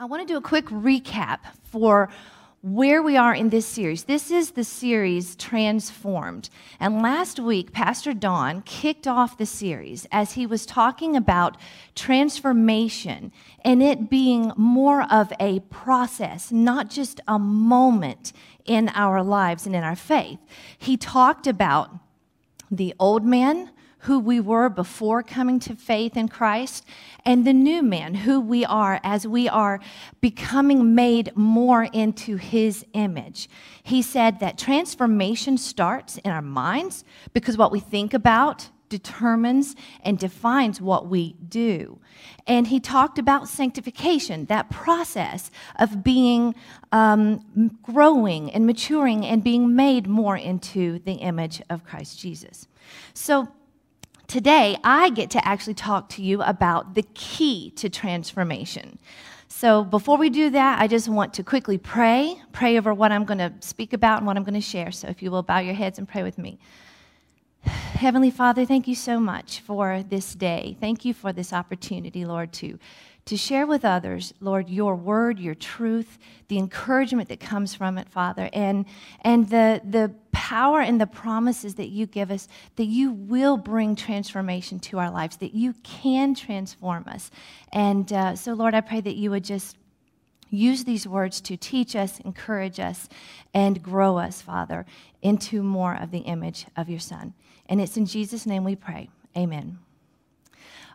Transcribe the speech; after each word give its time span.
I 0.00 0.06
want 0.06 0.26
to 0.26 0.32
do 0.32 0.38
a 0.38 0.40
quick 0.40 0.64
recap 0.68 1.40
for 1.64 2.08
where 2.62 3.02
we 3.02 3.18
are 3.18 3.34
in 3.34 3.50
this 3.50 3.66
series. 3.66 4.04
This 4.04 4.30
is 4.30 4.52
the 4.52 4.64
series 4.64 5.36
Transformed. 5.36 6.48
And 6.80 7.02
last 7.02 7.38
week, 7.38 7.74
Pastor 7.74 8.14
Don 8.14 8.62
kicked 8.62 9.06
off 9.06 9.36
the 9.36 9.44
series 9.44 10.06
as 10.10 10.32
he 10.32 10.46
was 10.46 10.64
talking 10.64 11.16
about 11.16 11.58
transformation 11.94 13.30
and 13.62 13.82
it 13.82 14.08
being 14.08 14.54
more 14.56 15.02
of 15.12 15.34
a 15.38 15.60
process, 15.68 16.50
not 16.50 16.88
just 16.88 17.20
a 17.28 17.38
moment 17.38 18.32
in 18.64 18.88
our 18.94 19.22
lives 19.22 19.66
and 19.66 19.76
in 19.76 19.84
our 19.84 19.96
faith. 19.96 20.38
He 20.78 20.96
talked 20.96 21.46
about 21.46 21.90
the 22.70 22.94
old 22.98 23.26
man 23.26 23.70
who 24.00 24.18
we 24.18 24.40
were 24.40 24.68
before 24.68 25.22
coming 25.22 25.60
to 25.60 25.74
faith 25.74 26.16
in 26.16 26.28
Christ, 26.28 26.84
and 27.24 27.46
the 27.46 27.52
new 27.52 27.82
man, 27.82 28.14
who 28.14 28.40
we 28.40 28.64
are 28.64 29.00
as 29.02 29.26
we 29.26 29.48
are 29.48 29.80
becoming 30.20 30.94
made 30.94 31.36
more 31.36 31.84
into 31.84 32.36
his 32.36 32.84
image. 32.94 33.48
He 33.82 34.02
said 34.02 34.40
that 34.40 34.58
transformation 34.58 35.58
starts 35.58 36.16
in 36.18 36.30
our 36.30 36.42
minds 36.42 37.04
because 37.32 37.58
what 37.58 37.72
we 37.72 37.80
think 37.80 38.14
about 38.14 38.70
determines 38.88 39.76
and 40.02 40.18
defines 40.18 40.80
what 40.80 41.06
we 41.06 41.34
do. 41.48 41.98
And 42.46 42.66
he 42.66 42.80
talked 42.80 43.18
about 43.18 43.48
sanctification, 43.48 44.46
that 44.46 44.68
process 44.68 45.50
of 45.78 46.02
being 46.02 46.54
um, 46.92 47.78
growing 47.82 48.50
and 48.50 48.66
maturing 48.66 49.24
and 49.24 49.44
being 49.44 49.74
made 49.74 50.08
more 50.08 50.36
into 50.36 50.98
the 51.00 51.14
image 51.14 51.62
of 51.70 51.84
Christ 51.84 52.18
Jesus. 52.18 52.66
So, 53.14 53.48
today 54.30 54.76
I 54.84 55.10
get 55.10 55.30
to 55.30 55.44
actually 55.46 55.74
talk 55.74 56.08
to 56.10 56.22
you 56.22 56.40
about 56.42 56.94
the 56.94 57.02
key 57.14 57.70
to 57.72 57.90
transformation. 57.90 59.00
So, 59.48 59.82
before 59.82 60.16
we 60.16 60.30
do 60.30 60.50
that, 60.50 60.80
I 60.80 60.86
just 60.86 61.08
want 61.08 61.34
to 61.34 61.42
quickly 61.42 61.76
pray, 61.76 62.40
pray 62.52 62.78
over 62.78 62.94
what 62.94 63.10
I'm 63.10 63.24
going 63.24 63.38
to 63.38 63.52
speak 63.58 63.92
about 63.92 64.18
and 64.18 64.26
what 64.26 64.36
I'm 64.36 64.44
going 64.44 64.54
to 64.54 64.60
share. 64.60 64.92
So, 64.92 65.08
if 65.08 65.20
you 65.20 65.32
will 65.32 65.42
bow 65.42 65.58
your 65.58 65.74
heads 65.74 65.98
and 65.98 66.08
pray 66.08 66.22
with 66.22 66.38
me. 66.38 66.60
Heavenly 67.64 68.30
Father, 68.30 68.64
thank 68.64 68.86
you 68.86 68.94
so 68.94 69.18
much 69.18 69.60
for 69.60 70.04
this 70.04 70.34
day. 70.36 70.76
Thank 70.78 71.04
you 71.04 71.12
for 71.12 71.32
this 71.32 71.52
opportunity, 71.52 72.24
Lord, 72.24 72.52
to 72.54 72.78
to 73.30 73.36
share 73.36 73.64
with 73.64 73.84
others, 73.84 74.34
Lord, 74.40 74.68
your 74.68 74.96
word, 74.96 75.38
your 75.38 75.54
truth, 75.54 76.18
the 76.48 76.58
encouragement 76.58 77.28
that 77.28 77.38
comes 77.38 77.76
from 77.76 77.96
it, 77.96 78.08
Father, 78.08 78.50
and, 78.52 78.86
and 79.20 79.48
the, 79.48 79.80
the 79.88 80.12
power 80.32 80.80
and 80.80 81.00
the 81.00 81.06
promises 81.06 81.76
that 81.76 81.90
you 81.90 82.06
give 82.06 82.32
us 82.32 82.48
that 82.74 82.86
you 82.86 83.12
will 83.12 83.56
bring 83.56 83.94
transformation 83.94 84.80
to 84.80 84.98
our 84.98 85.12
lives, 85.12 85.36
that 85.36 85.54
you 85.54 85.74
can 85.84 86.34
transform 86.34 87.04
us. 87.06 87.30
And 87.72 88.12
uh, 88.12 88.34
so, 88.34 88.52
Lord, 88.52 88.74
I 88.74 88.80
pray 88.80 89.00
that 89.00 89.14
you 89.14 89.30
would 89.30 89.44
just 89.44 89.76
use 90.48 90.82
these 90.82 91.06
words 91.06 91.40
to 91.42 91.56
teach 91.56 91.94
us, 91.94 92.18
encourage 92.18 92.80
us, 92.80 93.08
and 93.54 93.80
grow 93.80 94.18
us, 94.18 94.42
Father, 94.42 94.86
into 95.22 95.62
more 95.62 95.94
of 95.94 96.10
the 96.10 96.18
image 96.18 96.66
of 96.76 96.88
your 96.88 96.98
Son. 96.98 97.32
And 97.66 97.80
it's 97.80 97.96
in 97.96 98.06
Jesus' 98.06 98.44
name 98.44 98.64
we 98.64 98.74
pray. 98.74 99.08
Amen. 99.36 99.78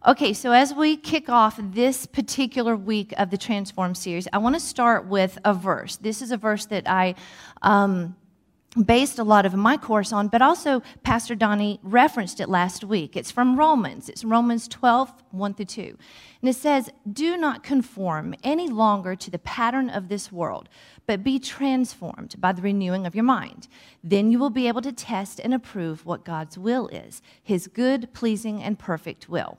Okay, 0.07 0.33
so 0.33 0.51
as 0.51 0.71
we 0.71 0.97
kick 0.97 1.29
off 1.29 1.59
this 1.59 2.05
particular 2.05 2.75
week 2.75 3.11
of 3.17 3.31
the 3.31 3.39
Transform 3.39 3.95
series, 3.95 4.27
I 4.31 4.37
want 4.37 4.53
to 4.53 4.59
start 4.59 5.07
with 5.07 5.39
a 5.43 5.51
verse. 5.51 5.95
This 5.95 6.21
is 6.21 6.31
a 6.31 6.37
verse 6.37 6.67
that 6.67 6.87
I 6.87 7.15
um, 7.63 8.15
based 8.85 9.17
a 9.17 9.23
lot 9.23 9.47
of 9.47 9.55
my 9.55 9.77
course 9.77 10.13
on, 10.13 10.27
but 10.27 10.43
also 10.43 10.83
Pastor 11.01 11.33
Donnie 11.33 11.79
referenced 11.81 12.39
it 12.39 12.49
last 12.49 12.83
week. 12.83 13.17
It's 13.17 13.31
from 13.31 13.57
Romans. 13.57 14.07
It's 14.07 14.23
Romans 14.23 14.67
12, 14.67 15.11
1 15.31 15.53
through 15.55 15.65
2. 15.65 15.97
And 16.41 16.49
it 16.51 16.55
says, 16.55 16.91
Do 17.11 17.35
not 17.35 17.63
conform 17.63 18.35
any 18.43 18.67
longer 18.69 19.15
to 19.15 19.31
the 19.31 19.39
pattern 19.39 19.89
of 19.89 20.07
this 20.07 20.31
world, 20.31 20.69
but 21.07 21.23
be 21.23 21.39
transformed 21.39 22.39
by 22.39 22.51
the 22.51 22.61
renewing 22.61 23.07
of 23.07 23.15
your 23.15 23.23
mind. 23.23 23.67
Then 24.03 24.29
you 24.29 24.37
will 24.37 24.51
be 24.51 24.67
able 24.67 24.83
to 24.83 24.91
test 24.91 25.39
and 25.39 25.51
approve 25.51 26.05
what 26.05 26.23
God's 26.23 26.59
will 26.59 26.89
is, 26.89 27.23
his 27.41 27.65
good, 27.65 28.13
pleasing, 28.13 28.61
and 28.61 28.77
perfect 28.77 29.27
will. 29.27 29.57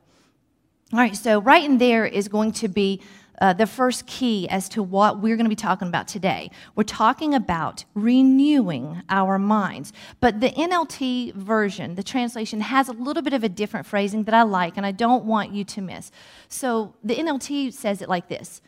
All 0.92 1.00
right, 1.00 1.16
so 1.16 1.40
right 1.40 1.64
in 1.64 1.78
there 1.78 2.06
is 2.06 2.28
going 2.28 2.52
to 2.52 2.68
be 2.68 3.00
uh, 3.40 3.52
the 3.52 3.66
first 3.66 4.06
key 4.06 4.48
as 4.48 4.68
to 4.68 4.84
what 4.84 5.20
we're 5.20 5.34
going 5.34 5.44
to 5.46 5.50
be 5.50 5.56
talking 5.56 5.88
about 5.88 6.06
today. 6.06 6.48
We're 6.76 6.84
talking 6.84 7.34
about 7.34 7.84
renewing 7.94 9.02
our 9.10 9.36
minds. 9.36 9.92
But 10.20 10.40
the 10.40 10.50
NLT 10.50 11.34
version, 11.34 11.96
the 11.96 12.04
translation, 12.04 12.60
has 12.60 12.88
a 12.88 12.92
little 12.92 13.24
bit 13.24 13.32
of 13.32 13.42
a 13.42 13.48
different 13.48 13.84
phrasing 13.84 14.22
that 14.24 14.34
I 14.34 14.42
like 14.42 14.76
and 14.76 14.86
I 14.86 14.92
don't 14.92 15.24
want 15.24 15.52
you 15.52 15.64
to 15.64 15.80
miss. 15.80 16.12
So 16.48 16.94
the 17.02 17.16
NLT 17.16 17.72
says 17.72 18.00
it 18.00 18.08
like 18.08 18.28
this 18.28 18.62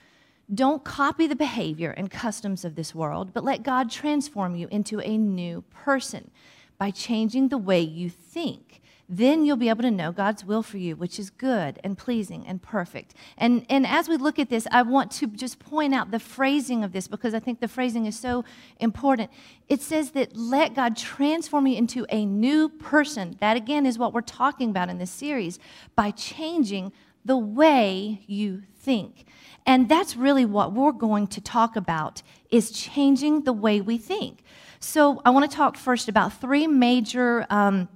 Don't 0.53 0.83
copy 0.83 1.28
the 1.28 1.37
behavior 1.37 1.93
and 1.93 2.11
customs 2.11 2.65
of 2.65 2.75
this 2.75 2.97
world, 2.97 3.33
but 3.33 3.45
let 3.45 3.62
God 3.62 3.93
transform 3.93 4.57
you 4.57 4.67
into 4.73 4.99
a 5.01 5.17
new 5.17 5.62
person 5.71 6.33
by 6.78 6.91
changing 6.91 7.49
the 7.49 7.59
way 7.59 7.81
you 7.81 8.11
think 8.11 8.83
then 9.09 9.45
you'll 9.45 9.57
be 9.57 9.71
able 9.71 9.83
to 9.83 9.91
know 9.91 10.13
God's 10.13 10.45
will 10.45 10.63
for 10.63 10.77
you, 10.77 10.95
which 10.95 11.19
is 11.19 11.31
good 11.31 11.81
and 11.83 11.97
pleasing 11.97 12.47
and 12.47 12.61
perfect. 12.61 13.15
And, 13.39 13.65
and 13.71 13.87
as 13.87 14.07
we 14.07 14.19
look 14.19 14.39
at 14.39 14.51
this, 14.51 14.67
I 14.71 14.83
want 14.83 15.11
to 15.13 15.27
just 15.29 15.59
point 15.59 15.95
out 15.95 16.11
the 16.11 16.19
phrasing 16.19 16.85
of 16.85 16.93
this 16.93 17.09
because 17.09 17.33
I 17.33 17.41
think 17.41 17.61
the 17.61 17.69
phrasing 17.69 18.05
is 18.05 18.19
so 18.19 18.45
important. 18.81 19.31
It 19.67 19.81
says 19.81 20.11
that 20.11 20.37
let 20.37 20.75
God 20.75 20.95
transform 20.95 21.67
you 21.67 21.79
into 21.79 22.05
a 22.11 22.27
new 22.27 22.69
person. 22.69 23.37
That 23.41 23.57
again 23.57 23.87
is 23.87 23.99
what 23.99 24.13
we're 24.13 24.21
talking 24.21 24.69
about 24.69 24.91
in 24.91 24.99
this 24.99 25.11
series 25.11 25.59
by 25.97 26.11
changing 26.11 26.93
the 27.25 27.39
way 27.39 28.23
you 28.27 28.63
think. 28.77 29.27
And 29.65 29.89
that's 29.89 30.17
really 30.17 30.45
what 30.45 30.73
we're 30.73 30.93
going 30.93 31.27
to 31.29 31.41
talk 31.41 31.77
about 31.77 32.23
is 32.51 32.71
changing 32.71 33.45
the 33.45 33.53
way 33.53 33.81
we 33.81 33.99
think. 33.99 34.43
So 34.81 35.21
I 35.25 35.31
want 35.31 35.51
to 35.51 35.57
talk 35.57 35.77
first 35.77 36.09
about 36.09 36.41
three 36.41 36.67
major 36.67 37.47
um, 37.51 37.89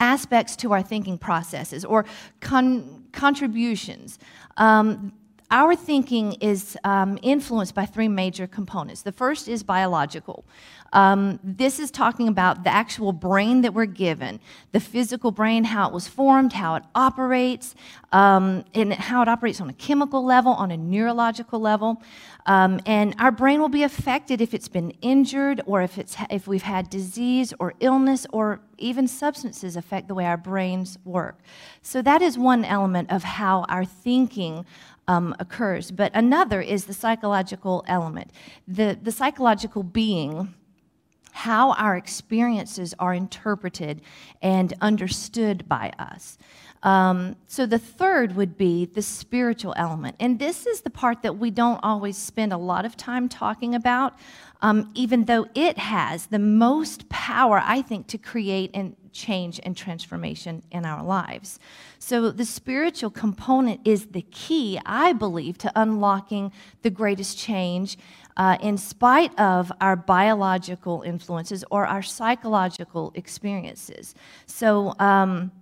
aspects 0.00 0.56
to 0.56 0.72
our 0.72 0.82
thinking 0.82 1.18
processes 1.18 1.84
or 1.84 2.04
con- 2.40 3.04
contributions. 3.12 4.18
Um, 4.56 5.12
our 5.54 5.76
thinking 5.76 6.32
is 6.40 6.76
um, 6.82 7.16
influenced 7.22 7.76
by 7.76 7.86
three 7.86 8.08
major 8.08 8.48
components. 8.48 9.02
The 9.02 9.12
first 9.12 9.46
is 9.46 9.62
biological. 9.62 10.44
Um, 10.92 11.38
this 11.44 11.78
is 11.78 11.92
talking 11.92 12.26
about 12.26 12.64
the 12.64 12.70
actual 12.70 13.12
brain 13.12 13.62
that 13.62 13.72
we're 13.72 13.86
given, 13.86 14.40
the 14.72 14.80
physical 14.80 15.30
brain, 15.30 15.62
how 15.62 15.86
it 15.88 15.94
was 15.94 16.08
formed, 16.08 16.52
how 16.52 16.74
it 16.74 16.82
operates, 16.96 17.76
um, 18.10 18.64
and 18.74 18.92
how 18.94 19.22
it 19.22 19.28
operates 19.28 19.60
on 19.60 19.70
a 19.70 19.72
chemical 19.74 20.24
level, 20.24 20.52
on 20.52 20.72
a 20.72 20.76
neurological 20.76 21.60
level. 21.60 22.02
Um, 22.46 22.80
and 22.84 23.14
our 23.18 23.32
brain 23.32 23.60
will 23.60 23.68
be 23.68 23.84
affected 23.84 24.40
if 24.40 24.54
it's 24.54 24.68
been 24.68 24.90
injured 25.02 25.62
or 25.66 25.82
if, 25.82 25.98
it's, 25.98 26.16
if 26.30 26.48
we've 26.48 26.62
had 26.62 26.90
disease 26.90 27.54
or 27.60 27.74
illness 27.78 28.26
or 28.32 28.60
even 28.78 29.06
substances 29.06 29.76
affect 29.76 30.08
the 30.08 30.14
way 30.14 30.26
our 30.26 30.36
brains 30.36 30.98
work. 31.04 31.38
So 31.82 32.02
that 32.02 32.22
is 32.22 32.36
one 32.36 32.64
element 32.64 33.10
of 33.10 33.22
how 33.22 33.64
our 33.68 33.84
thinking 33.84 34.66
um, 35.08 35.34
occurs. 35.38 35.90
But 35.90 36.12
another 36.14 36.60
is 36.60 36.84
the 36.86 36.94
psychological 36.94 37.84
element, 37.86 38.30
the, 38.66 38.98
the 39.00 39.12
psychological 39.12 39.82
being 39.82 40.54
how 41.34 41.72
our 41.72 41.96
experiences 41.96 42.94
are 43.00 43.12
interpreted 43.12 44.00
and 44.40 44.72
understood 44.80 45.68
by 45.68 45.92
us. 45.98 46.38
Um, 46.84 47.34
so 47.48 47.66
the 47.66 47.78
third 47.78 48.36
would 48.36 48.56
be 48.56 48.84
the 48.86 49.02
spiritual 49.02 49.74
element. 49.76 50.14
And 50.20 50.38
this 50.38 50.64
is 50.64 50.82
the 50.82 50.90
part 50.90 51.22
that 51.22 51.36
we 51.36 51.50
don't 51.50 51.80
always 51.82 52.16
spend 52.16 52.52
a 52.52 52.56
lot 52.56 52.84
of 52.84 52.96
time 52.96 53.28
talking 53.28 53.74
about, 53.74 54.14
um, 54.62 54.90
even 54.94 55.24
though 55.24 55.48
it 55.56 55.76
has 55.76 56.26
the 56.26 56.38
most 56.38 57.08
power, 57.08 57.60
I 57.64 57.82
think, 57.82 58.06
to 58.08 58.18
create 58.18 58.70
and 58.72 58.94
change 59.14 59.58
and 59.62 59.76
transformation 59.76 60.62
in 60.70 60.84
our 60.84 61.02
lives. 61.02 61.58
So 61.98 62.30
the 62.30 62.44
spiritual 62.44 63.10
component 63.10 63.80
is 63.86 64.08
the 64.08 64.22
key, 64.22 64.78
I 64.84 65.14
believe, 65.14 65.56
to 65.58 65.72
unlocking 65.74 66.52
the 66.82 66.90
greatest 66.90 67.38
change. 67.38 67.96
Uh, 68.36 68.58
in 68.60 68.76
spite 68.76 69.30
of 69.38 69.70
our 69.80 69.94
biological 69.94 71.02
influences 71.02 71.64
or 71.70 71.86
our 71.86 72.02
psychological 72.02 73.12
experiences. 73.14 74.16
So, 74.46 74.96
um, 74.98 75.52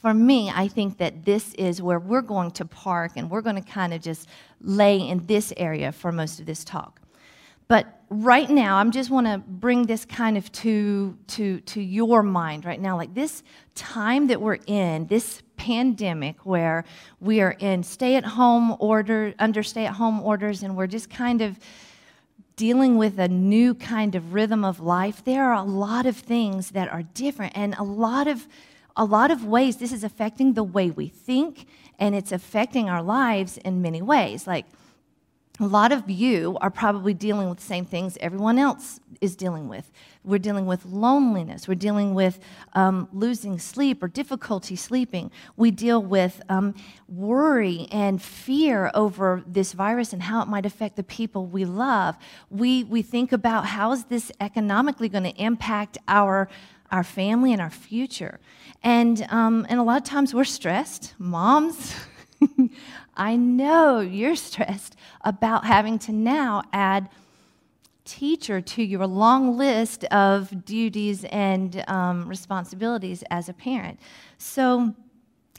for 0.00 0.14
me, 0.14 0.50
I 0.50 0.66
think 0.66 0.96
that 0.96 1.26
this 1.26 1.52
is 1.54 1.82
where 1.82 1.98
we're 1.98 2.22
going 2.22 2.52
to 2.52 2.64
park 2.64 3.12
and 3.16 3.30
we're 3.30 3.42
going 3.42 3.62
to 3.62 3.70
kind 3.70 3.92
of 3.92 4.00
just 4.00 4.28
lay 4.62 4.96
in 4.96 5.26
this 5.26 5.52
area 5.58 5.92
for 5.92 6.10
most 6.10 6.40
of 6.40 6.46
this 6.46 6.64
talk. 6.64 6.99
But 7.70 7.86
right 8.08 8.50
now, 8.50 8.78
I 8.78 8.84
just 8.88 9.10
want 9.10 9.28
to 9.28 9.38
bring 9.38 9.86
this 9.86 10.04
kind 10.04 10.36
of 10.36 10.50
to, 10.50 11.16
to, 11.28 11.60
to 11.60 11.80
your 11.80 12.24
mind 12.24 12.64
right 12.64 12.80
now. 12.80 12.96
Like 12.96 13.14
this 13.14 13.44
time 13.76 14.26
that 14.26 14.40
we're 14.40 14.58
in, 14.66 15.06
this 15.06 15.42
pandemic 15.56 16.44
where 16.44 16.84
we 17.20 17.40
are 17.40 17.52
in 17.60 17.84
stay 17.84 18.16
at 18.16 18.24
home 18.24 18.76
order, 18.80 19.34
under 19.38 19.62
stay 19.62 19.86
at 19.86 19.92
home 19.92 20.20
orders, 20.20 20.64
and 20.64 20.76
we're 20.76 20.88
just 20.88 21.10
kind 21.10 21.40
of 21.40 21.60
dealing 22.56 22.96
with 22.96 23.20
a 23.20 23.28
new 23.28 23.76
kind 23.76 24.16
of 24.16 24.34
rhythm 24.34 24.64
of 24.64 24.80
life, 24.80 25.22
there 25.24 25.44
are 25.44 25.54
a 25.54 25.62
lot 25.62 26.06
of 26.06 26.16
things 26.16 26.72
that 26.72 26.88
are 26.88 27.04
different 27.14 27.52
and 27.56 27.76
a 27.78 27.84
lot 27.84 28.26
of 28.26 28.48
a 28.96 29.04
lot 29.04 29.30
of 29.30 29.44
ways 29.44 29.76
this 29.76 29.92
is 29.92 30.02
affecting 30.02 30.54
the 30.54 30.64
way 30.64 30.90
we 30.90 31.06
think 31.06 31.66
and 32.00 32.16
it's 32.16 32.32
affecting 32.32 32.90
our 32.90 33.02
lives 33.02 33.58
in 33.58 33.80
many 33.80 34.02
ways 34.02 34.48
like 34.48 34.66
a 35.60 35.66
lot 35.66 35.92
of 35.92 36.08
you 36.08 36.56
are 36.62 36.70
probably 36.70 37.12
dealing 37.12 37.48
with 37.48 37.58
the 37.58 37.64
same 37.64 37.84
things 37.84 38.16
everyone 38.20 38.58
else 38.58 38.98
is 39.20 39.36
dealing 39.36 39.68
with. 39.68 39.92
We're 40.24 40.38
dealing 40.38 40.64
with 40.64 40.86
loneliness. 40.86 41.68
We're 41.68 41.74
dealing 41.74 42.14
with 42.14 42.40
um, 42.72 43.08
losing 43.12 43.58
sleep 43.58 44.02
or 44.02 44.08
difficulty 44.08 44.74
sleeping. 44.74 45.30
We 45.56 45.70
deal 45.70 46.02
with 46.02 46.40
um, 46.48 46.74
worry 47.08 47.88
and 47.92 48.22
fear 48.22 48.90
over 48.94 49.44
this 49.46 49.74
virus 49.74 50.14
and 50.14 50.22
how 50.22 50.40
it 50.40 50.48
might 50.48 50.64
affect 50.64 50.96
the 50.96 51.02
people 51.02 51.44
we 51.44 51.66
love. 51.66 52.16
We, 52.48 52.84
we 52.84 53.02
think 53.02 53.30
about 53.30 53.66
how 53.66 53.92
is 53.92 54.04
this 54.04 54.32
economically 54.40 55.10
going 55.10 55.24
to 55.24 55.36
impact 55.36 55.98
our, 56.08 56.48
our 56.90 57.04
family 57.04 57.52
and 57.52 57.60
our 57.60 57.70
future. 57.70 58.40
And, 58.82 59.26
um, 59.28 59.66
and 59.68 59.78
a 59.78 59.82
lot 59.82 59.98
of 59.98 60.04
times 60.04 60.32
we're 60.32 60.44
stressed. 60.44 61.14
Moms, 61.18 61.94
I 63.16 63.36
know 63.36 64.00
you're 64.00 64.36
stressed 64.50 64.96
about 65.22 65.64
having 65.64 65.98
to 66.00 66.12
now 66.12 66.62
add 66.72 67.08
teacher 68.04 68.60
to 68.60 68.82
your 68.82 69.06
long 69.06 69.56
list 69.56 70.04
of 70.04 70.64
duties 70.64 71.24
and 71.24 71.84
um, 71.86 72.28
responsibilities 72.28 73.22
as 73.30 73.48
a 73.48 73.52
parent. 73.52 74.00
So 74.38 74.94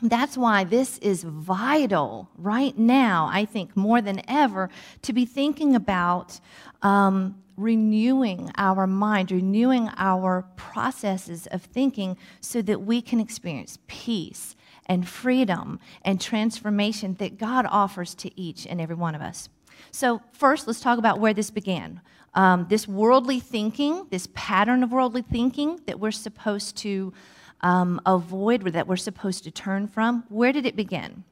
that's 0.02 0.38
why 0.38 0.64
this 0.64 0.98
is 0.98 1.24
vital 1.24 2.30
right 2.38 2.78
now, 2.78 3.30
I 3.32 3.46
think, 3.46 3.78
more 3.78 4.02
than 4.02 4.22
ever, 4.28 4.70
to 5.04 5.14
be 5.14 5.26
thinking 5.26 5.76
about 5.76 6.40
um, 6.82 7.42
renewing 7.56 8.52
our 8.58 8.88
mind, 8.88 9.32
renewing 9.32 9.90
our 9.98 10.46
processes 10.56 11.48
of 11.48 11.62
thinking 11.62 12.18
so 12.40 12.62
that 12.64 12.82
we 12.82 13.02
can 13.02 13.20
experience 13.20 13.78
peace 13.88 14.56
and 14.86 15.08
freedom 15.08 15.80
and 16.04 16.20
transformation 16.20 17.16
that 17.16 17.38
God 17.38 17.66
offers 17.70 18.14
to 18.16 18.40
each 18.40 18.66
and 18.66 18.82
every 18.82 18.96
one 18.96 19.16
of 19.16 19.22
us. 19.22 19.50
So, 19.92 20.22
first, 20.32 20.68
let's 20.68 20.80
talk 20.80 21.00
about 21.00 21.20
where 21.20 21.34
this 21.34 21.50
began. 21.50 22.02
Um, 22.34 22.68
this 22.70 22.88
worldly 22.88 23.40
thinking, 23.40 24.08
this 24.10 24.28
pattern 24.34 24.84
of 24.84 24.92
worldly 24.92 25.22
thinking 25.22 25.80
that 25.86 26.00
we're 26.00 26.12
supposed 26.12 26.78
to 26.78 27.14
um, 27.62 28.00
avoid, 28.06 28.66
or 28.66 28.72
that 28.72 28.88
we're 28.88 28.96
supposed 28.96 29.44
to 29.44 29.52
turn 29.52 29.88
from, 29.88 30.24
where 30.30 30.52
did 30.52 30.66
it 30.66 30.76
begin? 30.76 31.24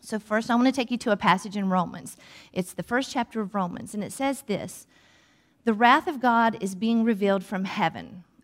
So, 0.00 0.18
first, 0.18 0.50
I 0.50 0.54
want 0.54 0.66
to 0.66 0.72
take 0.72 0.90
you 0.90 0.98
to 0.98 1.10
a 1.10 1.16
passage 1.16 1.56
in 1.56 1.68
Romans. 1.68 2.16
It's 2.52 2.72
the 2.72 2.82
first 2.82 3.10
chapter 3.12 3.40
of 3.40 3.54
Romans, 3.54 3.94
and 3.94 4.02
it 4.02 4.12
says 4.12 4.42
this 4.42 4.86
The 5.64 5.74
wrath 5.74 6.06
of 6.06 6.20
God 6.20 6.62
is 6.62 6.74
being 6.74 7.04
revealed 7.04 7.44
from 7.44 7.64
heaven 7.64 8.24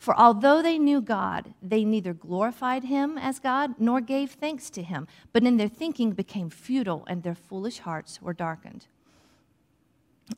For 0.00 0.18
although 0.18 0.62
they 0.62 0.78
knew 0.78 1.02
God, 1.02 1.52
they 1.62 1.84
neither 1.84 2.14
glorified 2.14 2.84
him 2.84 3.18
as 3.18 3.38
God 3.38 3.74
nor 3.78 4.00
gave 4.00 4.30
thanks 4.30 4.70
to 4.70 4.82
him, 4.82 5.06
but 5.34 5.44
in 5.44 5.58
their 5.58 5.68
thinking 5.68 6.12
became 6.12 6.48
futile 6.48 7.04
and 7.06 7.22
their 7.22 7.34
foolish 7.34 7.80
hearts 7.80 8.22
were 8.22 8.32
darkened. 8.32 8.86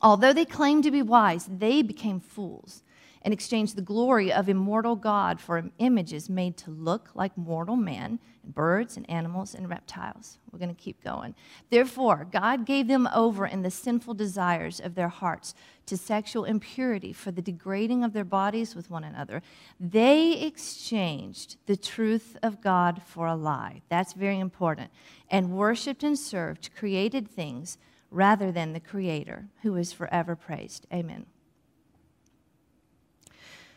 Although 0.00 0.32
they 0.32 0.44
claimed 0.44 0.82
to 0.82 0.90
be 0.90 1.00
wise, 1.00 1.46
they 1.46 1.80
became 1.80 2.18
fools 2.18 2.82
and 3.22 3.32
exchanged 3.32 3.76
the 3.76 3.82
glory 3.82 4.32
of 4.32 4.48
immortal 4.48 4.96
God 4.96 5.40
for 5.40 5.70
images 5.78 6.28
made 6.28 6.56
to 6.58 6.70
look 6.70 7.10
like 7.14 7.36
mortal 7.38 7.76
man, 7.76 8.18
and 8.42 8.54
birds 8.54 8.96
and 8.96 9.08
animals 9.08 9.54
and 9.54 9.68
reptiles. 9.68 10.38
We're 10.50 10.58
going 10.58 10.74
to 10.74 10.80
keep 10.80 11.02
going. 11.02 11.34
Therefore, 11.70 12.26
God 12.30 12.66
gave 12.66 12.88
them 12.88 13.08
over 13.14 13.46
in 13.46 13.62
the 13.62 13.70
sinful 13.70 14.14
desires 14.14 14.80
of 14.80 14.94
their 14.94 15.08
hearts 15.08 15.54
to 15.86 15.96
sexual 15.96 16.44
impurity 16.44 17.12
for 17.12 17.30
the 17.30 17.42
degrading 17.42 18.04
of 18.04 18.12
their 18.12 18.24
bodies 18.24 18.74
with 18.74 18.90
one 18.90 19.04
another. 19.04 19.42
They 19.78 20.40
exchanged 20.40 21.56
the 21.66 21.76
truth 21.76 22.36
of 22.42 22.60
God 22.60 23.02
for 23.04 23.26
a 23.26 23.36
lie. 23.36 23.82
That's 23.88 24.12
very 24.12 24.38
important. 24.38 24.90
And 25.30 25.52
worshiped 25.52 26.02
and 26.02 26.18
served 26.18 26.74
created 26.76 27.28
things 27.28 27.78
rather 28.10 28.52
than 28.52 28.72
the 28.72 28.80
Creator, 28.80 29.48
who 29.62 29.76
is 29.76 29.92
forever 29.92 30.36
praised. 30.36 30.86
Amen. 30.92 31.26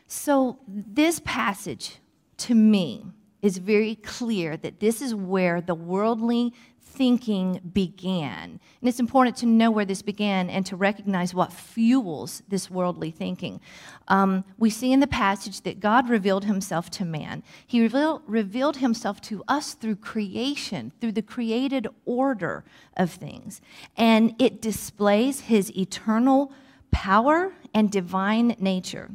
So, 0.08 0.60
this 0.68 1.20
passage 1.24 2.00
to 2.38 2.56
me 2.56 3.06
is 3.42 3.58
very 3.58 3.96
clear 3.96 4.58
that 4.58 4.80
this 4.80 5.02
is 5.02 5.14
where 5.14 5.62
the 5.62 5.76
worldly 5.76 6.54
thinking 6.96 7.60
began. 7.74 8.60
And 8.82 8.90
it's 8.90 9.00
important 9.00 9.36
to 9.38 9.46
know 9.46 9.70
where 9.70 9.86
this 9.86 10.02
began 10.02 10.50
and 10.50 10.66
to 10.68 10.76
recognize 10.76 11.34
what 11.34 11.52
fuels 11.52 12.42
this 12.48 12.72
worldly 12.72 13.12
thinking. 13.12 13.60
Um, 14.08 14.46
we 14.58 14.70
see 14.70 14.94
in 14.94 15.00
the 15.02 15.08
passage 15.08 15.62
that 15.62 15.80
God 15.80 16.10
revealed 16.10 16.46
himself 16.46 16.90
to 16.92 17.06
man, 17.06 17.44
He 17.68 17.82
revealed, 17.82 18.22
revealed 18.26 18.78
himself 18.78 19.22
to 19.24 19.44
us 19.48 19.74
through 19.74 19.98
creation, 19.98 20.92
through 21.02 21.14
the 21.14 21.22
created 21.22 21.88
order 22.06 22.64
of 22.96 23.12
things. 23.12 23.62
And 23.98 24.34
it 24.40 24.62
displays 24.62 25.42
His 25.42 25.76
eternal 25.78 26.54
power 26.92 27.54
and 27.74 27.92
divine 27.92 28.56
nature. 28.60 29.12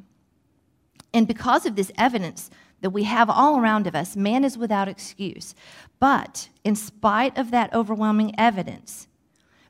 And 1.13 1.27
because 1.27 1.67
of 1.67 1.77
this 1.77 1.93
evidence 1.99 2.51
that 2.81 2.91
we 2.91 3.05
have 3.05 3.29
all 3.29 3.59
around 3.59 3.87
of 3.87 3.95
us, 3.95 4.17
man 4.17 4.45
is 4.45 4.57
without 4.57 4.89
excuse. 4.89 5.55
But 5.99 6.49
in 6.65 6.77
spite 6.77 7.37
of 7.37 7.51
that 7.51 7.73
overwhelming 7.75 8.35
evidence, 8.39 9.07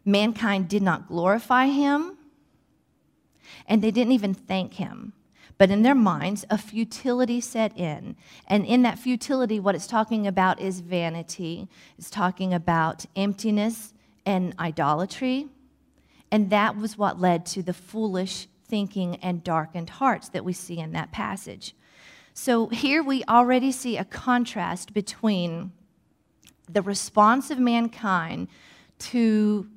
mankind 0.04 0.68
did 0.68 0.82
not 0.82 1.08
glorify 1.08 1.66
him 1.66 2.16
and 3.66 3.82
they 3.82 3.90
didn't 3.90 4.12
even 4.12 4.34
thank 4.34 4.74
him. 4.74 5.12
But 5.58 5.70
in 5.70 5.82
their 5.82 5.94
minds, 5.94 6.46
a 6.48 6.56
futility 6.56 7.40
set 7.40 7.76
in. 7.76 8.16
And 8.46 8.64
in 8.64 8.82
that 8.82 8.98
futility, 8.98 9.60
what 9.60 9.74
it's 9.74 9.86
talking 9.86 10.26
about 10.26 10.58
is 10.58 10.80
vanity, 10.80 11.68
it's 11.98 12.08
talking 12.08 12.54
about 12.54 13.04
emptiness 13.14 13.92
and 14.24 14.54
idolatry. 14.58 15.48
And 16.32 16.48
that 16.50 16.76
was 16.76 16.96
what 16.96 17.20
led 17.20 17.44
to 17.46 17.62
the 17.62 17.74
foolish 17.74 18.48
thinking 18.70 19.16
and 19.16 19.44
darkened 19.44 19.90
hearts 19.90 20.28
that 20.30 20.44
we 20.44 20.52
see 20.52 20.78
in 20.78 20.92
that 20.92 21.12
passage. 21.12 21.74
So 22.32 22.68
here 22.68 23.02
we 23.02 23.24
already 23.24 23.72
see 23.72 23.98
a 23.98 24.04
contrast 24.04 24.94
between 24.94 25.72
the 26.72 26.80
response 26.80 27.50
of 27.50 27.58
mankind 27.58 28.48
to 28.98 29.68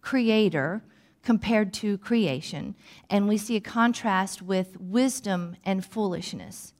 creator 0.00 0.82
compared 1.22 1.74
to 1.74 1.98
creation 1.98 2.74
and 3.10 3.28
we 3.28 3.36
see 3.36 3.56
a 3.56 3.60
contrast 3.60 4.40
with 4.40 4.80
wisdom 4.80 5.56
and 5.64 5.84
foolishness 5.84 6.72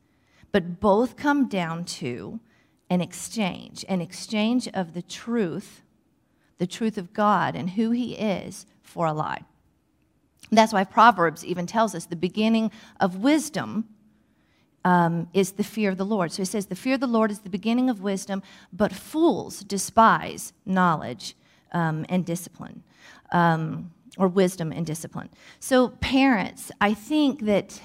but 0.52 0.80
both 0.80 1.16
come 1.16 1.48
down 1.48 1.84
to 1.84 2.40
an 2.88 3.02
exchange 3.02 3.84
an 3.88 4.00
exchange 4.00 4.66
of 4.68 4.94
the 4.94 5.02
truth 5.02 5.82
the 6.56 6.66
truth 6.66 6.96
of 6.96 7.12
god 7.12 7.54
and 7.54 7.70
who 7.70 7.90
he 7.90 8.14
is 8.14 8.64
for 8.80 9.04
a 9.06 9.12
lie 9.12 9.42
that's 10.50 10.72
why 10.72 10.84
Proverbs 10.84 11.44
even 11.44 11.66
tells 11.66 11.94
us 11.94 12.06
the 12.06 12.16
beginning 12.16 12.70
of 13.00 13.16
wisdom 13.16 13.88
um, 14.84 15.28
is 15.34 15.52
the 15.52 15.64
fear 15.64 15.90
of 15.90 15.98
the 15.98 16.04
Lord. 16.04 16.32
So 16.32 16.42
it 16.42 16.46
says, 16.46 16.66
The 16.66 16.76
fear 16.76 16.94
of 16.94 17.00
the 17.00 17.06
Lord 17.06 17.30
is 17.30 17.40
the 17.40 17.50
beginning 17.50 17.90
of 17.90 18.00
wisdom, 18.00 18.42
but 18.72 18.92
fools 18.92 19.60
despise 19.60 20.52
knowledge 20.64 21.36
um, 21.72 22.06
and 22.08 22.24
discipline, 22.24 22.82
um, 23.32 23.92
or 24.16 24.28
wisdom 24.28 24.72
and 24.72 24.86
discipline. 24.86 25.28
So, 25.60 25.90
parents, 26.00 26.70
I 26.80 26.94
think 26.94 27.44
that 27.44 27.80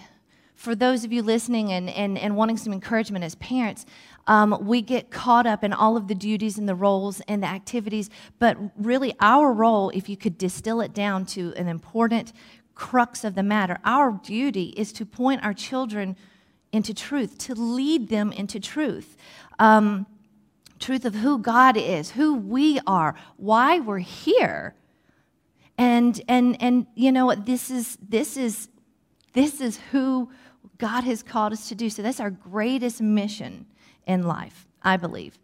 for 0.55 0.75
those 0.75 1.03
of 1.03 1.11
you 1.11 1.21
listening 1.21 1.73
and, 1.73 1.89
and, 1.89 2.17
and 2.17 2.37
wanting 2.37 2.55
some 2.55 2.71
encouragement 2.71 3.25
as 3.25 3.35
parents, 3.35 3.85
um, 4.27 4.57
we 4.61 4.81
get 4.81 5.11
caught 5.11 5.45
up 5.45 5.63
in 5.63 5.73
all 5.73 5.97
of 5.97 6.07
the 6.07 6.15
duties 6.15 6.57
and 6.57 6.67
the 6.67 6.75
roles 6.75 7.21
and 7.27 7.43
the 7.43 7.47
activities, 7.47 8.09
but 8.39 8.57
really, 8.77 9.13
our 9.19 9.51
role, 9.51 9.89
if 9.89 10.07
you 10.07 10.15
could 10.15 10.37
distill 10.37 10.79
it 10.81 10.93
down 10.93 11.25
to 11.27 11.53
an 11.55 11.67
important 11.67 12.31
crux 12.73 13.23
of 13.23 13.35
the 13.35 13.43
matter, 13.43 13.79
our 13.83 14.11
duty 14.11 14.73
is 14.77 14.93
to 14.93 15.05
point 15.05 15.43
our 15.43 15.53
children 15.53 16.15
into 16.71 16.93
truth, 16.93 17.37
to 17.37 17.53
lead 17.53 18.09
them 18.09 18.31
into 18.31 18.59
truth. 18.59 19.17
Um, 19.59 20.07
truth 20.79 21.05
of 21.05 21.15
who 21.15 21.37
God 21.37 21.77
is, 21.77 22.11
who 22.11 22.35
we 22.35 22.79
are, 22.87 23.15
why 23.37 23.79
we're 23.79 23.99
here. 23.99 24.75
And 25.77 26.21
and 26.27 26.61
and 26.61 26.87
you 26.95 27.11
know 27.11 27.33
this 27.33 27.71
is 27.71 27.97
this 28.07 28.37
is 28.37 28.69
this 29.33 29.59
is 29.59 29.79
who 29.91 30.29
God 30.77 31.03
has 31.03 31.23
called 31.23 31.53
us 31.53 31.67
to 31.69 31.75
do. 31.75 31.89
So 31.89 32.01
that's 32.01 32.19
our 32.19 32.29
greatest 32.29 33.01
mission 33.01 33.65
in 34.05 34.23
life, 34.23 34.67
I 34.81 34.97
believe. 34.97 35.37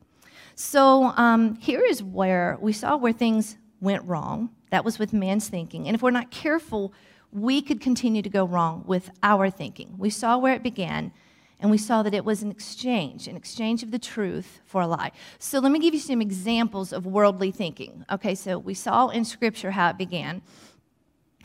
So 0.55 1.13
um, 1.15 1.55
here 1.55 1.81
is 1.81 2.03
where 2.03 2.57
we 2.59 2.73
saw 2.73 2.97
where 2.97 3.13
things 3.13 3.57
went 3.79 4.03
wrong. 4.05 4.49
That 4.71 4.83
was 4.83 4.99
with 4.99 5.13
man's 5.13 5.47
thinking. 5.47 5.87
And 5.87 5.95
if 5.95 6.01
we're 6.01 6.11
not 6.11 6.31
careful, 6.31 6.93
we 7.31 7.61
could 7.61 7.79
continue 7.79 8.21
to 8.21 8.29
go 8.29 8.45
wrong 8.45 8.83
with 8.85 9.09
our 9.23 9.49
thinking. 9.49 9.95
We 9.97 10.09
saw 10.09 10.37
where 10.37 10.53
it 10.53 10.63
began, 10.63 11.11
and 11.59 11.71
we 11.71 11.77
saw 11.77 12.03
that 12.03 12.13
it 12.13 12.25
was 12.25 12.41
an 12.41 12.51
exchange, 12.51 13.27
an 13.27 13.35
exchange 13.35 13.83
of 13.83 13.91
the 13.91 13.99
truth 13.99 14.61
for 14.65 14.81
a 14.81 14.87
lie. 14.87 15.11
So 15.37 15.59
let 15.59 15.71
me 15.71 15.79
give 15.79 15.93
you 15.93 15.99
some 15.99 16.21
examples 16.21 16.91
of 16.91 17.05
worldly 17.05 17.51
thinking. 17.51 18.05
Okay, 18.11 18.35
so 18.35 18.57
we 18.57 18.73
saw 18.73 19.09
in 19.09 19.25
Scripture 19.25 19.71
how 19.71 19.89
it 19.89 19.97
began. 19.97 20.41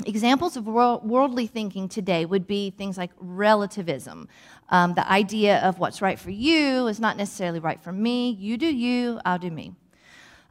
Examples 0.07 0.57
of 0.57 0.67
worldly 0.67 1.47
thinking 1.47 1.89
today 1.89 2.25
would 2.25 2.49
be 2.49 2.71
things 2.71 2.99
like 2.99 3.11
relativism. 3.19 4.29
Um, 4.71 4.95
the 4.95 5.09
idea 5.09 5.59
of 5.61 5.79
what's 5.79 6.03
right 6.03 6.19
for 6.19 6.31
you 6.31 6.89
is 6.89 6.99
not 6.99 7.17
necessarily 7.17 7.61
right 7.61 7.81
for 7.81 7.93
me. 7.93 8.31
You 8.31 8.57
do 8.57 8.67
you, 8.67 9.21
I'll 9.25 9.39
do 9.39 9.53
me. 9.53 9.73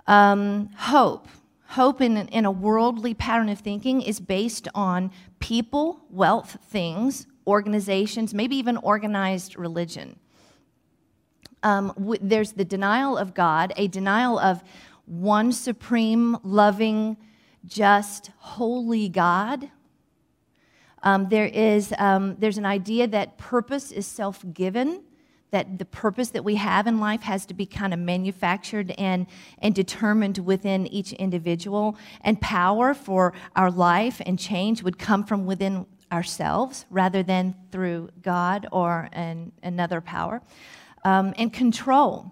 Um, 0.08 0.70
hope. 0.78 1.28
Hope 1.68 2.02
in, 2.02 2.16
in 2.30 2.46
a 2.46 2.52
worldly 2.52 3.14
pattern 3.14 3.50
of 3.50 3.60
thinking 3.60 4.02
is 4.02 4.20
based 4.20 4.68
on 4.74 5.12
people, 5.40 6.00
wealth, 6.10 6.58
things, 6.70 7.28
organizations, 7.46 8.34
maybe 8.34 8.56
even 8.56 8.78
organized 8.78 9.58
religion. 9.58 10.18
Um, 11.64 11.92
w- 11.98 12.20
there's 12.22 12.54
the 12.54 12.64
denial 12.64 13.18
of 13.18 13.34
God, 13.34 13.74
a 13.76 13.88
denial 13.88 14.40
of 14.40 14.64
one 15.06 15.52
supreme, 15.52 16.38
loving, 16.44 17.18
just, 17.66 18.32
holy 18.38 19.10
God. 19.10 19.70
Um, 21.02 21.28
there 21.30 21.48
is 21.48 21.94
um, 21.98 22.36
there's 22.40 22.58
an 22.58 22.66
idea 22.66 23.08
that 23.08 23.38
purpose 23.38 23.92
is 23.92 24.08
self-given, 24.08 25.04
that 25.52 25.78
the 25.78 25.86
purpose 25.86 26.30
that 26.30 26.44
we 26.44 26.56
have 26.56 26.88
in 26.88 27.00
life 27.00 27.22
has 27.24 27.46
to 27.48 27.54
be 27.54 27.66
kind 27.66 27.94
of 27.94 28.00
manufactured 28.00 28.92
and, 28.98 29.28
and 29.60 29.76
determined 29.76 30.38
within 30.40 30.88
each 30.88 31.14
individual, 31.14 31.98
and 32.22 32.40
power 32.42 32.94
for 32.94 33.34
our 33.56 33.70
life 33.70 34.22
and 34.26 34.40
change 34.40 34.82
would 34.82 34.98
come 34.98 35.24
from 35.24 35.46
within 35.46 35.86
ourselves 36.12 36.86
rather 36.90 37.22
than 37.24 37.56
through 37.72 38.10
God 38.22 38.68
or 38.72 39.10
an, 39.12 39.52
another 39.62 40.00
power. 40.00 40.42
Um, 41.04 41.34
and 41.38 41.52
control. 41.52 42.32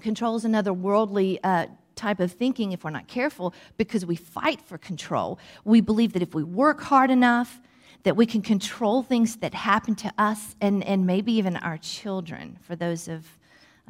Control 0.00 0.36
is 0.36 0.44
another 0.44 0.72
worldly 0.72 1.42
uh, 1.42 1.66
type 1.98 2.20
of 2.20 2.32
thinking 2.32 2.72
if 2.72 2.84
we're 2.84 2.90
not 2.90 3.08
careful 3.08 3.52
because 3.76 4.06
we 4.06 4.16
fight 4.16 4.62
for 4.62 4.78
control. 4.78 5.38
We 5.64 5.82
believe 5.82 6.14
that 6.14 6.22
if 6.22 6.34
we 6.34 6.42
work 6.42 6.80
hard 6.80 7.10
enough, 7.10 7.60
that 8.04 8.16
we 8.16 8.24
can 8.24 8.40
control 8.40 9.02
things 9.02 9.36
that 9.36 9.52
happen 9.52 9.94
to 9.96 10.12
us 10.16 10.56
and, 10.60 10.82
and 10.84 11.06
maybe 11.06 11.32
even 11.32 11.56
our 11.56 11.76
children 11.76 12.58
for 12.62 12.76
those 12.76 13.08
of 13.08 13.26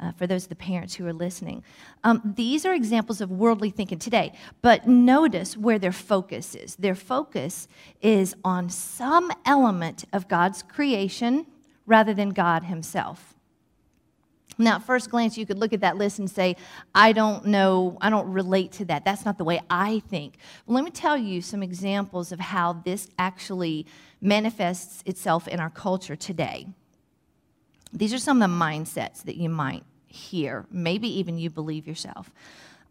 uh, 0.01 0.11
for 0.13 0.25
those 0.25 0.43
of 0.43 0.49
the 0.49 0.55
parents 0.55 0.95
who 0.95 1.05
are 1.05 1.13
listening. 1.13 1.63
Um, 2.03 2.21
these 2.23 2.65
are 2.65 2.73
examples 2.73 3.21
of 3.21 3.29
worldly 3.31 3.69
thinking 3.69 3.99
today, 3.99 4.33
but 4.61 4.87
notice 4.87 5.57
where 5.57 5.77
their 5.77 5.91
focus 5.91 6.55
is. 6.55 6.77
Their 6.77 6.95
focus 6.95 7.67
is 8.01 8.35
on 8.43 8.69
some 8.69 9.31
element 9.45 10.05
of 10.13 10.29
God's 10.29 10.63
creation 10.63 11.45
rather 11.85 12.13
than 12.13 12.29
God 12.29 12.63
Himself. 12.63 13.35
Now, 14.59 14.75
at 14.75 14.83
first 14.83 15.09
glance, 15.09 15.37
you 15.37 15.45
could 15.45 15.57
look 15.57 15.71
at 15.71 15.79
that 15.79 15.95
list 15.95 16.19
and 16.19 16.29
say, 16.29 16.57
I 16.93 17.13
don't 17.13 17.45
know, 17.45 17.97
I 18.01 18.09
don't 18.09 18.29
relate 18.29 18.73
to 18.73 18.85
that. 18.85 19.05
That's 19.05 19.23
not 19.23 19.37
the 19.37 19.45
way 19.45 19.61
I 19.69 20.03
think. 20.09 20.35
Well, 20.65 20.75
let 20.75 20.83
me 20.83 20.91
tell 20.91 21.17
you 21.17 21.41
some 21.41 21.63
examples 21.63 22.33
of 22.33 22.41
how 22.41 22.73
this 22.73 23.07
actually 23.17 23.85
manifests 24.21 25.01
itself 25.05 25.47
in 25.47 25.61
our 25.61 25.69
culture 25.69 26.17
today. 26.17 26.67
These 27.93 28.13
are 28.13 28.19
some 28.19 28.41
of 28.41 28.49
the 28.49 28.55
mindsets 28.55 29.23
that 29.23 29.37
you 29.37 29.49
might 29.49 29.83
hear, 30.07 30.65
maybe 30.69 31.07
even 31.19 31.37
you 31.37 31.49
believe 31.49 31.87
yourself. 31.87 32.29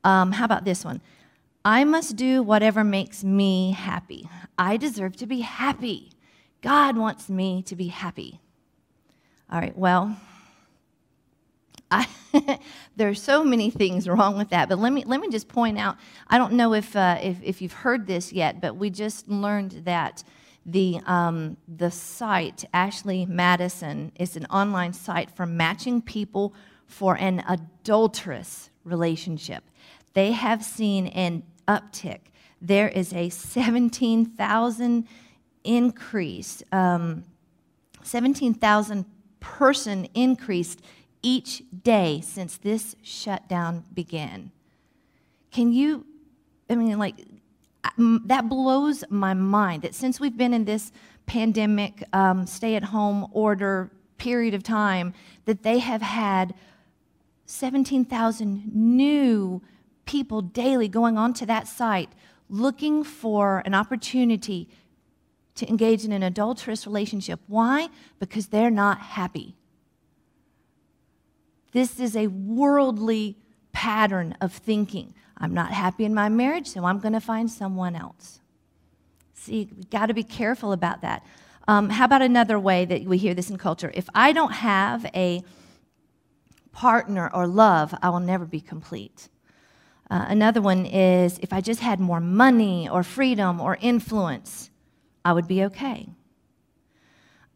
Um, 0.05 0.33
how 0.33 0.47
about 0.47 0.65
this 0.65 0.87
one? 0.87 1.03
I 1.65 1.85
must 1.85 2.17
do 2.17 2.43
whatever 2.43 2.83
makes 2.83 3.23
me 3.23 3.73
happy. 3.73 4.29
I 4.57 4.79
deserve 4.79 5.17
to 5.17 5.27
be 5.27 5.41
happy. 5.41 6.13
God 6.63 6.97
wants 6.97 7.29
me 7.29 7.63
to 7.65 7.77
be 7.77 7.89
happy. 7.89 8.41
All 9.51 9.61
right, 9.61 9.77
well, 9.77 10.17
There 12.97 13.09
are 13.09 13.15
so 13.15 13.45
many 13.45 13.71
things 13.71 14.09
wrong 14.09 14.37
with 14.37 14.51
that, 14.51 14.69
but 14.69 14.79
let 14.79 14.93
me, 14.93 15.05
let 15.07 15.21
me 15.21 15.29
just 15.29 15.49
point 15.49 15.79
out 15.79 15.97
I 16.29 16.37
don't 16.37 16.55
know 16.55 16.75
if, 16.75 16.95
uh, 16.97 17.19
if, 17.23 17.37
if 17.43 17.63
you've 17.63 17.73
heard 17.73 18.07
this 18.07 18.33
yet, 18.33 18.61
but 18.61 18.77
we 18.77 18.91
just 18.91 19.29
learned 19.29 19.83
that 19.85 20.25
the, 20.67 21.01
um, 21.07 21.57
the 21.69 21.91
site, 21.91 22.65
Ashley 22.75 23.25
Madison, 23.25 24.13
is 24.19 24.37
an 24.37 24.45
online 24.47 24.93
site 24.93 25.31
for 25.31 25.47
matching 25.47 26.03
people 26.03 26.55
for 26.87 27.17
an 27.17 27.43
adulterous 27.49 28.71
relationship. 28.85 29.65
They 30.15 30.33
have 30.33 30.65
seen 30.65 31.07
an 31.09 31.45
uptick. 31.69 32.21
There 32.61 32.89
is 32.89 33.13
a 33.13 33.29
17,000 33.29 35.07
increase, 35.65 36.63
um, 36.73 37.25
17,000 38.03 39.05
person 39.41 40.09
increase 40.15 40.77
each 41.23 41.63
day 41.83 42.21
since 42.23 42.57
this 42.57 42.97
shutdown 43.03 43.85
began. 43.93 44.51
Can 45.51 45.73
you, 45.73 46.07
I 46.69 46.75
mean, 46.75 46.99
like, 46.99 47.17
that 47.97 48.49
blows 48.49 49.05
my 49.11 49.35
mind 49.35 49.83
that 49.83 49.95
since 49.95 50.21
we've 50.21 50.37
been 50.37 50.53
in 50.53 50.65
this 50.65 50.93
pandemic, 51.27 52.05
um, 52.13 52.47
stay 52.47 52.75
at 52.77 52.85
home 52.85 53.27
order 53.33 53.91
period 54.19 54.55
of 54.55 54.63
time, 54.63 55.15
that 55.45 55.63
they 55.63 55.79
have 55.79 56.03
had 56.03 56.55
17,000 57.47 58.75
new 58.75 59.63
people 60.05 60.43
daily 60.43 60.89
going 60.89 61.17
onto 61.17 61.47
that 61.47 61.69
site 61.69 62.11
looking 62.49 63.05
for 63.05 63.63
an 63.67 63.75
opportunity 63.75 64.69
to 65.55 65.69
engage 65.69 66.05
in 66.05 66.13
an 66.13 66.23
adulterous 66.23 66.87
relationship. 66.87 67.41
Why? 67.47 67.89
Because 68.19 68.49
they're 68.49 68.71
not 68.71 68.99
happy. 68.99 69.58
This 71.79 72.01
is 72.01 72.17
a 72.17 72.27
worldly 72.27 73.37
pattern 73.71 74.35
of 74.41 74.53
thinking. 74.53 75.15
I'm 75.37 75.55
not 75.55 75.71
happy 75.71 76.05
in 76.05 76.13
my 76.13 76.29
marriage, 76.29 76.67
so 76.67 76.85
I'm 76.85 76.99
going 76.99 77.13
to 77.13 77.21
find 77.21 77.49
someone 77.49 77.95
else. 77.95 78.41
See, 79.33 79.69
we've 79.77 79.89
got 79.89 80.07
to 80.07 80.13
be 80.13 80.25
careful 80.25 80.73
about 80.73 81.03
that. 81.03 81.25
Um, 81.69 81.89
how 81.91 82.07
about 82.07 82.21
another 82.21 82.59
way 82.59 82.85
that 82.85 83.05
we 83.05 83.17
hear 83.17 83.33
this 83.33 83.49
in 83.49 83.59
culture? 83.59 83.93
If 83.95 84.09
I 84.13 84.33
don't 84.33 84.55
have 84.55 85.07
a 85.15 85.45
partner 86.73 87.31
or 87.33 87.47
love, 87.47 87.95
I 88.03 88.09
will 88.09 88.19
never 88.19 88.45
be 88.45 88.61
complete. 88.61 89.29
Uh, 90.11 90.25
another 90.27 90.61
one 90.61 90.85
is 90.85 91.39
if 91.39 91.53
I 91.53 91.61
just 91.61 91.79
had 91.79 92.01
more 92.01 92.21
money 92.21 92.89
or 92.89 93.05
freedom 93.05 93.61
or 93.61 93.79
influence, 93.81 94.71
I 95.25 95.33
would 95.33 95.47
be 95.47 95.63
okay. 95.63 96.09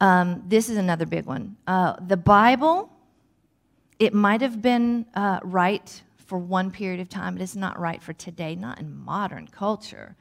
Um, 0.01 0.45
this 0.47 0.69
is 0.69 0.77
another 0.77 1.07
big 1.07 1.27
one. 1.27 1.57
Uh, 1.67 1.97
the 2.01 2.17
Bible 2.17 2.92
it 4.03 4.13
might 4.13 4.41
have 4.41 4.61
been 4.61 5.07
uh, 5.15 5.39
right 5.45 6.03
for 6.17 6.37
one 6.37 6.73
period 6.73 6.99
of 6.99 7.09
time, 7.09 7.35
but 7.35 7.41
it's 7.41 7.55
not 7.55 7.79
right 7.79 8.03
for 8.03 8.13
today, 8.13 8.57
not 8.57 8.81
in 8.81 8.97
modern 9.05 9.47
culture. 9.47 10.17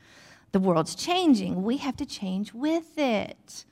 The 0.52 0.60
world's 0.60 0.94
changing. 0.94 1.64
We 1.64 1.78
have 1.78 1.98
to 1.98 2.06
change 2.06 2.54
with 2.54 2.96
it. 3.00 3.66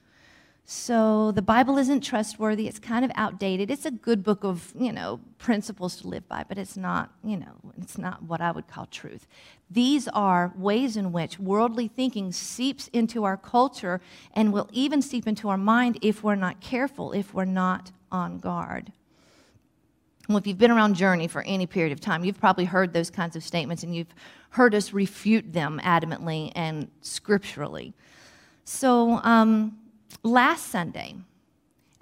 So 0.66 1.32
the 1.32 1.44
Bible 1.44 1.78
isn't 1.78 2.02
trustworthy. 2.02 2.68
It's 2.68 2.80
kind 2.80 3.06
of 3.06 3.12
outdated. 3.14 3.70
It's 3.70 3.86
a 3.86 3.92
good 3.92 4.24
book 4.24 4.44
of, 4.44 4.74
you 4.80 4.92
know, 4.92 5.20
principles 5.38 5.98
to 5.98 6.08
live 6.08 6.28
by, 6.28 6.44
but 6.50 6.58
it's 6.58 6.76
not, 6.76 7.12
you 7.24 7.38
know, 7.38 7.54
it's 7.80 8.00
not 8.00 8.24
what 8.24 8.42
I 8.42 8.52
would 8.52 8.68
call 8.68 8.88
truth. 8.88 9.28
These 9.70 10.08
are 10.08 10.52
ways 10.56 10.98
in 10.98 11.12
which 11.12 11.38
worldly 11.38 11.88
thinking 11.88 12.32
seeps 12.32 12.88
into 12.88 13.26
our 13.26 13.38
culture 13.38 14.02
and 14.34 14.52
will 14.52 14.70
even 14.74 15.04
seep 15.04 15.28
into 15.28 15.50
our 15.50 15.58
mind 15.58 16.00
if 16.02 16.24
we're 16.24 16.34
not 16.34 16.62
careful, 16.62 17.12
if 17.12 17.32
we're 17.32 17.46
not 17.46 17.92
on 18.12 18.40
guard. 18.40 18.92
Well, 20.30 20.38
if 20.38 20.46
you've 20.46 20.60
been 20.60 20.70
around 20.70 20.94
Journey 20.94 21.28
for 21.28 21.42
any 21.42 21.66
period 21.66 21.92
of 21.92 22.00
time, 22.00 22.24
you've 22.24 22.40
probably 22.40 22.66
heard 22.66 22.94
those 22.94 23.10
kinds 23.10 23.36
of 23.36 23.44
statements 23.44 23.82
and 23.82 23.96
you've 23.96 24.14
heard 24.52 24.76
us 24.76 24.94
refute 24.94 25.52
them 25.52 25.82
adamantly 25.84 26.52
and 26.54 26.88
scripturally. 27.02 27.96
So, 28.64 29.20
um, 29.24 29.80
last 30.22 30.68
Sunday, 30.68 31.16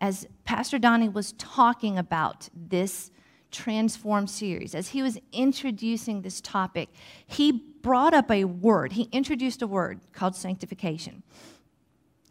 as 0.02 0.28
Pastor 0.44 0.78
Donnie 0.78 1.08
was 1.08 1.32
talking 1.38 1.98
about 1.98 2.50
this 2.54 3.12
Transform 3.50 4.28
series, 4.28 4.76
as 4.76 4.90
he 4.90 5.02
was 5.02 5.18
introducing 5.32 6.22
this 6.22 6.42
topic, 6.42 6.90
he 7.28 7.54
brought 7.54 8.14
up 8.14 8.30
a 8.30 8.44
word. 8.44 8.92
He 8.92 9.04
introduced 9.14 9.62
a 9.62 9.68
word 9.68 10.02
called 10.12 10.36
sanctification. 10.36 11.24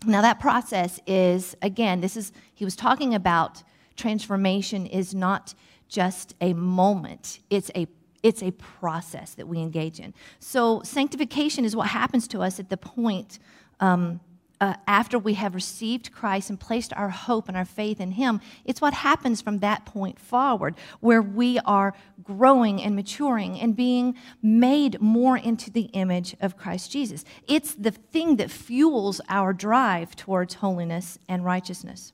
Now, 0.05 0.21
that 0.21 0.41
process 0.41 1.01
is, 1.07 1.57
again, 1.63 2.03
this 2.03 2.19
is, 2.19 2.33
he 2.55 2.67
was 2.67 2.77
talking 2.77 3.15
about 3.15 3.63
transformation 3.97 4.85
is 4.85 5.15
not 5.15 5.55
just 5.89 6.35
a 6.41 6.53
moment, 6.53 7.41
it's 7.51 7.71
a 7.75 7.87
it's 8.23 8.43
a 8.43 8.51
process 8.51 9.35
that 9.35 9.47
we 9.47 9.59
engage 9.59 10.01
in. 10.01 10.13
So, 10.41 10.83
sanctification 10.83 11.65
is 11.65 11.77
what 11.77 11.89
happens 11.89 12.27
to 12.29 12.41
us 12.41 12.59
at 12.59 12.71
the 12.71 12.77
point 12.77 13.39
um, 13.79 14.21
uh, 14.61 14.75
after 14.87 15.19
we 15.19 15.35
have 15.35 15.55
received 15.55 16.13
Christ 16.13 16.49
and 16.49 16.59
placed 16.59 16.93
our 16.95 17.11
hope 17.11 17.49
and 17.49 17.57
our 17.57 17.65
faith 17.65 18.01
in 18.01 18.13
Him, 18.13 18.41
it's 18.65 18.81
what 18.81 18.95
happens 18.95 19.43
from 19.43 19.59
that 19.59 19.85
point 19.85 20.19
forward, 20.19 20.75
where 21.01 21.21
we 21.21 21.59
are 21.61 21.95
growing 22.23 22.83
and 22.83 22.97
maturing 22.97 23.61
and 23.61 23.77
being 23.77 24.15
made 24.43 25.01
more 25.01 25.37
into 25.37 25.71
the 25.71 25.83
image 25.93 26.35
of 26.41 26.57
Christ 26.57 26.91
Jesus. 26.91 27.25
It's 27.47 27.75
the 27.75 27.91
thing 27.91 28.37
that 28.37 28.51
fuels 28.51 29.21
our 29.29 29.53
drive 29.53 30.17
towards 30.17 30.55
holiness 30.55 31.19
and 31.29 31.45
righteousness. 31.45 32.13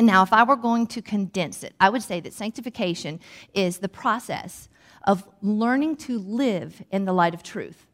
And 0.00 0.06
now, 0.06 0.22
if 0.22 0.32
I 0.32 0.44
were 0.44 0.56
going 0.56 0.86
to 0.86 1.02
condense 1.02 1.62
it, 1.62 1.74
I 1.78 1.90
would 1.90 2.02
say 2.02 2.20
that 2.20 2.32
sanctification 2.32 3.20
is 3.52 3.80
the 3.80 3.88
process 3.90 4.70
of 5.04 5.28
learning 5.42 5.96
to 5.96 6.18
live 6.18 6.82
in 6.90 7.04
the 7.04 7.12
light 7.12 7.34
of 7.34 7.42
truth. 7.42 7.86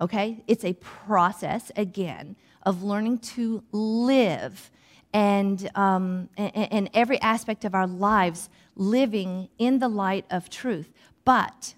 Okay? 0.00 0.42
It's 0.48 0.64
a 0.64 0.72
process, 0.72 1.70
again, 1.76 2.34
of 2.64 2.82
learning 2.82 3.18
to 3.36 3.62
live 3.70 4.72
and 5.14 5.70
um, 5.76 6.30
in 6.36 6.90
every 6.94 7.20
aspect 7.20 7.64
of 7.64 7.76
our 7.76 7.86
lives 7.86 8.50
living 8.74 9.48
in 9.56 9.78
the 9.78 9.88
light 9.88 10.24
of 10.32 10.50
truth. 10.50 10.92
But 11.24 11.74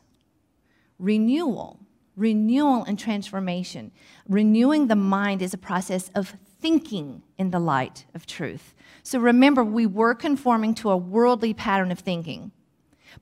renewal, 0.99 1.79
renewal 2.17 2.85
and 2.85 2.99
transformation, 2.99 3.93
renewing 4.27 4.87
the 4.87 4.97
mind 4.97 5.43
is 5.43 5.53
a 5.53 5.59
process 5.59 6.11
of 6.15 6.37
thinking 6.65 7.23
in 7.37 7.51
the 7.51 7.59
light 7.59 8.07
of 8.15 8.25
truth. 8.25 8.75
So 9.03 9.19
remember, 9.19 9.63
we 9.63 9.85
were 9.85 10.15
conforming 10.15 10.75
to 10.77 10.89
a 10.89 10.97
worldly 10.97 11.53
pattern 11.53 11.93
of 11.93 11.99
thinking. 11.99 12.53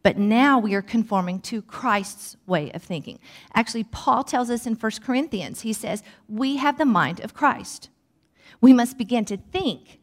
But 0.05 0.17
now 0.17 0.61
we 0.61 0.75
are 0.75 0.81
conforming 0.81 1.41
to 1.41 1.61
Christ's 1.61 2.37
way 2.47 2.71
of 2.71 2.85
thinking. 2.85 3.19
Actually, 3.53 3.83
Paul 3.83 4.23
tells 4.23 4.49
us 4.49 4.65
in 4.65 4.77
1 4.77 4.93
Corinthians, 5.03 5.63
he 5.63 5.73
says, 5.73 6.05
We 6.29 6.59
have 6.59 6.79
the 6.79 6.85
mind 6.85 7.19
of 7.19 7.35
Christ. 7.35 7.89
We 8.61 8.73
must 8.73 8.97
begin 8.97 9.25
to 9.25 9.37
think 9.37 9.99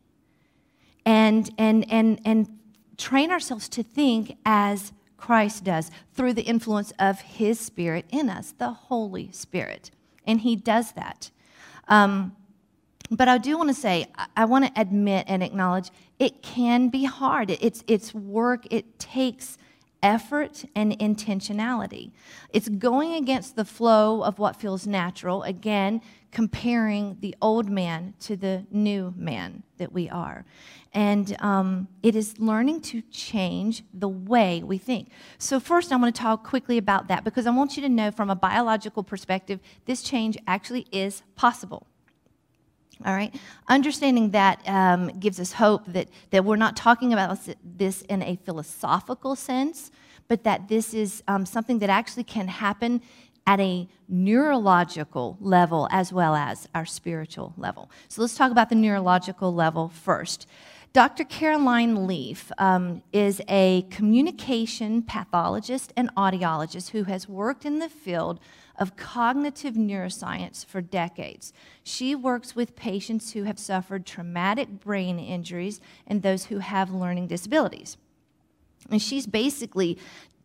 and, 1.06 1.50
and, 1.58 1.90
and, 1.90 2.20
and 2.26 2.60
train 2.98 3.32
ourselves 3.32 3.70
to 3.70 3.84
think 3.84 4.36
as 4.46 4.92
Christ 5.16 5.64
does 5.64 5.92
through 6.14 6.34
the 6.34 6.42
influence 6.42 6.92
of 7.00 7.22
his 7.22 7.58
Spirit 7.58 8.04
in 8.10 8.30
us, 8.30 8.52
the 8.52 8.72
Holy 8.72 9.32
Spirit. 9.32 9.92
And 10.28 10.42
he 10.42 10.58
does 10.58 10.92
that. 10.92 11.32
Um, 11.88 12.36
but 13.12 13.28
I 13.28 13.38
do 13.38 13.58
want 13.58 13.70
to 13.70 13.74
say, 13.74 14.06
I 14.36 14.46
want 14.46 14.66
to 14.66 14.80
admit 14.80 15.26
and 15.28 15.42
acknowledge 15.42 15.90
it 16.20 16.42
can 16.42 16.90
be 16.90 17.06
hard. 17.06 17.50
It's, 17.50 17.84
it's 17.88 18.14
work, 18.14 18.68
it 18.72 19.00
takes 19.00 19.58
effort 20.02 20.66
and 20.76 20.98
intentionality. 21.00 22.12
It's 22.52 22.70
going 22.70 23.14
against 23.14 23.56
the 23.56 23.66
flow 23.66 24.24
of 24.24 24.40
what 24.40 24.56
feels 24.56 24.88
natural, 24.88 25.44
again, 25.44 26.02
comparing 26.32 27.18
the 27.22 27.36
old 27.42 27.70
man 27.70 28.14
to 28.22 28.38
the 28.38 28.66
new 28.72 29.14
man 29.18 29.64
that 29.78 29.92
we 29.92 30.10
are. 30.10 30.46
And 30.94 31.36
um, 31.42 31.88
it 32.02 32.16
is 32.16 32.40
learning 32.40 32.82
to 32.82 33.02
change 33.12 33.84
the 33.94 34.08
way 34.08 34.64
we 34.64 34.78
think. 34.78 35.12
So, 35.38 35.60
first, 35.60 35.92
I 35.92 35.96
want 35.98 36.16
to 36.16 36.22
talk 36.22 36.44
quickly 36.44 36.78
about 36.78 37.08
that 37.10 37.24
because 37.24 37.46
I 37.46 37.52
want 37.52 37.76
you 37.76 37.84
to 37.84 37.90
know 37.90 38.10
from 38.10 38.30
a 38.30 38.36
biological 38.36 39.04
perspective, 39.04 39.60
this 39.86 40.02
change 40.02 40.38
actually 40.48 40.88
is 40.92 41.22
possible. 41.36 41.86
All 43.06 43.14
right? 43.14 43.34
Understanding 43.68 44.32
that 44.32 44.62
um, 44.68 45.08
gives 45.20 45.40
us 45.40 45.54
hope 45.54 45.84
that, 45.88 46.10
that 46.32 46.44
we're 46.44 46.58
not 46.58 46.76
talking 46.76 47.14
about 47.14 47.38
this 47.64 48.02
in 48.04 48.22
a 48.24 48.38
philosophical 48.46 49.36
sense, 49.36 49.92
but 50.28 50.44
that 50.44 50.68
this 50.68 50.94
is 50.94 51.24
um, 51.28 51.46
something 51.46 51.80
that 51.80 51.90
actually 51.90 52.26
can 52.26 52.48
happen 52.48 53.02
at 53.48 53.60
a 53.60 53.88
neurological 54.08 55.38
level 55.40 55.88
as 55.92 56.14
well 56.14 56.36
as 56.36 56.68
our 56.76 56.86
spiritual 56.86 57.54
level. 57.58 57.90
So 58.08 58.22
let's 58.22 58.36
talk 58.36 58.52
about 58.52 58.70
the 58.70 58.76
neurological 58.76 59.54
level 59.54 59.90
first. 59.90 60.46
Dr. 60.92 61.24
Caroline 61.24 62.08
Leaf 62.08 62.52
um, 62.58 63.04
is 63.14 63.42
a 63.48 63.84
communication 63.92 65.04
pathologist 65.04 65.94
and 65.96 66.14
audiologist 66.16 66.90
who 66.90 67.04
has 67.04 67.30
worked 67.30 67.64
in 67.64 67.78
the 67.78 67.90
field 67.90 68.40
of 68.80 68.96
cognitive 68.96 69.76
neuroscience 69.76 70.66
for 70.66 70.82
decades. 70.82 71.54
She 71.84 72.16
works 72.16 72.56
with 72.56 72.76
patients 72.76 73.34
who 73.34 73.44
have 73.44 73.60
suffered 73.60 74.06
traumatic 74.06 74.80
brain 74.80 75.20
injuries 75.20 75.82
and 76.08 76.22
those 76.22 76.46
who 76.46 76.60
have 76.60 76.90
learning 76.90 77.28
disabilities. 77.28 77.98
And 78.90 79.02
she's 79.02 79.28
basically 79.28 80.00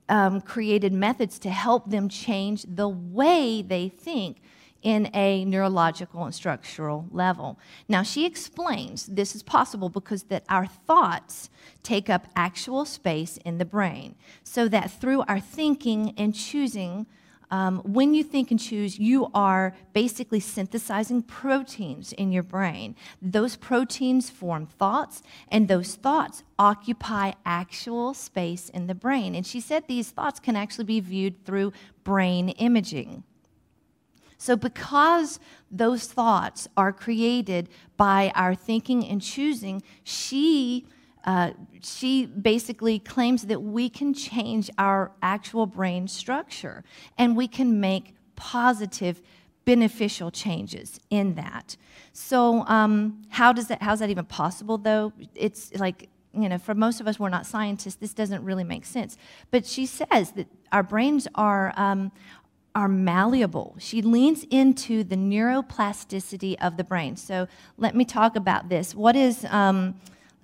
um, 0.08 0.40
created 0.40 0.92
methods 0.92 1.38
to 1.38 1.50
help 1.50 1.88
them 1.88 2.08
change 2.08 2.64
the 2.68 2.88
way 2.88 3.62
they 3.62 3.88
think 3.88 4.38
in 4.82 5.08
a 5.14 5.46
neurological 5.46 6.24
and 6.24 6.34
structural 6.34 7.06
level. 7.10 7.58
Now, 7.88 8.02
she 8.02 8.26
explains 8.26 9.06
this 9.06 9.34
is 9.34 9.42
possible 9.42 9.88
because 9.88 10.24
that 10.24 10.44
our 10.50 10.66
thoughts 10.66 11.48
take 11.82 12.10
up 12.10 12.26
actual 12.36 12.84
space 12.84 13.38
in 13.46 13.56
the 13.56 13.64
brain, 13.64 14.14
so 14.42 14.68
that 14.68 14.90
through 14.90 15.22
our 15.22 15.40
thinking 15.40 16.12
and 16.18 16.34
choosing, 16.34 17.06
um, 17.54 17.76
when 17.84 18.14
you 18.14 18.24
think 18.24 18.50
and 18.50 18.58
choose, 18.58 18.98
you 18.98 19.30
are 19.32 19.76
basically 19.92 20.40
synthesizing 20.40 21.22
proteins 21.22 22.12
in 22.12 22.32
your 22.32 22.42
brain. 22.42 22.96
Those 23.22 23.54
proteins 23.54 24.28
form 24.28 24.66
thoughts, 24.66 25.22
and 25.52 25.68
those 25.68 25.94
thoughts 25.94 26.42
occupy 26.58 27.30
actual 27.46 28.12
space 28.12 28.70
in 28.70 28.88
the 28.88 28.94
brain. 28.94 29.36
And 29.36 29.46
she 29.46 29.60
said 29.60 29.86
these 29.86 30.10
thoughts 30.10 30.40
can 30.40 30.56
actually 30.56 30.86
be 30.86 30.98
viewed 30.98 31.44
through 31.44 31.72
brain 32.02 32.48
imaging. 32.48 33.22
So, 34.36 34.56
because 34.56 35.38
those 35.70 36.08
thoughts 36.08 36.66
are 36.76 36.92
created 36.92 37.68
by 37.96 38.32
our 38.34 38.56
thinking 38.56 39.06
and 39.06 39.22
choosing, 39.22 39.80
she 40.02 40.86
uh, 41.24 41.52
she 41.82 42.26
basically 42.26 42.98
claims 42.98 43.46
that 43.46 43.60
we 43.62 43.88
can 43.88 44.12
change 44.12 44.70
our 44.78 45.12
actual 45.22 45.66
brain 45.66 46.06
structure 46.06 46.84
and 47.18 47.36
we 47.36 47.48
can 47.48 47.80
make 47.80 48.14
positive, 48.36 49.22
beneficial 49.64 50.30
changes 50.30 51.00
in 51.10 51.34
that. 51.34 51.76
So, 52.12 52.66
um, 52.66 53.22
how 53.30 53.52
does 53.52 53.68
that? 53.68 53.82
How's 53.82 54.00
that 54.00 54.10
even 54.10 54.26
possible? 54.26 54.78
Though 54.78 55.12
it's 55.34 55.74
like 55.74 56.08
you 56.36 56.48
know, 56.48 56.58
for 56.58 56.74
most 56.74 57.00
of 57.00 57.06
us, 57.06 57.18
we're 57.18 57.28
not 57.28 57.46
scientists. 57.46 57.96
This 57.96 58.12
doesn't 58.12 58.44
really 58.44 58.64
make 58.64 58.84
sense. 58.84 59.16
But 59.50 59.64
she 59.64 59.86
says 59.86 60.32
that 60.32 60.48
our 60.72 60.82
brains 60.82 61.28
are 61.34 61.72
um, 61.76 62.12
are 62.74 62.88
malleable. 62.88 63.76
She 63.78 64.02
leans 64.02 64.44
into 64.50 65.04
the 65.04 65.16
neuroplasticity 65.16 66.56
of 66.60 66.76
the 66.76 66.82
brain. 66.84 67.16
So 67.16 67.46
let 67.78 67.94
me 67.94 68.04
talk 68.04 68.34
about 68.34 68.68
this. 68.68 68.94
What 68.94 69.14
is 69.14 69.44
um, 69.44 69.94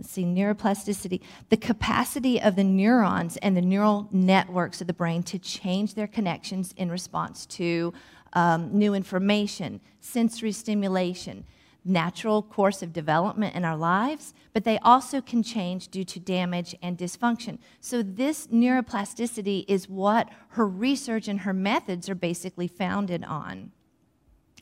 let's 0.00 0.12
see, 0.12 0.24
neuroplasticity, 0.24 1.20
the 1.50 1.58
capacity 1.58 2.40
of 2.40 2.56
the 2.56 2.64
neurons 2.64 3.36
and 3.42 3.54
the 3.54 3.60
neural 3.60 4.08
networks 4.10 4.80
of 4.80 4.86
the 4.86 4.94
brain 4.94 5.22
to 5.22 5.38
change 5.38 5.92
their 5.92 6.06
connections 6.06 6.72
in 6.78 6.90
response 6.90 7.44
to 7.44 7.92
um, 8.32 8.70
new 8.72 8.94
information, 8.94 9.78
sensory 10.00 10.52
stimulation, 10.52 11.44
natural 11.84 12.42
course 12.42 12.82
of 12.82 12.94
development 12.94 13.54
in 13.54 13.62
our 13.62 13.76
lives, 13.76 14.32
but 14.54 14.64
they 14.64 14.78
also 14.78 15.20
can 15.20 15.42
change 15.42 15.88
due 15.88 16.04
to 16.04 16.18
damage 16.18 16.74
and 16.82 16.96
dysfunction. 16.96 17.58
So, 17.80 18.02
this 18.02 18.46
neuroplasticity 18.46 19.66
is 19.68 19.86
what 19.86 20.30
her 20.50 20.66
research 20.66 21.28
and 21.28 21.40
her 21.40 21.52
methods 21.52 22.08
are 22.08 22.14
basically 22.14 22.68
founded 22.68 23.22
on. 23.22 23.70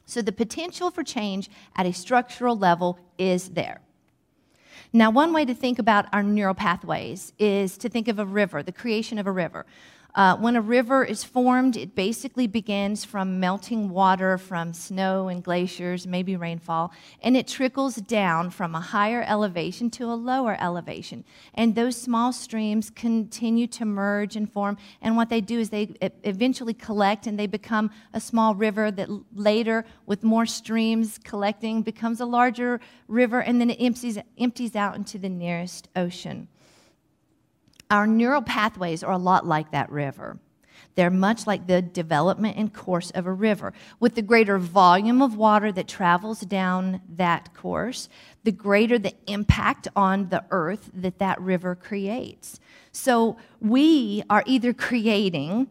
So, 0.05 0.21
the 0.21 0.33
potential 0.33 0.91
for 0.91 1.05
change 1.05 1.49
at 1.77 1.87
a 1.87 1.93
structural 1.93 2.59
level 2.59 2.99
is 3.19 3.51
there. 3.51 3.83
Now, 4.93 5.11
one 5.11 5.35
way 5.35 5.45
to 5.45 5.55
think 5.55 5.79
about 5.79 6.07
our 6.15 6.23
neural 6.23 6.55
pathways 6.55 7.35
is 7.39 7.77
to 7.79 7.91
think 7.91 8.09
of 8.09 8.19
a 8.19 8.25
river, 8.25 8.63
the 8.63 8.73
creation 8.73 9.19
of 9.19 9.27
a 9.27 9.33
river. 9.33 9.67
Uh, 10.15 10.37
when 10.37 10.57
a 10.57 10.61
river 10.61 11.05
is 11.05 11.23
formed, 11.23 11.77
it 11.77 11.95
basically 11.95 12.47
begins 12.47 13.05
from 13.05 13.39
melting 13.39 13.91
water 13.91 14.39
from 14.39 14.73
snow 14.73 15.29
and 15.29 15.45
glaciers, 15.45 16.07
maybe 16.07 16.35
rainfall, 16.35 16.91
and 17.23 17.37
it 17.37 17.47
trickles 17.47 17.97
down 17.97 18.51
from 18.51 18.75
a 18.75 18.81
higher 18.81 19.23
elevation 19.29 19.91
to 19.91 20.05
a 20.05 20.15
lower 20.15 20.57
elevation. 20.61 21.25
And 21.55 21.75
those 21.75 21.95
small 21.95 22.33
streams 22.33 22.91
continue 22.91 23.67
to 23.69 23.85
merge 23.85 24.35
and 24.35 24.51
form, 24.51 24.79
and 25.03 25.15
what 25.15 25.29
they 25.29 25.43
do 25.43 25.61
is 25.61 25.71
they 25.71 25.95
eventually 26.25 26.75
collect 26.75 27.27
and 27.27 27.39
they 27.39 27.47
become 27.47 27.91
a 28.15 28.21
small 28.21 28.55
river 28.55 28.91
that 28.91 29.09
later, 29.35 29.85
with 30.07 30.25
more 30.25 30.47
streams 30.47 31.21
collecting, 31.23 31.83
becomes 31.83 32.21
a 32.21 32.27
larger 32.27 32.81
river, 33.09 33.41
and 33.41 33.61
then 33.61 33.71
it 33.71 33.77
empties, 33.81 34.19
empties 34.39 34.75
out 34.75 34.97
into 34.97 35.19
the 35.19 35.29
nearest 35.29 35.89
ocean. 35.95 36.49
Our 37.91 38.07
neural 38.07 38.43
pathways 38.43 39.03
are 39.03 39.13
a 39.13 39.19
lot 39.19 39.47
like 39.47 39.71
that 39.73 39.91
river. 39.91 40.39
They're 40.95 41.11
much 41.11 41.47
like 41.47 41.67
the 41.67 41.81
development 41.81 42.57
and 42.57 42.73
course 42.73 43.11
of 43.13 43.25
a 43.27 43.33
river. 43.33 43.73
With 44.01 44.15
the 44.15 44.23
greater 44.23 44.59
volume 44.59 45.23
of 45.23 45.37
water 45.37 45.71
that 45.73 45.87
travels 45.87 46.41
down 46.41 47.01
that 47.17 47.55
course, 47.55 48.09
the 48.45 48.53
greater 48.53 48.99
the 48.99 49.15
impact 49.27 49.89
on 49.95 50.29
the 50.29 50.45
earth 50.51 50.91
that 50.93 51.19
that 51.19 51.41
river 51.41 51.75
creates. 51.75 52.59
So 52.93 53.37
we 53.61 54.23
are 54.29 54.43
either 54.45 54.73
creating 54.73 55.69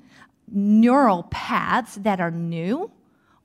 neural 0.50 1.24
paths 1.24 1.96
that 1.96 2.22
are 2.22 2.32
new 2.32 2.92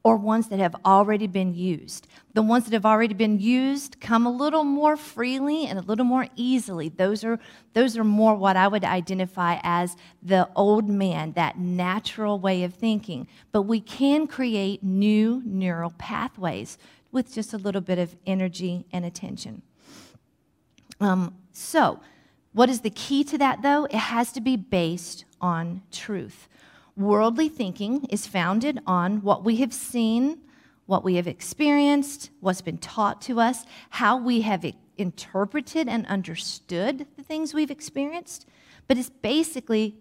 or 0.04 0.16
ones 0.16 0.48
that 0.48 0.58
have 0.58 0.74
already 0.84 1.26
been 1.26 1.54
used. 1.54 2.08
The 2.34 2.42
ones 2.42 2.64
that 2.64 2.72
have 2.72 2.86
already 2.86 3.14
been 3.14 3.38
used 3.38 4.00
come 4.00 4.26
a 4.26 4.32
little 4.32 4.64
more 4.64 4.96
freely 4.96 5.66
and 5.66 5.78
a 5.78 5.82
little 5.82 6.04
more 6.04 6.26
easily. 6.34 6.88
Those 6.88 7.22
are, 7.22 7.38
those 7.72 7.96
are 7.96 8.04
more 8.04 8.34
what 8.34 8.56
I 8.56 8.66
would 8.66 8.84
identify 8.84 9.58
as 9.62 9.96
the 10.22 10.48
old 10.56 10.88
man, 10.88 11.32
that 11.32 11.58
natural 11.58 12.38
way 12.38 12.64
of 12.64 12.74
thinking. 12.74 13.28
But 13.52 13.62
we 13.62 13.80
can 13.80 14.26
create 14.26 14.82
new 14.82 15.40
neural 15.44 15.94
pathways 15.98 16.78
with 17.12 17.32
just 17.32 17.52
a 17.52 17.58
little 17.58 17.80
bit 17.80 17.98
of 17.98 18.16
energy 18.26 18.86
and 18.92 19.04
attention. 19.04 19.62
Um, 21.00 21.34
so, 21.52 22.00
what 22.52 22.68
is 22.68 22.80
the 22.80 22.90
key 22.90 23.24
to 23.24 23.38
that, 23.38 23.62
though? 23.62 23.84
It 23.84 23.94
has 23.94 24.32
to 24.32 24.40
be 24.40 24.56
based 24.56 25.24
on 25.40 25.82
truth. 25.90 26.48
Worldly 26.96 27.48
thinking 27.48 28.04
is 28.10 28.26
founded 28.26 28.80
on 28.86 29.22
what 29.22 29.44
we 29.44 29.56
have 29.56 29.72
seen, 29.72 30.38
what 30.86 31.04
we 31.04 31.14
have 31.14 31.26
experienced, 31.26 32.30
what's 32.40 32.60
been 32.60 32.78
taught 32.78 33.22
to 33.22 33.40
us, 33.40 33.64
how 33.90 34.16
we 34.16 34.42
have 34.42 34.64
interpreted 34.98 35.88
and 35.88 36.06
understood 36.06 37.06
the 37.16 37.22
things 37.22 37.54
we've 37.54 37.70
experienced, 37.70 38.46
but 38.88 38.98
it's 38.98 39.08
basically 39.08 39.96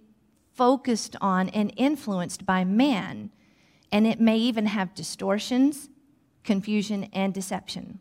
focused 0.54 1.16
on 1.22 1.48
and 1.50 1.74
influenced 1.78 2.46
by 2.46 2.66
man. 2.66 3.32
And 3.92 4.06
it 4.06 4.20
may 4.20 4.38
even 4.38 4.66
have 4.66 4.94
distortions, 4.94 5.90
confusion, 6.44 7.06
and 7.14 7.34
deception. 7.34 8.00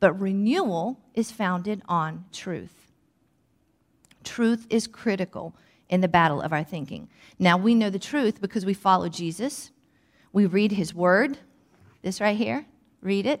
But 0.00 0.18
renewal 0.20 1.00
is 1.14 1.30
founded 1.30 1.82
on 1.88 2.24
truth. 2.32 2.92
Truth 4.22 4.66
is 4.70 4.86
critical 4.86 5.54
in 5.94 6.00
the 6.00 6.08
battle 6.08 6.42
of 6.42 6.52
our 6.52 6.64
thinking. 6.64 7.08
Now, 7.38 7.56
we 7.56 7.72
know 7.72 7.88
the 7.88 8.00
truth 8.00 8.40
because 8.40 8.66
we 8.66 8.74
follow 8.74 9.08
Jesus. 9.08 9.70
We 10.32 10.44
read 10.44 10.72
his 10.72 10.92
word, 10.92 11.38
this 12.02 12.20
right 12.20 12.36
here, 12.36 12.66
read 13.00 13.26
it, 13.26 13.40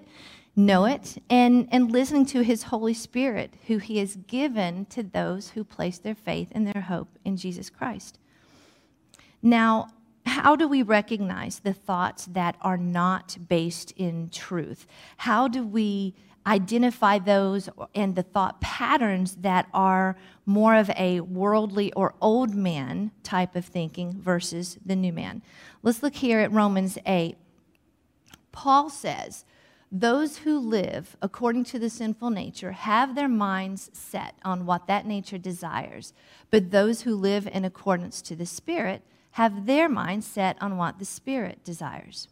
know 0.54 0.84
it, 0.84 1.18
and, 1.28 1.68
and 1.72 1.90
listening 1.90 2.26
to 2.26 2.42
his 2.42 2.62
Holy 2.62 2.94
Spirit, 2.94 3.54
who 3.66 3.78
he 3.78 3.98
has 3.98 4.14
given 4.28 4.84
to 4.86 5.02
those 5.02 5.50
who 5.50 5.64
place 5.64 5.98
their 5.98 6.14
faith 6.14 6.48
and 6.52 6.64
their 6.64 6.82
hope 6.82 7.18
in 7.24 7.36
Jesus 7.36 7.70
Christ. 7.70 8.20
Now, 9.42 9.88
how 10.24 10.54
do 10.54 10.68
we 10.68 10.82
recognize 10.82 11.58
the 11.58 11.74
thoughts 11.74 12.26
that 12.26 12.56
are 12.60 12.78
not 12.78 13.36
based 13.48 13.90
in 13.96 14.30
truth? 14.30 14.86
How 15.16 15.48
do 15.48 15.66
we 15.66 16.14
identify 16.46 17.18
those 17.18 17.68
and 17.94 18.14
the 18.14 18.22
thought 18.22 18.60
patterns 18.60 19.36
that 19.36 19.66
are 19.72 20.16
more 20.44 20.74
of 20.74 20.90
a 20.96 21.20
worldly 21.20 21.92
or 21.92 22.14
old 22.20 22.54
man 22.54 23.10
type 23.22 23.56
of 23.56 23.64
thinking 23.64 24.20
versus 24.20 24.78
the 24.84 24.96
new 24.96 25.12
man. 25.12 25.42
Let's 25.82 26.02
look 26.02 26.16
here 26.16 26.40
at 26.40 26.52
Romans 26.52 26.98
8. 27.06 27.36
Paul 28.52 28.90
says, 28.90 29.44
Those 29.90 30.38
who 30.38 30.58
live 30.58 31.16
according 31.22 31.64
to 31.64 31.78
the 31.78 31.90
sinful 31.90 32.30
nature 32.30 32.72
have 32.72 33.14
their 33.14 33.28
minds 33.28 33.90
set 33.94 34.34
on 34.44 34.66
what 34.66 34.86
that 34.86 35.06
nature 35.06 35.38
desires, 35.38 36.12
but 36.50 36.70
those 36.70 37.02
who 37.02 37.14
live 37.14 37.48
in 37.50 37.64
accordance 37.64 38.20
to 38.22 38.36
the 38.36 38.46
Spirit 38.46 39.02
have 39.32 39.66
their 39.66 39.88
minds 39.88 40.26
set 40.26 40.60
on 40.60 40.76
what 40.76 40.98
the 40.98 41.04
Spirit 41.04 41.64
desires. 41.64 42.28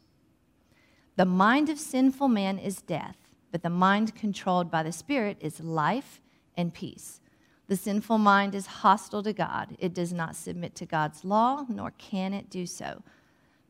The 1.16 1.25
mind 1.25 1.68
of 1.68 1.79
sinful 1.79 2.29
man 2.29 2.59
is 2.59 2.81
death 2.83 3.16
but 3.53 3.62
the 3.62 3.71
mind 3.71 4.17
controlled 4.17 4.71
by 4.71 4.83
the 4.83 4.91
Spirit 4.91 5.37
is 5.41 5.61
life 5.61 6.21
and 6.57 6.75
peace. 6.75 7.21
The 7.69 7.77
sinful 7.77 8.19
mind 8.19 8.55
is 8.55 8.67
hostile 8.67 9.23
to 9.23 9.33
God. 9.33 9.77
It 9.79 9.95
does 9.95 10.12
not 10.12 10.35
submit 10.35 10.75
to 10.77 10.87
God's 10.87 11.25
law, 11.25 11.65
nor 11.69 11.93
can 11.93 12.35
it 12.35 12.51
do 12.51 12.67
so. 12.67 13.03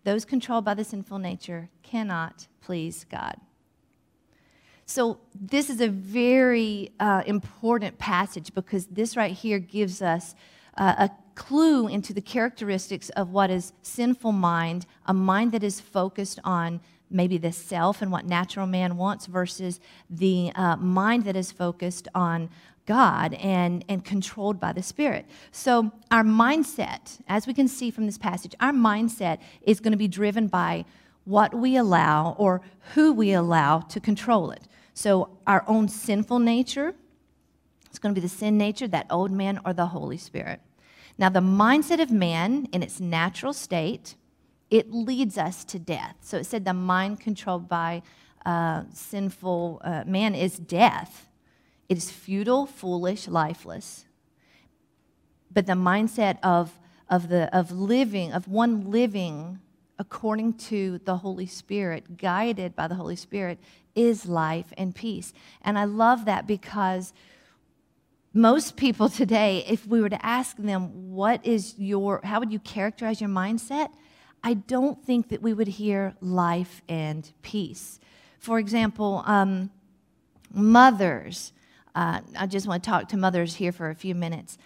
Those 0.05 0.25
controlled 0.25 0.65
by 0.65 0.75
the 0.75 0.85
sinful 0.85 1.19
nature 1.19 1.69
cannot 1.83 2.47
please 2.61 3.05
God. 3.11 3.37
So, 4.87 5.21
this 5.35 5.71
is 5.71 5.81
a 5.81 5.89
very 5.89 6.91
uh, 6.99 7.23
important 7.27 7.99
passage 7.99 8.53
because 8.55 8.87
this 8.87 9.17
right 9.17 9.33
here 9.33 9.59
gives 9.59 10.03
us 10.03 10.35
uh, 10.77 10.95
a 10.99 11.11
clue 11.35 11.87
into 11.87 12.13
the 12.13 12.21
characteristics 12.21 13.09
of 13.11 13.31
what 13.31 13.51
is 13.51 13.73
sinful 13.83 14.33
mind, 14.33 14.87
a 15.07 15.15
mind 15.15 15.53
that 15.53 15.63
is 15.63 15.81
focused 15.81 16.41
on 16.45 16.81
maybe 17.13 17.39
the 17.39 17.53
self 17.53 18.03
and 18.03 18.11
what 18.11 18.27
natural 18.27 18.67
man 18.67 18.97
wants 18.97 19.27
versus 19.27 19.81
the 20.09 20.53
uh, 20.55 20.77
mind 20.77 21.25
that 21.25 21.37
is 21.37 21.53
focused 21.53 22.09
on 22.15 22.51
God 22.87 23.35
and, 23.35 23.85
and 23.89 24.05
controlled 24.05 24.59
by 24.59 24.73
the 24.73 24.83
Spirit. 24.83 25.27
So, 25.53 25.93
our 26.11 26.25
mindset, 26.25 27.21
as 27.29 27.47
we 27.47 27.55
can 27.55 27.69
see 27.69 27.91
from 27.91 28.07
this 28.07 28.19
passage, 28.19 28.55
our 28.61 28.73
mindset 28.73 29.39
is 29.63 29.81
going 29.81 29.93
to 29.93 29.99
be 29.99 30.09
driven 30.09 30.49
by 30.49 30.85
what 31.25 31.55
we 31.55 31.77
allow 31.77 32.35
or 32.39 32.61
who 32.95 33.13
we 33.13 33.33
allow 33.33 33.81
to 33.81 34.01
control 34.01 34.51
it. 34.51 34.67
So, 34.95 35.39
our 35.47 35.65
own 35.69 35.89
sinful 35.89 36.41
nature, 36.41 36.95
it's 37.87 37.99
going 37.99 38.15
to 38.15 38.21
be 38.21 38.27
the 38.27 38.33
sin 38.33 38.59
nature, 38.59 38.89
that 38.89 39.07
old 39.11 39.31
man, 39.31 39.61
or 39.65 39.73
the 39.73 39.87
Holy 39.87 40.17
Spirit. 40.17 40.61
Now, 41.19 41.29
the 41.29 41.41
mindset 41.41 42.03
of 42.03 42.11
man 42.11 42.67
in 42.73 42.83
its 42.83 42.99
natural 42.99 43.53
state 43.53 44.17
it 44.73 44.91
leads 44.91 45.37
us 45.37 45.65
to 45.67 45.79
death. 45.79 46.17
So 46.23 46.39
it 46.39 46.47
said 46.47 46.65
the 46.65 46.73
mind 46.73 47.21
controlled 47.21 47.69
by 47.69 48.03
uh, 48.47 48.85
sinful 48.95 49.83
uh, 49.85 50.05
man 50.07 50.35
is 50.35 50.57
death. 50.57 51.29
It 51.91 51.99
is 51.99 52.11
futile, 52.11 52.65
foolish, 52.65 53.29
lifeless. 53.29 54.07
But 55.53 55.67
the 55.67 55.75
mindset 55.75 56.39
of, 56.43 56.79
of, 57.11 57.29
the, 57.29 57.55
of 57.55 57.71
living, 57.71 58.33
of 58.33 58.49
one 58.49 58.91
living 58.91 59.61
according 59.99 60.55
to 60.55 60.99
the 61.05 61.19
Holy 61.19 61.47
Spirit, 61.47 62.17
guided 62.17 62.75
by 62.75 62.89
the 62.89 62.95
Holy 62.95 63.15
Spirit, 63.15 63.59
is 63.95 64.25
life 64.25 64.73
and 64.79 64.95
peace. 64.95 65.35
And 65.61 65.79
I 65.79 65.85
love 65.85 66.25
that 66.25 66.47
because 66.47 67.13
most 68.33 68.79
people 68.79 69.09
today, 69.11 69.67
if 69.69 69.87
we 69.87 70.01
were 70.01 70.09
to 70.09 70.25
ask 70.25 70.57
them, 70.57 71.13
what 71.13 71.45
is 71.45 71.75
your, 71.77 72.23
how 72.25 72.41
would 72.41 72.51
you 72.51 72.59
characterize 72.59 73.21
your 73.21 73.29
mindset? 73.29 73.91
I 74.45 74.55
don't 74.55 75.05
think 75.05 75.29
that 75.29 75.41
we 75.41 75.53
would 75.53 75.69
hear 75.69 76.15
life 76.21 76.83
and 76.89 77.31
peace. 77.43 78.01
For 78.39 78.59
example, 78.59 79.23
um, 79.25 79.71
mothers, 80.53 81.53
uh, 81.95 82.21
I 82.37 82.47
just 82.47 82.67
want 82.67 82.83
to 82.83 82.91
talk 82.91 83.09
to 83.09 83.17
mothers 83.17 83.55
here 83.55 83.71
for 83.71 83.91
a 83.91 83.95
few 83.95 84.15
minutes. 84.15 84.59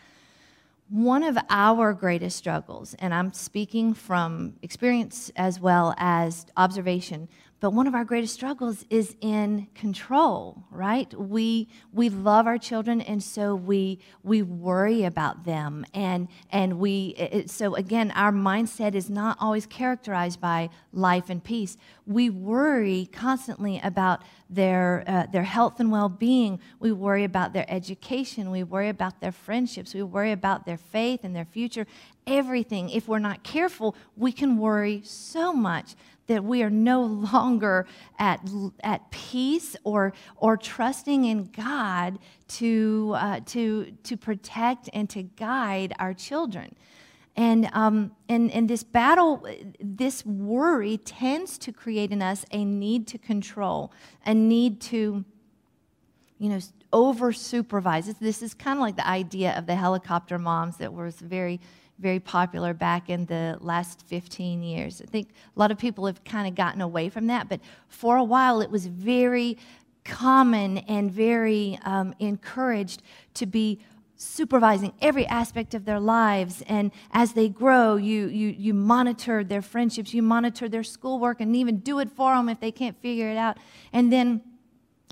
One 0.88 1.22
of 1.24 1.36
our 1.50 1.92
greatest 1.92 2.36
struggles, 2.36 2.94
and 3.00 3.12
I'm 3.12 3.32
speaking 3.32 3.92
from 3.92 4.54
experience 4.62 5.32
as 5.36 5.60
well 5.60 5.94
as 5.98 6.46
observation, 6.56 7.28
but 7.58 7.70
one 7.70 7.86
of 7.86 7.94
our 7.94 8.04
greatest 8.04 8.34
struggles 8.34 8.84
is 8.90 9.16
in 9.22 9.68
control, 9.74 10.64
right? 10.70 11.12
We 11.18 11.68
we 11.90 12.10
love 12.10 12.46
our 12.46 12.58
children, 12.58 13.00
and 13.00 13.22
so 13.22 13.54
we 13.54 13.98
we 14.22 14.42
worry 14.42 15.04
about 15.04 15.44
them, 15.44 15.86
and 15.94 16.28
and 16.50 16.78
we 16.78 17.14
it, 17.16 17.48
so 17.48 17.74
again, 17.74 18.10
our 18.10 18.30
mindset 18.30 18.94
is 18.94 19.08
not 19.08 19.38
always 19.40 19.64
characterized 19.64 20.38
by 20.38 20.68
life 20.92 21.30
and 21.30 21.42
peace. 21.42 21.78
We 22.06 22.28
worry 22.28 23.08
constantly 23.10 23.80
about 23.82 24.20
their 24.50 25.02
uh, 25.06 25.26
their 25.26 25.44
health 25.44 25.80
and 25.80 25.90
well 25.90 26.10
being. 26.10 26.60
We 26.78 26.92
worry 26.92 27.24
about 27.24 27.54
their 27.54 27.66
education. 27.68 28.50
We 28.50 28.64
worry 28.64 28.90
about 28.90 29.20
their 29.20 29.32
friendships. 29.32 29.94
We 29.94 30.02
worry 30.02 30.32
about 30.32 30.66
their 30.66 30.78
faith 30.78 31.20
and 31.24 31.34
their 31.34 31.46
future. 31.46 31.86
Everything. 32.26 32.90
If 32.90 33.08
we're 33.08 33.18
not 33.20 33.44
careful, 33.44 33.96
we 34.16 34.32
can 34.32 34.58
worry 34.58 35.00
so 35.04 35.52
much 35.52 35.94
that 36.26 36.44
we 36.44 36.62
are 36.62 36.70
no 36.70 37.02
longer 37.02 37.86
at, 38.18 38.40
at 38.82 39.10
peace 39.10 39.76
or, 39.84 40.12
or 40.36 40.56
trusting 40.56 41.24
in 41.24 41.44
God 41.44 42.18
to, 42.48 43.14
uh, 43.16 43.40
to, 43.46 43.92
to 44.02 44.16
protect 44.16 44.90
and 44.92 45.08
to 45.10 45.22
guide 45.22 45.94
our 45.98 46.14
children. 46.14 46.74
And, 47.36 47.68
um, 47.72 48.12
and, 48.28 48.50
and 48.50 48.68
this 48.68 48.82
battle, 48.82 49.46
this 49.78 50.24
worry 50.24 50.96
tends 50.96 51.58
to 51.58 51.72
create 51.72 52.10
in 52.10 52.22
us 52.22 52.46
a 52.50 52.64
need 52.64 53.06
to 53.08 53.18
control, 53.18 53.92
a 54.24 54.32
need 54.32 54.80
to, 54.82 55.24
you 56.38 56.48
know, 56.48 56.58
over 56.92 57.32
supervise. 57.32 58.06
This 58.14 58.42
is 58.42 58.54
kind 58.54 58.78
of 58.78 58.80
like 58.80 58.96
the 58.96 59.06
idea 59.06 59.56
of 59.56 59.66
the 59.66 59.74
helicopter 59.74 60.38
moms 60.38 60.78
that 60.78 60.94
was 60.94 61.16
very 61.16 61.60
very 61.98 62.20
popular 62.20 62.74
back 62.74 63.08
in 63.08 63.26
the 63.26 63.56
last 63.60 64.02
15 64.06 64.62
years. 64.62 65.00
I 65.00 65.06
think 65.06 65.28
a 65.54 65.58
lot 65.58 65.70
of 65.70 65.78
people 65.78 66.06
have 66.06 66.22
kind 66.24 66.46
of 66.46 66.54
gotten 66.54 66.80
away 66.80 67.08
from 67.08 67.26
that, 67.28 67.48
but 67.48 67.60
for 67.88 68.16
a 68.16 68.24
while 68.24 68.60
it 68.60 68.70
was 68.70 68.86
very 68.86 69.56
common 70.04 70.78
and 70.78 71.10
very 71.10 71.78
um, 71.84 72.14
encouraged 72.20 73.02
to 73.34 73.46
be 73.46 73.80
supervising 74.16 74.92
every 75.02 75.26
aspect 75.26 75.74
of 75.74 75.84
their 75.84 76.00
lives 76.00 76.62
and 76.68 76.90
as 77.12 77.34
they 77.34 77.48
grow 77.48 77.96
you, 77.96 78.28
you, 78.28 78.48
you 78.48 78.72
monitor 78.72 79.44
their 79.44 79.60
friendships 79.60 80.14
you 80.14 80.22
monitor 80.22 80.70
their 80.70 80.82
schoolwork 80.82 81.40
and 81.40 81.54
even 81.54 81.78
do 81.80 81.98
it 81.98 82.10
for 82.10 82.34
them 82.34 82.48
if 82.48 82.58
they 82.58 82.72
can't 82.72 82.96
figure 83.02 83.28
it 83.28 83.36
out 83.36 83.58
and 83.92 84.10
then 84.10 84.40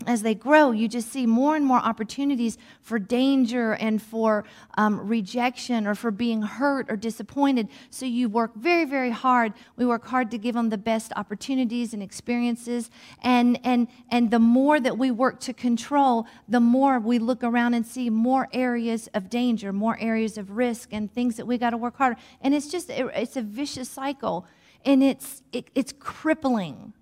as 0.06 0.22
they 0.22 0.34
grow, 0.34 0.72
you 0.72 0.88
just 0.88 1.10
see 1.10 1.24
more 1.24 1.54
and 1.54 1.64
more 1.64 1.78
opportunities 1.78 2.58
for 2.82 2.98
danger 2.98 3.74
and 3.74 4.02
for 4.02 4.44
um, 4.76 5.00
rejection 5.00 5.86
or 5.86 5.94
for 5.94 6.10
being 6.10 6.42
hurt 6.42 6.90
or 6.90 6.96
disappointed. 6.96 7.68
So 7.90 8.04
you 8.04 8.28
work 8.28 8.54
very, 8.56 8.84
very 8.84 9.10
hard. 9.10 9.54
We 9.76 9.86
work 9.86 10.04
hard 10.04 10.32
to 10.32 10.38
give 10.38 10.56
them 10.56 10.68
the 10.68 10.78
best 10.78 11.12
opportunities 11.14 11.94
and 11.94 12.02
experiences. 12.02 12.90
And, 13.22 13.58
and, 13.62 13.86
and 14.10 14.32
the 14.32 14.40
more 14.40 14.80
that 14.80 14.98
we 14.98 15.12
work 15.12 15.38
to 15.40 15.52
control, 15.54 16.26
the 16.48 16.60
more 16.60 16.98
we 16.98 17.20
look 17.20 17.44
around 17.44 17.74
and 17.74 17.86
see 17.86 18.10
more 18.10 18.48
areas 18.52 19.08
of 19.14 19.30
danger, 19.30 19.72
more 19.72 19.96
areas 20.00 20.36
of 20.36 20.50
risk, 20.50 20.88
and 20.92 21.10
things 21.10 21.36
that 21.36 21.46
we 21.46 21.56
got 21.56 21.70
to 21.70 21.76
work 21.76 21.96
harder. 21.96 22.16
And 22.40 22.52
it's 22.52 22.68
just, 22.68 22.90
it, 22.90 23.06
it's 23.14 23.36
a 23.36 23.42
vicious 23.42 23.88
cycle. 23.88 24.44
And 24.84 25.04
it's, 25.04 25.42
it, 25.52 25.68
it's 25.74 25.94
crippling. 25.98 26.94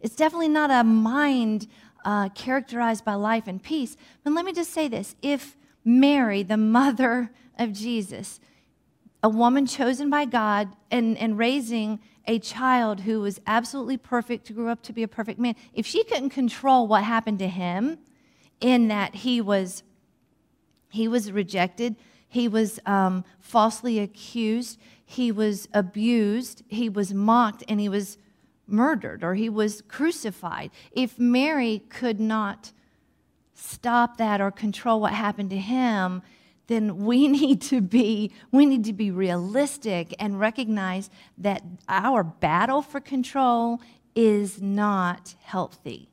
It's 0.00 0.16
definitely 0.16 0.48
not 0.48 0.70
a 0.70 0.82
mind 0.84 1.66
uh, 2.04 2.28
characterized 2.30 3.04
by 3.04 3.14
life 3.14 3.46
and 3.46 3.62
peace. 3.62 3.96
But 4.24 4.32
let 4.32 4.44
me 4.44 4.52
just 4.52 4.72
say 4.72 4.88
this 4.88 5.14
if 5.22 5.56
Mary, 5.84 6.42
the 6.42 6.56
mother 6.78 7.30
of 7.58 7.72
Jesus, 7.72 8.40
a 9.22 9.28
woman 9.28 9.66
chosen 9.66 10.10
by 10.10 10.24
God 10.24 10.74
and, 10.90 11.16
and 11.18 11.36
raising 11.36 12.00
a 12.26 12.38
child 12.38 13.00
who 13.00 13.20
was 13.20 13.40
absolutely 13.46 13.96
perfect, 13.96 14.54
grew 14.54 14.68
up 14.68 14.82
to 14.82 14.92
be 14.92 15.02
a 15.02 15.08
perfect 15.08 15.38
man, 15.38 15.56
if 15.74 15.86
she 15.86 16.04
couldn't 16.04 16.30
control 16.30 16.86
what 16.86 17.04
happened 17.04 17.38
to 17.40 17.48
him, 17.48 17.98
in 18.60 18.88
that 18.88 19.14
he 19.16 19.40
was 19.40 19.82
he 20.90 21.06
was 21.06 21.30
rejected, 21.30 21.94
he 22.28 22.48
was 22.48 22.80
um, 22.84 23.24
falsely 23.38 24.00
accused, 24.00 24.78
he 25.04 25.30
was 25.30 25.68
abused, 25.72 26.64
he 26.68 26.88
was 26.88 27.14
mocked, 27.14 27.62
and 27.68 27.80
he 27.80 27.88
was 27.88 28.18
murdered 28.70 29.22
or 29.24 29.34
he 29.34 29.48
was 29.48 29.82
crucified. 29.88 30.70
If 30.92 31.18
Mary 31.18 31.82
could 31.88 32.20
not 32.20 32.72
stop 33.54 34.16
that 34.16 34.40
or 34.40 34.50
control 34.50 35.00
what 35.00 35.12
happened 35.12 35.50
to 35.50 35.58
him, 35.58 36.22
then 36.66 37.04
we 37.04 37.28
need 37.40 37.60
to 37.62 37.80
be 37.80 38.32
we 38.50 38.64
need 38.64 38.84
to 38.84 38.92
be 38.92 39.10
realistic 39.10 40.14
and 40.18 40.40
recognize 40.40 41.10
that 41.36 41.62
our 41.88 42.22
battle 42.24 42.82
for 42.82 43.00
control 43.00 43.80
is 44.14 44.60
not 44.62 45.34
healthy. 45.42 46.10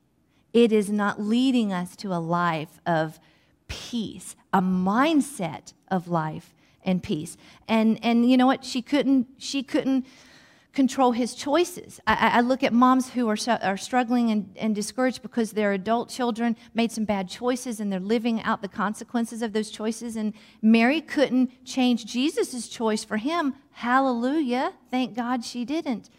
It 0.52 0.72
is 0.72 0.90
not 0.90 1.20
leading 1.20 1.72
us 1.72 1.94
to 1.96 2.12
a 2.12 2.18
life 2.18 2.80
of 2.86 3.20
peace, 3.68 4.34
a 4.52 4.60
mindset 4.60 5.72
of 5.88 6.08
life 6.08 6.54
and 6.82 7.02
peace. 7.02 7.36
And 7.66 7.98
and 8.02 8.28
you 8.30 8.36
know 8.36 8.46
what? 8.46 8.64
She 8.64 8.82
couldn't 8.82 9.28
she 9.38 9.62
couldn't 9.62 10.06
control 10.72 11.12
his 11.12 11.34
choices. 11.34 12.00
I, 12.06 12.38
I 12.38 12.40
look 12.40 12.62
at 12.62 12.72
moms 12.72 13.10
who 13.10 13.28
are, 13.28 13.36
are 13.62 13.76
struggling 13.76 14.30
and, 14.30 14.54
and 14.56 14.74
discouraged 14.74 15.22
because 15.22 15.52
their 15.52 15.72
adult 15.72 16.08
children 16.08 16.56
made 16.74 16.92
some 16.92 17.04
bad 17.04 17.28
choices 17.28 17.80
and 17.80 17.92
they're 17.92 18.00
living 18.00 18.42
out 18.42 18.62
the 18.62 18.68
consequences 18.68 19.42
of 19.42 19.52
those 19.52 19.70
choices. 19.70 20.16
And 20.16 20.34
Mary 20.62 21.00
couldn't 21.00 21.64
change 21.64 22.06
Jesus' 22.06 22.68
choice 22.68 23.04
for 23.04 23.16
him. 23.16 23.54
Hallelujah. 23.72 24.74
Thank 24.90 25.14
God 25.14 25.44
she 25.44 25.64
didn't. 25.64 26.10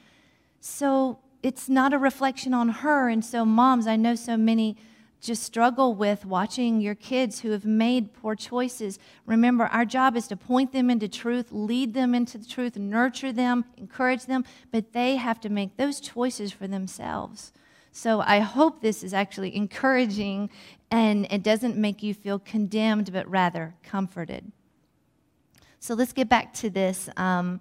So 0.59 1.19
it's 1.41 1.69
not 1.69 1.93
a 1.93 1.97
reflection 1.97 2.53
on 2.53 2.69
her. 2.69 3.09
And 3.09 3.23
so, 3.23 3.45
moms, 3.45 3.87
I 3.87 3.95
know 3.95 4.15
so 4.15 4.35
many 4.35 4.77
just 5.21 5.43
struggle 5.43 5.93
with 5.93 6.25
watching 6.25 6.79
your 6.79 6.95
kids 6.95 7.41
who 7.41 7.51
have 7.51 7.65
made 7.65 8.13
poor 8.13 8.35
choices. 8.35 8.99
Remember, 9.25 9.65
our 9.65 9.85
job 9.85 10.15
is 10.15 10.27
to 10.27 10.37
point 10.37 10.71
them 10.71 10.89
into 10.89 11.07
truth, 11.07 11.47
lead 11.51 11.93
them 11.93 12.15
into 12.15 12.37
the 12.37 12.45
truth, 12.45 12.77
nurture 12.77 13.33
them, 13.33 13.65
encourage 13.77 14.25
them, 14.25 14.45
but 14.71 14.93
they 14.93 15.17
have 15.17 15.41
to 15.41 15.49
make 15.49 15.75
those 15.77 15.99
choices 15.99 16.51
for 16.51 16.67
themselves. 16.67 17.51
So 17.91 18.21
I 18.21 18.39
hope 18.39 18.81
this 18.81 19.03
is 19.03 19.13
actually 19.13 19.55
encouraging 19.55 20.49
and 20.91 21.27
it 21.29 21.43
doesn't 21.43 21.75
make 21.75 22.01
you 22.01 22.13
feel 22.13 22.39
condemned, 22.39 23.11
but 23.11 23.29
rather 23.29 23.75
comforted. 23.83 24.51
So 25.79 25.95
let's 25.95 26.13
get 26.13 26.29
back 26.29 26.53
to 26.55 26.69
this. 26.69 27.09
Um, 27.17 27.59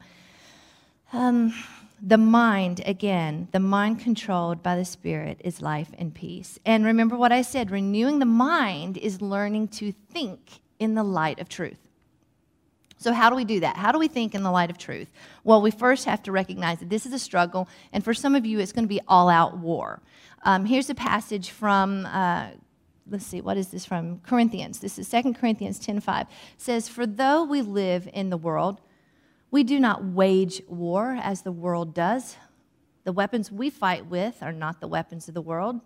um, 1.13 1.55
the 2.01 2.19
mind, 2.19 2.81
again, 2.87 3.49
the 3.53 3.61
mind 3.61 4.01
controlled 4.01 4.63
by 4.63 4.77
the 4.77 4.85
Spirit 4.85 5.41
is 5.45 5.61
life 5.61 5.91
and 5.99 6.15
peace. 6.15 6.59
And 6.65 6.85
remember 6.85 7.17
what 7.17 7.33
I 7.33 7.43
said 7.43 7.71
renewing 7.71 8.19
the 8.19 8.25
mind 8.25 8.97
is 8.97 9.21
learning 9.21 9.69
to 9.69 9.93
think 9.93 10.61
in 10.79 10.95
the 10.95 11.03
light 11.03 11.41
of 11.41 11.49
truth. 11.49 11.79
So, 12.99 13.13
how 13.13 13.31
do 13.31 13.37
we 13.37 13.45
do 13.45 13.61
that? 13.61 13.77
How 13.77 13.93
do 13.93 13.99
we 13.99 14.09
think 14.09 14.35
in 14.35 14.43
the 14.43 14.51
light 14.51 14.71
of 14.71 14.79
truth? 14.79 15.13
Well, 15.45 15.63
we 15.63 15.71
first 15.71 16.05
have 16.07 16.23
to 16.25 16.33
recognize 16.33 16.81
that 16.81 16.91
this 16.91 17.07
is 17.07 17.13
a 17.13 17.19
struggle, 17.19 17.69
and 17.93 18.05
for 18.05 18.13
some 18.13 18.35
of 18.35 18.45
you, 18.45 18.59
it's 18.59 18.73
going 18.73 18.85
to 18.85 18.89
be 18.89 19.01
all 19.07 19.29
out 19.29 19.57
war. 19.59 20.01
Um, 20.43 20.67
here's 20.67 20.91
a 20.91 20.95
passage 20.95 21.51
from. 21.51 22.07
Uh, 22.07 22.49
let's 23.11 23.25
see, 23.25 23.41
what 23.41 23.57
is 23.57 23.69
this 23.69 23.87
from? 23.87 24.21
Corinthians. 24.21 24.81
This 24.81 24.99
is 24.99 25.09
2 25.09 25.35
Corinthians 25.35 25.79
10:5. 25.79 26.27
says, 26.57 26.89
For 26.89 27.07
though 27.07 27.45
we 27.45 27.63
live 27.63 28.09
in 28.13 28.31
the 28.31 28.37
world, 28.37 28.81
we 29.51 29.65
do 29.65 29.81
not 29.81 30.05
wage 30.05 30.63
war 30.69 31.19
as 31.21 31.43
the 31.43 31.53
world 31.53 31.95
does. 31.95 32.37
The 33.05 33.13
weapons 33.13 33.51
we 33.51 33.71
fight 33.71 34.07
with 34.07 34.43
are 34.43 34.53
not 34.53 34.81
the 34.81 34.89
weapons 34.89 35.29
of 35.29 35.35
the 35.35 35.41
world. 35.41 35.81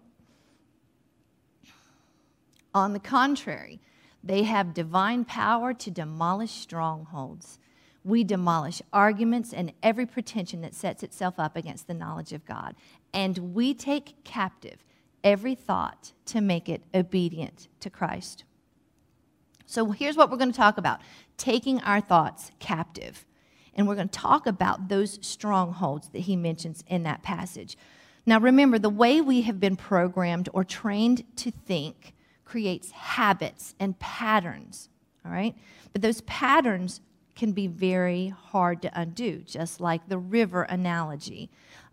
On 2.75 2.93
the 2.93 2.99
contrary, 2.99 3.81
they 4.25 4.45
have 4.45 4.75
divine 4.75 5.25
power 5.25 5.75
to 5.75 5.91
demolish 5.91 6.53
strongholds. 6.53 7.59
We 8.05 8.25
demolish 8.25 8.83
arguments 8.93 9.53
and 9.53 9.73
every 9.83 10.07
pretension 10.07 10.61
that 10.63 10.75
sets 10.75 11.03
itself 11.03 11.39
up 11.39 11.57
against 11.57 11.87
the 11.87 11.95
knowledge 11.95 12.33
of 12.33 12.45
God. 12.45 12.75
And 13.13 13.55
we 13.55 13.75
take 13.75 14.25
captive 14.25 14.85
every 15.23 15.55
thought 15.55 16.13
to 16.27 16.41
make 16.41 16.69
it 16.69 16.83
obedient 16.95 17.69
to 17.81 17.91
Christ. 17.91 18.45
So 19.67 19.91
here's 19.91 20.17
what 20.17 20.31
we're 20.31 20.37
going 20.37 20.51
to 20.51 20.57
talk 20.57 20.79
about 20.79 21.01
taking 21.37 21.81
our 21.83 22.01
thoughts 22.01 22.51
captive. 22.59 23.25
And 23.75 23.89
we're 23.89 23.95
going 23.95 24.09
to 24.09 24.19
talk 24.19 24.47
about 24.47 24.89
those 24.89 25.19
strongholds 25.23 26.09
that 26.11 26.21
he 26.21 26.37
mentions 26.37 26.85
in 26.87 27.03
that 27.05 27.23
passage. 27.23 27.77
Now, 28.27 28.39
remember, 28.39 28.79
the 28.79 28.91
way 28.91 29.21
we 29.21 29.43
have 29.43 29.59
been 29.59 29.77
programmed 29.77 30.49
or 30.53 30.63
trained 30.63 31.25
to 31.37 31.51
think 31.51 32.15
creates 32.45 32.91
habits 32.91 33.75
and 33.81 33.99
patterns, 33.99 34.89
all 35.25 35.33
right? 35.33 35.55
But 35.93 36.03
those 36.03 36.21
patterns 36.23 37.01
can 37.35 37.53
be 37.53 37.67
very 37.67 38.29
hard 38.29 38.83
to 38.83 39.01
undo, 39.01 39.39
just 39.39 39.81
like 39.81 40.09
the 40.09 40.19
river 40.19 40.63
analogy. 40.63 41.51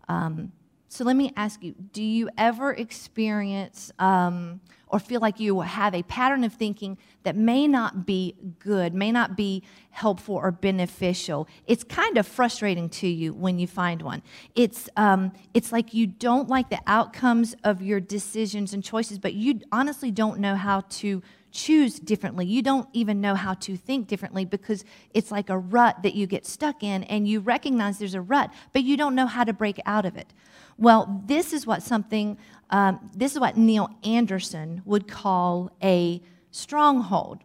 Um, 0.08 0.52
so 0.88 1.04
let 1.04 1.16
me 1.16 1.32
ask 1.36 1.62
you 1.62 1.74
do 1.92 2.02
you 2.02 2.28
ever 2.36 2.72
experience 2.72 3.92
um, 3.98 4.60
or 4.90 4.98
feel 4.98 5.20
like 5.20 5.40
you 5.40 5.60
have 5.60 5.94
a 5.94 6.02
pattern 6.02 6.44
of 6.44 6.52
thinking 6.52 6.98
that 7.22 7.36
may 7.36 7.66
not 7.66 8.04
be 8.04 8.34
good, 8.58 8.92
may 8.92 9.12
not 9.12 9.36
be 9.36 9.62
helpful 9.90 10.34
or 10.34 10.50
beneficial? 10.50 11.48
It's 11.66 11.84
kind 11.84 12.18
of 12.18 12.26
frustrating 12.26 12.88
to 12.90 13.08
you 13.08 13.32
when 13.32 13.58
you 13.58 13.66
find 13.66 14.02
one. 14.02 14.22
It's, 14.54 14.88
um, 14.96 15.32
it's 15.54 15.72
like 15.72 15.94
you 15.94 16.06
don't 16.06 16.48
like 16.48 16.70
the 16.70 16.80
outcomes 16.86 17.54
of 17.64 17.82
your 17.82 18.00
decisions 18.00 18.74
and 18.74 18.84
choices, 18.84 19.18
but 19.18 19.34
you 19.34 19.60
honestly 19.72 20.10
don't 20.10 20.40
know 20.40 20.56
how 20.56 20.80
to 20.90 21.22
choose 21.52 21.98
differently. 21.98 22.46
You 22.46 22.62
don't 22.62 22.88
even 22.92 23.20
know 23.20 23.34
how 23.34 23.54
to 23.54 23.76
think 23.76 24.06
differently 24.06 24.44
because 24.44 24.84
it's 25.14 25.30
like 25.30 25.50
a 25.50 25.58
rut 25.58 26.02
that 26.02 26.14
you 26.14 26.26
get 26.26 26.46
stuck 26.46 26.82
in 26.82 27.04
and 27.04 27.26
you 27.26 27.40
recognize 27.40 27.98
there's 27.98 28.14
a 28.14 28.20
rut, 28.20 28.52
but 28.72 28.82
you 28.82 28.96
don't 28.96 29.14
know 29.14 29.26
how 29.26 29.44
to 29.44 29.52
break 29.52 29.80
out 29.84 30.04
of 30.04 30.16
it. 30.16 30.32
Well, 30.78 31.22
this 31.26 31.52
is 31.52 31.66
what 31.66 31.82
something, 31.82 32.38
um, 32.70 33.10
this 33.14 33.32
is 33.32 33.40
what 33.40 33.56
Neil 33.56 33.90
Anderson 34.04 34.82
would 34.84 35.06
call 35.06 35.70
a 35.82 36.22
stronghold. 36.50 37.40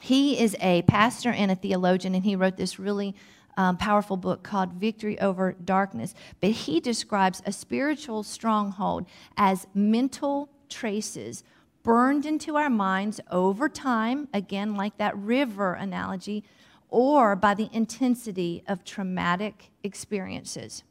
He 0.00 0.38
is 0.38 0.56
a 0.60 0.82
pastor 0.82 1.30
and 1.30 1.50
a 1.50 1.54
theologian, 1.54 2.14
and 2.14 2.24
he 2.24 2.36
wrote 2.36 2.56
this 2.56 2.78
really 2.78 3.14
um, 3.56 3.76
powerful 3.76 4.16
book 4.16 4.42
called 4.42 4.74
Victory 4.74 5.18
Over 5.20 5.52
Darkness. 5.52 6.14
But 6.40 6.50
he 6.50 6.80
describes 6.80 7.42
a 7.44 7.52
spiritual 7.52 8.22
stronghold 8.22 9.06
as 9.36 9.66
mental 9.74 10.48
traces 10.68 11.42
burned 11.82 12.26
into 12.26 12.56
our 12.56 12.70
minds 12.70 13.20
over 13.30 13.68
time, 13.68 14.28
again, 14.32 14.74
like 14.74 14.96
that 14.98 15.16
river 15.16 15.74
analogy, 15.74 16.44
or 16.88 17.34
by 17.34 17.54
the 17.54 17.68
intensity 17.72 18.62
of 18.68 18.84
traumatic 18.84 19.70
experiences. 19.82 20.84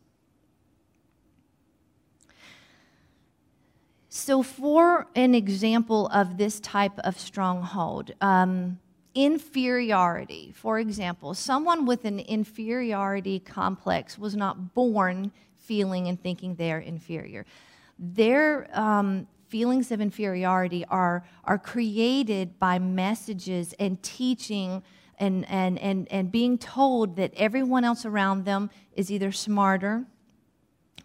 So, 4.18 4.42
for 4.42 5.06
an 5.16 5.36
example 5.36 6.08
of 6.08 6.38
this 6.38 6.60
type 6.60 6.98
of 7.04 7.20
stronghold, 7.20 8.14
um, 8.20 8.80
inferiority, 9.14 10.54
for 10.56 10.80
example, 10.80 11.36
someone 11.36 11.86
with 11.86 12.04
an 12.04 12.20
inferiority 12.22 13.40
complex 13.40 14.18
was 14.18 14.36
not 14.36 14.74
born 14.74 15.32
feeling 15.56 16.08
and 16.08 16.20
thinking 16.20 16.56
they're 16.56 16.80
inferior. 16.80 17.46
Their 18.00 18.68
um, 18.74 19.28
feelings 19.50 19.92
of 19.92 20.02
inferiority 20.02 20.84
are, 20.86 21.24
are 21.44 21.60
created 21.60 22.58
by 22.58 22.80
messages 22.80 23.76
and 23.78 24.02
teaching 24.02 24.82
and, 25.20 25.48
and, 25.48 25.78
and, 25.78 26.08
and 26.12 26.32
being 26.32 26.58
told 26.58 27.18
that 27.18 27.34
everyone 27.38 27.84
else 27.84 28.04
around 28.04 28.46
them 28.46 28.72
is 28.94 29.12
either 29.12 29.32
smarter, 29.32 30.08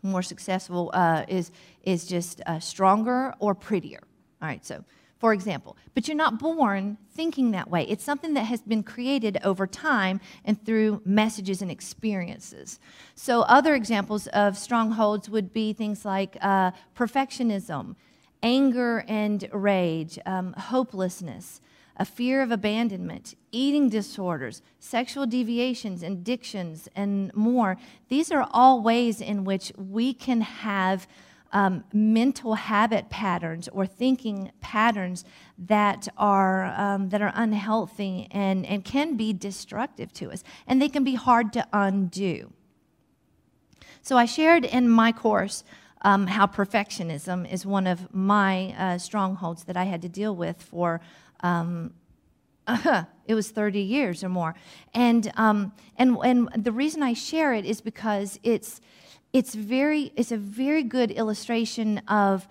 more 0.02 0.22
successful 0.22 0.90
uh, 0.94 1.24
is, 1.28 1.50
is 1.82 2.06
just 2.06 2.40
uh, 2.46 2.58
stronger 2.60 3.34
or 3.38 3.54
prettier. 3.54 4.00
All 4.40 4.48
right, 4.48 4.64
so 4.64 4.84
for 5.22 5.32
example, 5.32 5.76
but 5.94 6.08
you're 6.08 6.16
not 6.16 6.40
born 6.40 6.98
thinking 7.14 7.52
that 7.52 7.70
way. 7.70 7.84
It's 7.84 8.02
something 8.02 8.34
that 8.34 8.42
has 8.46 8.60
been 8.60 8.82
created 8.82 9.38
over 9.44 9.68
time 9.68 10.20
and 10.44 10.60
through 10.66 11.00
messages 11.04 11.62
and 11.62 11.70
experiences. 11.70 12.80
So, 13.14 13.42
other 13.42 13.76
examples 13.76 14.26
of 14.26 14.58
strongholds 14.58 15.30
would 15.30 15.52
be 15.52 15.74
things 15.74 16.04
like 16.04 16.36
uh, 16.40 16.72
perfectionism, 16.96 17.94
anger 18.42 19.04
and 19.06 19.48
rage, 19.52 20.18
um, 20.26 20.54
hopelessness, 20.54 21.60
a 21.96 22.04
fear 22.04 22.42
of 22.42 22.50
abandonment, 22.50 23.34
eating 23.50 23.88
disorders, 23.88 24.62
sexual 24.78 25.26
deviations, 25.26 26.02
addictions, 26.02 26.88
and 26.96 27.34
more. 27.34 27.76
These 28.08 28.32
are 28.32 28.48
all 28.50 28.82
ways 28.82 29.20
in 29.20 29.44
which 29.44 29.72
we 29.76 30.14
can 30.14 30.40
have 30.40 31.06
um, 31.52 31.84
mental 31.92 32.54
habit 32.54 33.10
patterns 33.10 33.68
or 33.68 33.86
thinking 33.86 34.50
patterns 34.60 35.24
that 35.58 36.08
are, 36.16 36.64
um, 36.64 37.10
that 37.10 37.20
are 37.20 37.32
unhealthy 37.34 38.26
and, 38.30 38.64
and 38.64 38.84
can 38.84 39.16
be 39.16 39.32
destructive 39.32 40.12
to 40.14 40.30
us. 40.30 40.42
And 40.66 40.80
they 40.80 40.88
can 40.88 41.04
be 41.04 41.14
hard 41.14 41.52
to 41.52 41.66
undo. 41.72 42.52
So 44.00 44.16
I 44.16 44.24
shared 44.24 44.64
in 44.64 44.88
my 44.88 45.12
course 45.12 45.62
um, 46.02 46.26
how 46.26 46.46
perfectionism 46.46 47.50
is 47.50 47.64
one 47.64 47.86
of 47.86 48.12
my 48.14 48.74
uh, 48.78 48.98
strongholds 48.98 49.64
that 49.64 49.76
I 49.76 49.84
had 49.84 50.02
to 50.02 50.08
deal 50.08 50.34
with 50.36 50.60
for 50.62 51.00
um, 51.40 51.92
uh, 52.66 53.04
it 53.26 53.34
was 53.34 53.50
30 53.50 53.80
years 53.80 54.22
or 54.22 54.28
more. 54.28 54.54
And, 54.94 55.32
um, 55.36 55.72
and, 55.96 56.16
and 56.24 56.48
the 56.64 56.72
reason 56.72 57.02
I 57.02 57.14
share 57.14 57.54
it 57.54 57.64
is 57.64 57.80
because 57.80 58.38
it's, 58.42 58.80
it's, 59.32 59.54
very, 59.54 60.12
it's 60.16 60.32
a 60.32 60.36
very 60.36 60.82
good 60.82 61.10
illustration 61.10 61.98
of 62.08 62.46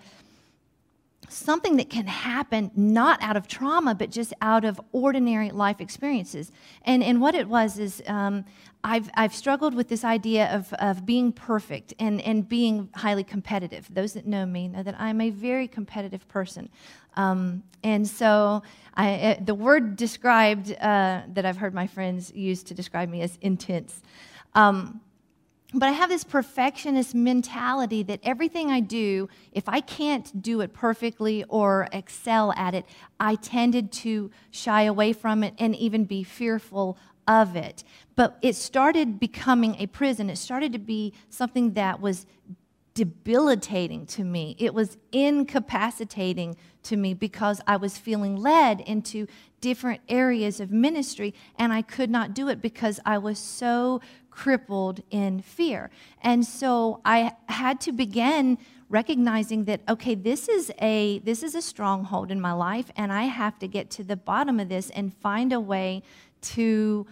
something 1.34 1.76
that 1.76 1.90
can 1.90 2.06
happen 2.06 2.70
not 2.74 3.20
out 3.22 3.36
of 3.36 3.48
trauma, 3.48 3.94
but 3.94 4.10
just 4.10 4.32
out 4.40 4.64
of 4.64 4.80
ordinary 4.92 5.50
life 5.50 5.80
experiences. 5.80 6.52
And, 6.84 7.02
and 7.02 7.20
what 7.20 7.34
it 7.34 7.48
was 7.48 7.78
is 7.78 8.02
um, 8.06 8.44
I've, 8.84 9.10
I've 9.14 9.34
struggled 9.34 9.74
with 9.74 9.88
this 9.88 10.04
idea 10.04 10.52
of, 10.52 10.72
of 10.74 11.06
being 11.06 11.32
perfect 11.32 11.94
and, 11.98 12.20
and 12.20 12.48
being 12.48 12.88
highly 12.94 13.24
competitive. 13.24 13.92
Those 13.92 14.12
that 14.14 14.26
know 14.26 14.44
me 14.44 14.68
know 14.68 14.82
that 14.82 15.00
I'm 15.00 15.20
a 15.20 15.30
very 15.30 15.68
competitive 15.68 16.26
person. 16.28 16.68
Um, 17.16 17.62
and 17.84 18.06
so 18.06 18.62
I, 18.94 19.14
uh, 19.14 19.44
the 19.44 19.54
word 19.54 19.96
described 19.96 20.72
uh, 20.72 21.22
that 21.28 21.44
I've 21.44 21.58
heard 21.58 21.74
my 21.74 21.86
friends 21.86 22.32
use 22.34 22.62
to 22.64 22.74
describe 22.74 23.08
me 23.08 23.22
is 23.22 23.38
intense. 23.40 24.00
Um, 24.54 25.00
but 25.74 25.88
I 25.88 25.92
have 25.92 26.10
this 26.10 26.24
perfectionist 26.24 27.14
mentality 27.14 28.02
that 28.02 28.20
everything 28.22 28.70
I 28.70 28.80
do, 28.80 29.28
if 29.52 29.68
I 29.68 29.80
can't 29.80 30.42
do 30.42 30.60
it 30.60 30.72
perfectly 30.72 31.44
or 31.48 31.88
excel 31.92 32.52
at 32.56 32.74
it, 32.74 32.84
I 33.18 33.36
tended 33.36 33.90
to 33.92 34.30
shy 34.50 34.82
away 34.82 35.12
from 35.12 35.42
it 35.42 35.54
and 35.58 35.74
even 35.76 36.04
be 36.04 36.24
fearful 36.24 36.98
of 37.26 37.56
it. 37.56 37.84
But 38.16 38.36
it 38.42 38.56
started 38.56 39.18
becoming 39.18 39.76
a 39.76 39.86
prison. 39.86 40.28
It 40.28 40.36
started 40.36 40.72
to 40.72 40.78
be 40.78 41.14
something 41.30 41.72
that 41.72 42.00
was 42.00 42.26
debilitating 42.94 44.04
to 44.04 44.24
me. 44.24 44.54
It 44.58 44.74
was 44.74 44.98
incapacitating 45.12 46.56
to 46.82 46.96
me 46.96 47.14
because 47.14 47.60
I 47.66 47.76
was 47.76 47.96
feeling 47.96 48.36
led 48.36 48.80
into 48.80 49.26
different 49.60 50.00
areas 50.08 50.60
of 50.60 50.70
ministry 50.70 51.32
and 51.56 51.72
I 51.72 51.82
could 51.82 52.10
not 52.10 52.34
do 52.34 52.48
it 52.48 52.60
because 52.60 53.00
I 53.06 53.18
was 53.18 53.38
so 53.38 54.00
crippled 54.32 55.00
in 55.10 55.40
fear. 55.40 55.90
And 56.22 56.44
so 56.44 57.00
I 57.04 57.34
had 57.48 57.80
to 57.82 57.92
begin 57.92 58.58
recognizing 58.88 59.64
that 59.64 59.80
okay 59.88 60.14
this 60.14 60.50
is 60.50 60.70
a 60.78 61.18
this 61.20 61.42
is 61.42 61.54
a 61.54 61.62
stronghold 61.62 62.30
in 62.30 62.38
my 62.38 62.52
life 62.52 62.90
and 62.94 63.10
I 63.10 63.22
have 63.22 63.58
to 63.60 63.66
get 63.66 63.88
to 63.92 64.04
the 64.04 64.16
bottom 64.16 64.60
of 64.60 64.68
this 64.68 64.90
and 64.90 65.14
find 65.14 65.50
a 65.50 65.60
way 65.60 66.02
to 66.42 67.06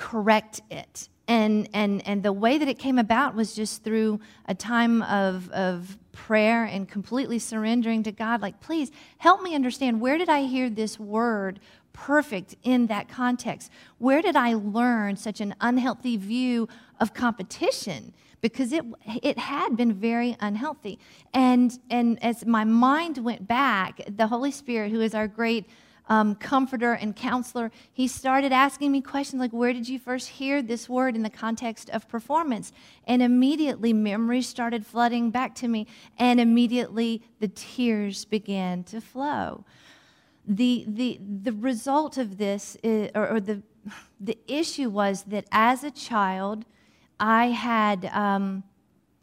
correct 0.00 0.62
it. 0.70 1.08
And, 1.28 1.68
and, 1.72 2.04
and 2.08 2.24
the 2.24 2.32
way 2.32 2.58
that 2.58 2.66
it 2.66 2.78
came 2.78 2.98
about 2.98 3.36
was 3.36 3.54
just 3.54 3.84
through 3.84 4.18
a 4.46 4.54
time 4.54 5.02
of, 5.02 5.48
of 5.52 5.96
prayer 6.10 6.64
and 6.64 6.88
completely 6.88 7.38
surrendering 7.38 8.02
to 8.02 8.10
God. 8.10 8.42
Like, 8.42 8.60
please 8.60 8.90
help 9.18 9.40
me 9.42 9.54
understand 9.54 10.00
where 10.00 10.18
did 10.18 10.28
I 10.28 10.42
hear 10.42 10.68
this 10.68 10.98
word 10.98 11.60
perfect 11.92 12.56
in 12.62 12.86
that 12.86 13.08
context? 13.08 13.70
Where 13.98 14.22
did 14.22 14.36
I 14.36 14.54
learn 14.54 15.16
such 15.16 15.40
an 15.40 15.54
unhealthy 15.60 16.16
view 16.16 16.68
of 17.00 17.14
competition? 17.14 18.12
Because 18.40 18.72
it, 18.72 18.84
it 19.22 19.38
had 19.38 19.76
been 19.76 19.92
very 19.92 20.36
unhealthy. 20.40 20.98
And, 21.34 21.78
and 21.90 22.22
as 22.24 22.46
my 22.46 22.64
mind 22.64 23.18
went 23.18 23.46
back, 23.46 24.00
the 24.08 24.26
Holy 24.26 24.50
Spirit, 24.50 24.92
who 24.92 25.00
is 25.00 25.14
our 25.14 25.28
great 25.28 25.66
um, 26.08 26.34
comforter 26.34 26.94
and 26.94 27.14
counselor, 27.14 27.70
he 27.92 28.08
started 28.08 28.50
asking 28.50 28.90
me 28.90 29.00
questions 29.00 29.38
like, 29.38 29.52
Where 29.52 29.72
did 29.72 29.88
you 29.88 29.98
first 29.98 30.28
hear 30.28 30.60
this 30.60 30.88
word 30.88 31.14
in 31.14 31.22
the 31.22 31.30
context 31.30 31.88
of 31.90 32.08
performance? 32.08 32.72
And 33.06 33.22
immediately 33.22 33.92
memories 33.92 34.48
started 34.48 34.84
flooding 34.84 35.30
back 35.30 35.54
to 35.56 35.68
me, 35.68 35.86
and 36.18 36.40
immediately 36.40 37.22
the 37.38 37.48
tears 37.48 38.24
began 38.24 38.82
to 38.84 39.00
flow 39.00 39.64
the, 40.46 40.84
the, 40.86 41.20
the 41.42 41.52
result 41.52 42.18
of 42.18 42.38
this, 42.38 42.76
is, 42.82 43.10
or, 43.14 43.28
or, 43.28 43.40
the, 43.40 43.62
the 44.20 44.38
issue 44.46 44.88
was 44.88 45.24
that 45.24 45.44
as 45.52 45.84
a 45.84 45.90
child, 45.90 46.64
I 47.18 47.46
had, 47.46 48.06
um, 48.06 48.64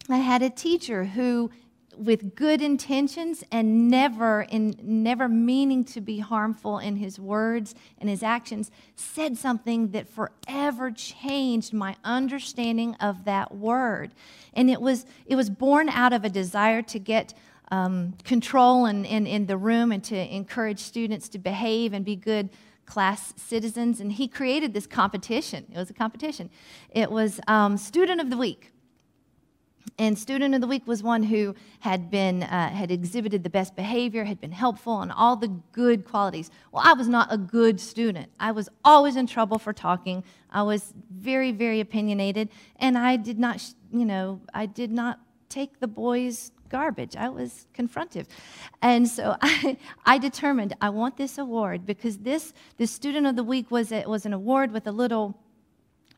I 0.10 0.18
had 0.18 0.42
a 0.42 0.50
teacher 0.50 1.06
who, 1.06 1.50
with 1.98 2.36
good 2.36 2.62
intentions 2.62 3.44
and 3.52 3.90
never, 3.90 4.44
in, 4.44 4.76
never 4.82 5.28
meaning 5.28 5.84
to 5.86 6.02
be 6.02 6.20
harmful 6.20 6.78
in 6.78 6.98
his 6.98 7.20
words 7.20 7.74
and 7.98 8.10
his 8.10 8.22
actions, 8.22 8.72
said 8.96 9.38
something 9.38 9.90
that 9.92 10.08
forever 10.08 10.92
changed 10.92 11.74
my 11.74 11.96
understanding 12.04 12.96
of 12.96 13.26
that 13.26 13.56
word. 13.56 14.12
And 14.54 14.70
it 14.70 14.82
was, 14.82 15.06
it 15.26 15.36
was 15.36 15.50
born 15.50 15.90
out 15.90 16.14
of 16.14 16.24
a 16.24 16.30
desire 16.30 16.82
to 16.84 17.00
get 17.00 17.34
um, 17.72 18.14
control 18.24 18.86
in, 18.86 19.06
in, 19.06 19.28
in 19.28 19.46
the 19.46 19.58
room 19.58 19.92
and 19.92 20.04
to 20.06 20.36
encourage 20.36 20.80
students 20.80 21.30
to 21.30 21.40
behave 21.40 21.94
and 21.94 22.06
be 22.06 22.16
good 22.16 22.50
class 22.86 23.34
citizens. 23.36 24.00
And 24.00 24.12
he 24.12 24.28
created 24.28 24.74
this 24.74 24.88
competition. 24.88 25.66
It 25.74 25.78
was 25.78 25.90
a 25.90 25.94
competition. 25.94 26.50
It 26.90 27.12
was 27.12 27.40
um, 27.48 27.78
Student 27.78 28.22
of 28.22 28.30
the 28.30 28.38
Week. 28.38 28.72
And 30.00 30.18
Student 30.18 30.54
of 30.54 30.62
the 30.62 30.68
Week 30.68 30.86
was 30.86 31.02
one 31.02 31.24
who 31.24 31.56
had 31.80 32.12
been 32.12 32.44
uh, 32.44 32.70
had 32.70 32.92
exhibited 32.92 33.44
the 33.44 33.50
best 33.50 33.76
behavior, 33.76 34.26
had 34.26 34.40
been 34.40 34.52
helpful, 34.52 35.02
and 35.02 35.12
all 35.12 35.36
the 35.36 35.48
good 35.72 36.06
qualities. 36.06 36.52
Well, 36.72 36.84
I 36.86 36.94
was 36.94 37.08
not 37.08 37.34
a 37.34 37.38
good 37.38 37.80
student. 37.80 38.30
I 38.40 38.52
was 38.52 38.70
always 38.84 39.16
in 39.16 39.28
trouble 39.28 39.58
for 39.58 39.74
talking. 39.74 40.24
I 40.52 40.64
was 40.64 40.94
very, 41.10 41.52
very 41.52 41.80
opinionated, 41.80 42.50
and 42.76 42.98
I 42.98 43.16
did 43.16 43.40
not, 43.40 43.64
you 43.92 44.06
know, 44.06 44.42
I 44.54 44.68
did 44.68 44.92
not 44.92 45.20
take 45.50 45.80
the 45.80 45.88
boys 45.88 46.52
garbage. 46.70 47.16
I 47.16 47.30
was 47.30 47.68
confrontive. 47.76 48.28
And 48.82 49.08
so 49.08 49.36
I, 49.42 49.78
I 50.06 50.18
determined 50.18 50.76
I 50.82 50.90
want 50.90 51.18
this 51.18 51.38
award 51.38 51.86
because 51.86 52.20
this, 52.20 52.54
the 52.78 52.88
Student 52.88 53.28
of 53.28 53.36
the 53.36 53.44
Week 53.44 53.72
was, 53.72 53.92
a, 53.92 54.06
was 54.06 54.26
an 54.26 54.34
award 54.34 54.72
with 54.72 54.88
a 54.88 54.92
little 54.92 55.38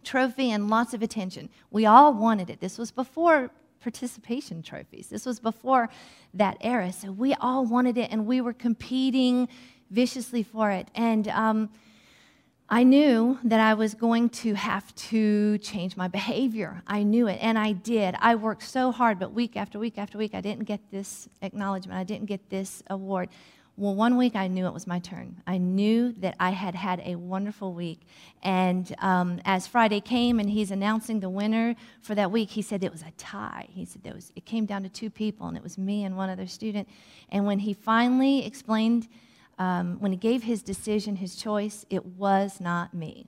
trophy 0.04 0.52
and 0.52 0.70
lots 0.70 0.94
of 0.94 1.02
attention. 1.02 1.50
We 1.72 1.86
all 1.86 2.14
wanted 2.14 2.50
it. 2.50 2.60
This 2.60 2.78
was 2.78 2.92
before 2.92 3.52
participation 3.82 4.62
trophies, 4.62 5.08
this 5.08 5.26
was 5.26 5.40
before 5.40 5.90
that 6.34 6.58
era. 6.60 6.92
So 6.92 7.12
we 7.14 7.34
all 7.36 7.66
wanted 7.66 7.98
it 7.98 8.12
and 8.12 8.26
we 8.26 8.42
were 8.42 8.54
competing 8.54 9.48
viciously 9.90 10.44
for 10.44 10.70
it. 10.70 10.90
And, 10.96 11.28
um, 11.30 11.70
I 12.72 12.84
knew 12.84 13.40
that 13.46 13.60
I 13.60 13.74
was 13.74 13.96
going 13.96 14.30
to 14.30 14.54
have 14.54 14.94
to 14.96 15.58
change 15.58 15.98
my 15.98 16.08
behavior. 16.08 16.84
I 16.86 17.02
knew 17.02 17.28
it, 17.28 17.40
and 17.42 17.58
I 17.58 17.72
did. 17.72 18.14
I 18.20 18.36
worked 18.36 18.62
so 18.62 18.92
hard, 18.92 19.18
but 19.18 19.34
week 19.34 19.58
after 19.58 19.80
week 19.80 19.98
after 19.98 20.20
week, 20.20 20.36
I 20.36 20.42
didn't 20.42 20.66
get 20.66 20.80
this 20.92 21.28
acknowledgement. 21.42 21.98
I 21.98 22.04
didn't 22.04 22.28
get 22.28 22.48
this 22.52 22.84
award. 22.92 23.30
Well, 23.76 23.96
one 23.96 24.18
week 24.18 24.36
I 24.36 24.48
knew 24.48 24.68
it 24.68 24.74
was 24.74 24.86
my 24.86 25.00
turn. 25.00 25.42
I 25.48 25.58
knew 25.58 26.12
that 26.20 26.36
I 26.40 26.52
had 26.52 26.76
had 26.76 27.02
a 27.04 27.16
wonderful 27.16 27.74
week. 27.74 28.02
And 28.44 28.94
um, 29.00 29.42
as 29.46 29.66
Friday 29.66 30.00
came 30.00 30.40
and 30.40 30.48
he's 30.48 30.70
announcing 30.70 31.22
the 31.22 31.30
winner 31.30 31.76
for 32.02 32.14
that 32.14 32.30
week, 32.30 32.52
he 32.52 32.62
said 32.62 32.84
it 32.84 32.92
was 32.92 33.02
a 33.02 33.12
tie. 33.18 33.68
He 33.70 33.84
said 33.84 34.04
there 34.04 34.14
was, 34.14 34.32
it 34.36 34.46
came 34.46 34.68
down 34.68 34.84
to 34.84 34.90
two 34.90 35.10
people, 35.10 35.48
and 35.48 35.58
it 35.58 35.64
was 35.64 35.80
me 35.80 36.04
and 36.04 36.16
one 36.16 36.30
other 36.30 36.46
student. 36.46 36.88
And 37.30 37.48
when 37.48 37.60
he 37.60 37.74
finally 37.74 38.46
explained, 38.46 39.08
um, 39.60 39.98
when 40.00 40.12
he 40.12 40.18
gave 40.18 40.44
his 40.44 40.64
decision, 40.64 41.18
his 41.18 41.36
choice, 41.36 41.86
it 41.90 42.06
was 42.06 42.60
not 42.60 42.94
me. 42.94 43.28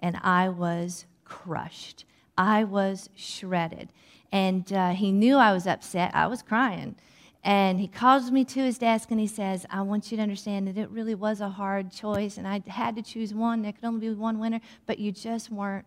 And 0.00 0.18
I 0.22 0.48
was 0.48 1.06
crushed. 1.24 2.04
I 2.36 2.64
was 2.64 3.08
shredded. 3.14 3.92
And 4.32 4.70
uh, 4.72 4.90
he 4.90 5.12
knew 5.12 5.36
I 5.36 5.52
was 5.52 5.66
upset. 5.66 6.10
I 6.14 6.26
was 6.26 6.42
crying. 6.42 6.96
And 7.44 7.80
he 7.80 7.86
calls 7.86 8.30
me 8.30 8.44
to 8.44 8.60
his 8.60 8.78
desk 8.78 9.10
and 9.10 9.20
he 9.20 9.28
says, 9.28 9.64
I 9.70 9.80
want 9.82 10.10
you 10.10 10.16
to 10.16 10.22
understand 10.22 10.66
that 10.66 10.76
it 10.76 10.90
really 10.90 11.14
was 11.14 11.40
a 11.40 11.48
hard 11.48 11.92
choice 11.92 12.36
and 12.36 12.46
I 12.46 12.62
had 12.66 12.96
to 12.96 13.02
choose 13.02 13.32
one. 13.32 13.62
There 13.62 13.72
could 13.72 13.84
only 13.84 14.08
be 14.08 14.14
one 14.14 14.40
winner, 14.40 14.60
but 14.86 14.98
you 14.98 15.12
just 15.12 15.50
weren't 15.50 15.86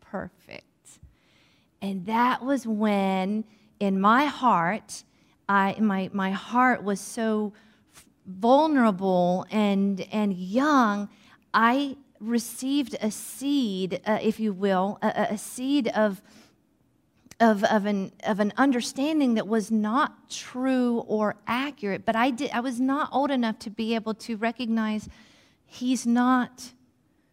perfect. 0.00 0.64
And 1.80 2.04
that 2.06 2.44
was 2.44 2.66
when, 2.66 3.44
in 3.80 3.98
my 3.98 4.26
heart, 4.26 5.04
I, 5.48 5.74
my, 5.80 6.10
my 6.12 6.30
heart 6.30 6.84
was 6.84 7.00
so 7.00 7.54
vulnerable 8.26 9.46
and, 9.50 10.00
and 10.12 10.34
young, 10.34 11.08
I 11.52 11.96
received 12.20 12.96
a 13.00 13.10
seed, 13.10 14.00
uh, 14.06 14.18
if 14.22 14.38
you 14.38 14.52
will, 14.52 14.98
a, 15.02 15.28
a 15.30 15.38
seed 15.38 15.88
of, 15.88 16.20
of, 17.40 17.64
of, 17.64 17.86
an, 17.86 18.12
of 18.24 18.40
an 18.40 18.52
understanding 18.56 19.34
that 19.34 19.48
was 19.48 19.70
not 19.70 20.28
true 20.30 20.98
or 21.06 21.36
accurate. 21.46 22.04
But 22.04 22.16
I, 22.16 22.30
did, 22.30 22.50
I 22.52 22.60
was 22.60 22.78
not 22.80 23.08
old 23.12 23.30
enough 23.30 23.58
to 23.60 23.70
be 23.70 23.94
able 23.94 24.14
to 24.14 24.36
recognize 24.36 25.08
he's 25.66 26.06
not 26.06 26.72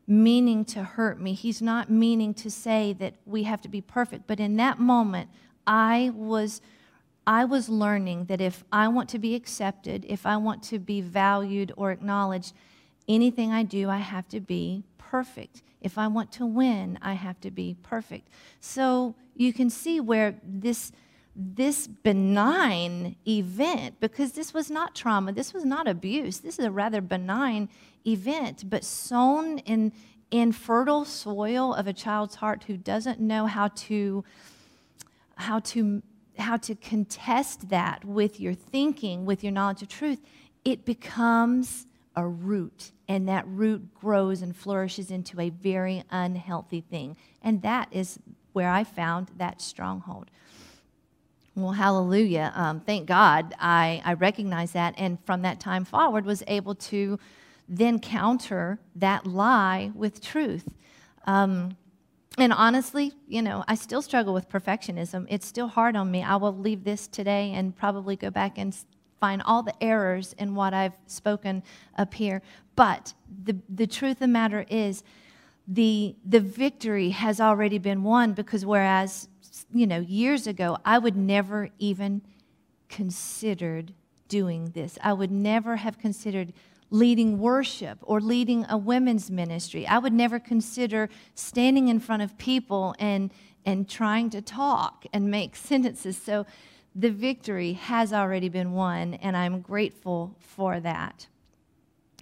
meaning 0.08 0.64
to 0.64 0.84
hurt 0.84 1.20
me. 1.20 1.34
He's 1.34 1.62
not 1.62 1.90
meaning 1.90 2.34
to 2.36 2.50
say 2.50 2.94
that 2.94 3.16
we 3.26 3.44
have 3.44 3.62
to 3.62 3.70
be 3.70 3.82
perfect. 3.82 4.26
But 4.26 4.40
in 4.40 4.56
that 4.58 4.80
moment, 4.80 5.30
I 5.66 6.12
was. 6.16 6.62
I 7.28 7.44
was 7.44 7.68
learning 7.68 8.26
that 8.26 8.40
if 8.40 8.64
I 8.72 8.88
want 8.88 9.10
to 9.10 9.20
be 9.20 9.36
accepted, 9.36 10.06
if 10.08 10.26
I 10.26 10.38
want 10.38 10.64
to 10.64 10.80
be 10.80 11.02
valued 11.02 11.74
or 11.76 11.92
acknowledged, 11.92 12.54
anything 13.08 13.52
I 13.52 13.64
do, 13.64 13.90
I 13.90 13.98
have 13.98 14.28
to 14.30 14.40
be 14.40 14.86
perfect. 14.98 15.62
If 15.82 15.98
I 15.98 16.08
want 16.08 16.32
to 16.34 16.46
win, 16.46 16.98
I 17.02 17.14
have 17.14 17.40
to 17.42 17.52
be 17.52 17.76
perfect. 17.84 18.30
So 18.62 19.14
you 19.36 19.52
can 19.52 19.70
see 19.70 20.00
where 20.00 20.40
this 20.44 20.92
this 21.40 21.86
benign 21.86 23.16
event, 23.28 24.00
because 24.00 24.32
this 24.32 24.56
was 24.56 24.72
not 24.72 24.96
trauma, 24.96 25.32
this 25.32 25.54
was 25.54 25.64
not 25.64 25.88
abuse, 25.88 26.40
this 26.40 26.58
is 26.58 26.66
a 26.66 26.72
rather 26.72 27.00
benign 27.00 27.70
event, 28.08 28.68
but 28.68 28.84
sown 28.84 29.60
in, 29.60 29.94
in 30.32 30.52
fertile 30.52 31.06
soil 31.06 31.76
of 31.76 31.86
a 31.86 31.94
child's 31.94 32.34
heart 32.34 32.64
who 32.64 32.76
doesn't 32.76 33.20
know 33.20 33.46
how 33.46 33.68
to, 33.68 34.24
how 35.36 35.60
to, 35.60 36.02
how 36.40 36.58
to 36.58 36.76
contest 36.76 37.70
that 37.70 38.06
with 38.06 38.40
your 38.40 38.54
thinking, 38.54 39.26
with 39.26 39.44
your 39.44 39.52
knowledge 39.52 39.82
of 39.82 39.88
truth, 39.88 40.20
it 40.66 40.86
becomes 40.86 41.88
a 42.16 42.26
root, 42.26 42.92
and 43.08 43.30
that 43.30 43.48
root 43.48 43.94
grows 43.94 44.42
and 44.42 44.56
flourishes 44.56 45.12
into 45.12 45.40
a 45.40 45.50
very 45.50 46.04
unhealthy 46.10 46.82
thing. 46.82 47.16
And 47.42 47.62
that 47.62 47.90
is 47.92 48.20
where 48.54 48.70
I 48.70 48.84
found 48.84 49.30
that 49.38 49.62
stronghold. 49.62 50.32
Well, 51.56 51.72
hallelujah. 51.72 52.52
Um, 52.56 52.82
thank 52.82 53.08
God 53.08 53.56
I, 53.60 54.02
I 54.06 54.14
recognized 54.14 54.74
that, 54.74 54.96
and 54.98 55.18
from 55.26 55.44
that 55.44 55.60
time 55.60 55.86
forward 55.86 56.26
was 56.26 56.44
able 56.48 56.76
to 56.76 57.20
then 57.70 58.00
counter 58.00 58.80
that 58.96 59.26
lie 59.26 59.92
with 59.94 60.22
truth. 60.22 60.74
Um, 61.26 61.78
and 62.38 62.54
honestly, 62.54 63.14
you 63.28 63.42
know, 63.42 63.64
I 63.68 63.76
still 63.76 64.02
struggle 64.02 64.34
with 64.34 64.50
perfectionism. 64.50 65.26
It's 65.30 65.46
still 65.46 65.68
hard 65.68 65.96
on 65.96 66.12
me. 66.12 66.24
I 66.24 66.36
will 66.36 66.56
leave 66.56 66.84
this 66.84 67.08
today 67.08 67.52
and 67.54 67.76
probably 67.76 68.16
go 68.16 68.30
back 68.30 68.58
and 68.58 68.76
find 69.20 69.42
all 69.44 69.64
the 69.64 69.74
errors 69.84 70.34
in 70.38 70.54
what 70.54 70.74
I've 70.74 70.94
spoken 71.08 71.64
up 71.98 72.14
here. 72.14 72.42
But 72.76 73.14
the, 73.44 73.58
the 73.68 73.88
truth 73.88 74.18
of 74.18 74.20
the 74.20 74.28
matter 74.28 74.66
is, 74.70 75.04
the, 75.68 76.16
the 76.24 76.40
victory 76.40 77.10
has 77.10 77.42
already 77.42 77.78
been 77.78 78.04
won 78.04 78.34
because 78.34 78.66
whereas, 78.66 79.28
you 79.74 79.86
know, 79.86 80.00
years 80.00 80.48
ago, 80.48 80.78
I 80.86 80.98
would 80.98 81.18
never 81.18 81.70
even 81.78 82.22
considered 82.88 83.94
doing 84.30 84.72
this. 84.72 84.98
I 85.04 85.14
would 85.14 85.32
never 85.32 85.78
have 85.78 85.98
considered 85.98 86.54
leading 86.90 87.40
worship 87.40 88.00
or 88.02 88.22
leading 88.22 88.66
a 88.70 88.78
women's 88.78 89.30
ministry. 89.30 89.86
I 89.86 90.00
would 90.00 90.14
never 90.14 90.40
consider 90.40 91.10
standing 91.36 91.88
in 91.88 92.00
front 92.00 92.22
of 92.22 92.38
people 92.38 92.96
and, 93.00 93.32
and 93.66 93.90
trying 93.90 94.30
to 94.32 94.42
talk 94.42 95.06
and 95.12 95.30
make 95.30 95.56
sentences. 95.56 96.18
So 96.18 96.46
the 96.96 97.12
victory 97.12 97.74
has 97.74 98.12
already 98.12 98.50
been 98.50 98.72
won, 98.72 99.16
and 99.16 99.38
I'm 99.38 99.62
grateful 99.62 100.36
for 100.40 100.80
that. 100.80 101.28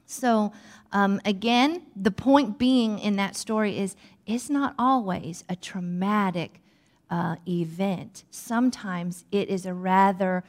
So, 0.05 0.51
um, 0.91 1.19
again, 1.25 1.83
the 1.95 2.11
point 2.11 2.59
being 2.59 2.99
in 2.99 3.15
that 3.15 3.35
story 3.35 3.77
is 3.77 3.95
it's 4.25 4.49
not 4.49 4.75
always 4.77 5.43
a 5.49 5.55
traumatic 5.55 6.61
uh, 7.09 7.37
event. 7.47 8.23
Sometimes 8.31 9.25
it 9.31 9.49
is 9.49 9.65
a 9.65 9.73
rather 9.73 10.43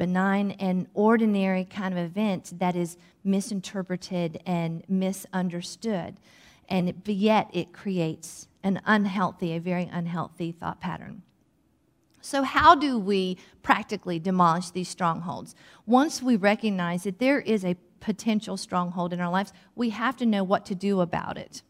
benign 0.00 0.52
and 0.52 0.86
ordinary 0.94 1.62
kind 1.62 1.92
of 1.92 2.02
event 2.02 2.54
that 2.58 2.74
is 2.74 2.96
misinterpreted 3.22 4.40
and 4.46 4.82
misunderstood. 4.88 6.16
And 6.70 7.02
yet 7.04 7.50
it 7.52 7.74
creates 7.74 8.48
an 8.62 8.80
unhealthy, 8.86 9.54
a 9.54 9.60
very 9.60 9.90
unhealthy 9.92 10.52
thought 10.52 10.80
pattern. 10.80 11.20
So, 12.22 12.44
how 12.44 12.74
do 12.74 12.98
we 12.98 13.36
practically 13.62 14.18
demolish 14.18 14.70
these 14.70 14.88
strongholds? 14.88 15.54
Once 15.84 16.22
we 16.22 16.36
recognize 16.36 17.02
that 17.02 17.18
there 17.18 17.40
is 17.40 17.62
a 17.62 17.76
potential 18.00 18.56
stronghold 18.56 19.12
in 19.12 19.20
our 19.20 19.30
lives, 19.30 19.52
we 19.76 19.90
have 19.90 20.16
to 20.16 20.24
know 20.24 20.42
what 20.42 20.64
to 20.66 20.74
do 20.74 21.02
about 21.02 21.36
it. 21.36 21.60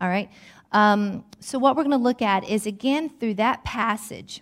All 0.00 0.08
right? 0.08 0.30
Um, 0.72 1.26
so, 1.40 1.58
what 1.58 1.76
we're 1.76 1.82
going 1.82 1.90
to 1.90 2.02
look 2.02 2.22
at 2.22 2.48
is 2.48 2.66
again 2.66 3.10
through 3.10 3.34
that 3.34 3.64
passage 3.64 4.40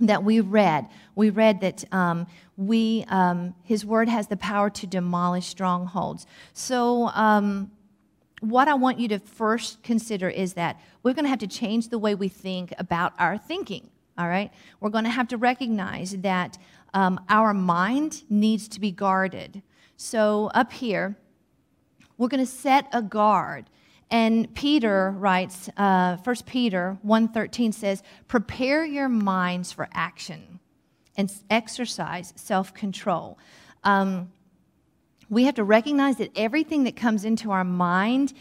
that 0.00 0.24
we 0.24 0.40
read. 0.40 0.88
We 1.14 1.30
read 1.30 1.60
that 1.60 1.84
um, 1.92 2.26
we, 2.56 3.04
um, 3.08 3.54
His 3.62 3.84
Word 3.84 4.08
has 4.08 4.26
the 4.28 4.36
power 4.36 4.70
to 4.70 4.86
demolish 4.86 5.46
strongholds. 5.46 6.26
So, 6.52 7.08
um, 7.08 7.70
what 8.40 8.68
I 8.68 8.74
want 8.74 8.98
you 8.98 9.08
to 9.08 9.18
first 9.18 9.82
consider 9.82 10.30
is 10.30 10.54
that 10.54 10.80
we're 11.02 11.12
going 11.12 11.26
to 11.26 11.28
have 11.28 11.40
to 11.40 11.46
change 11.46 11.88
the 11.88 11.98
way 11.98 12.14
we 12.14 12.28
think 12.28 12.72
about 12.78 13.12
our 13.18 13.36
thinking 13.36 13.90
all 14.20 14.28
right? 14.28 14.52
We're 14.80 14.90
going 14.90 15.04
to 15.04 15.10
have 15.10 15.28
to 15.28 15.38
recognize 15.38 16.10
that 16.18 16.58
um, 16.92 17.24
our 17.30 17.54
mind 17.54 18.24
needs 18.28 18.68
to 18.68 18.80
be 18.80 18.90
guarded. 18.90 19.62
So 19.96 20.50
up 20.54 20.72
here, 20.72 21.16
we're 22.18 22.28
going 22.28 22.44
to 22.44 22.50
set 22.50 22.86
a 22.92 23.00
guard. 23.00 23.70
And 24.10 24.52
Peter 24.54 25.12
writes, 25.12 25.68
uh, 25.76 26.16
1 26.16 26.36
Peter 26.46 26.98
1.13 27.06 27.72
says, 27.72 28.02
prepare 28.26 28.84
your 28.84 29.08
minds 29.08 29.70
for 29.72 29.88
action 29.92 30.58
and 31.16 31.32
exercise 31.48 32.32
self-control. 32.36 33.38
Um, 33.84 34.32
we 35.28 35.44
have 35.44 35.54
to 35.54 35.64
recognize 35.64 36.16
that 36.16 36.32
everything 36.34 36.84
that 36.84 36.96
comes 36.96 37.24
into 37.24 37.52
our 37.52 37.62
mind 37.62 38.32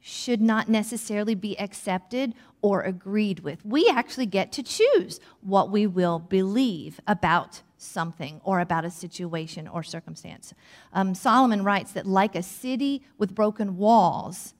should 0.00 0.42
not 0.42 0.68
necessarily 0.68 1.36
be 1.36 1.58
accepted 1.60 2.34
or 2.60 2.82
agreed 2.82 3.40
with. 3.40 3.64
We 3.64 3.88
actually 3.88 4.26
get 4.26 4.50
to 4.52 4.62
choose 4.64 5.20
what 5.40 5.70
we 5.70 5.86
will 5.86 6.18
believe 6.18 6.98
about 7.06 7.62
something 7.76 8.40
or 8.42 8.58
about 8.58 8.84
a 8.84 8.90
situation 8.90 9.68
or 9.68 9.84
circumstance. 9.84 10.52
Um, 10.92 11.14
Solomon 11.14 11.62
writes 11.62 11.92
that, 11.92 12.06
like 12.06 12.34
a 12.34 12.42
city 12.42 13.02
with 13.18 13.34
broken 13.34 13.76
walls, 13.76 14.54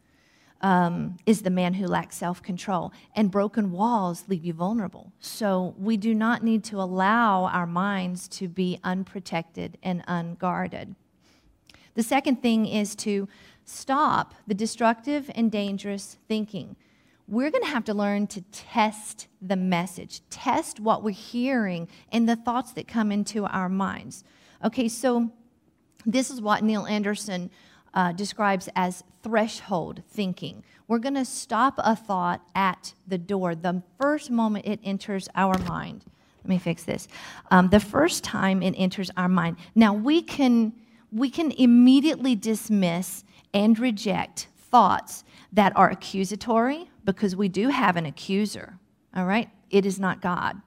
um, 0.63 1.17
is 1.27 1.43
the 1.43 1.51
man 1.51 1.75
who 1.75 1.87
lacks 1.87 2.17
self 2.17 2.43
control. 2.43 2.93
And 3.15 3.31
broken 3.31 3.73
walls 3.73 4.25
leave 4.29 4.45
you 4.45 4.53
vulnerable. 4.53 5.13
So 5.21 5.75
we 5.79 5.97
do 5.97 6.15
not 6.15 6.43
need 6.43 6.65
to 6.65 6.81
allow 6.81 7.45
our 7.45 7.67
minds 7.67 8.29
to 8.29 8.49
be 8.49 8.79
unprotected 8.85 9.79
and 9.83 10.05
unguarded. 10.07 10.95
The 11.95 12.03
second 12.03 12.43
thing 12.43 12.67
is 12.67 12.95
to 12.97 13.29
stop 13.65 14.35
the 14.47 14.55
destructive 14.55 15.31
and 15.35 15.53
dangerous 15.53 16.17
thinking 16.29 16.77
we're 17.29 17.51
going 17.51 17.63
to 17.63 17.71
have 17.71 17.85
to 17.85 17.95
learn 17.95 18.27
to 18.27 18.43
test 18.53 19.29
the 19.41 19.57
message, 19.57 20.21
test 20.29 20.81
what 20.81 21.03
we're 21.03 21.11
hearing 21.11 21.89
and 22.11 22.29
the 22.29 22.37
thoughts 22.37 22.73
that 22.73 22.89
come 22.89 23.13
into 23.13 23.47
our 23.47 23.69
minds. 23.69 24.25
Okay, 24.65 24.89
so 24.89 25.31
this 26.05 26.31
is 26.31 26.41
what 26.41 26.63
Neil 26.63 26.85
Anderson 26.87 27.51
uh, 27.95 28.12
describes 28.12 28.68
as 28.74 29.05
threshold 29.22 30.03
thinking. 30.09 30.64
We're 30.88 30.99
going 30.99 31.14
to 31.14 31.24
stop 31.24 31.74
a 31.78 31.95
thought 31.97 32.43
at 32.55 32.95
the 33.07 33.18
door 33.18 33.55
the 33.55 33.82
first 34.01 34.30
moment 34.30 34.66
it 34.66 34.80
enters 34.82 35.28
our 35.34 35.59
mind. 35.61 36.05
Let 36.43 36.49
me 36.49 36.59
fix 36.59 36.84
this. 36.84 37.07
Um, 37.51 37.68
the 37.68 37.80
first 37.80 38.24
time 38.24 38.62
it 38.62 38.74
enters 38.76 39.11
our 39.16 39.28
mind. 39.28 39.57
Now 39.74 39.95
we 39.95 40.22
can 40.22 40.72
we 41.12 41.28
can 41.28 41.53
immediately 41.53 42.34
dismiss 42.34 43.22
and 43.53 43.78
reject 43.78 44.49
thoughts 44.57 45.24
that 45.53 45.76
are 45.76 45.90
accusatory 45.90 46.90
because 47.05 47.36
we 47.36 47.49
do 47.49 47.68
have 47.68 47.97
an 47.97 48.07
accuser, 48.07 48.78
all 49.14 49.26
right? 49.26 49.51
It 49.70 49.84
is 49.84 50.01
not 50.01 50.22
God. 50.22 50.61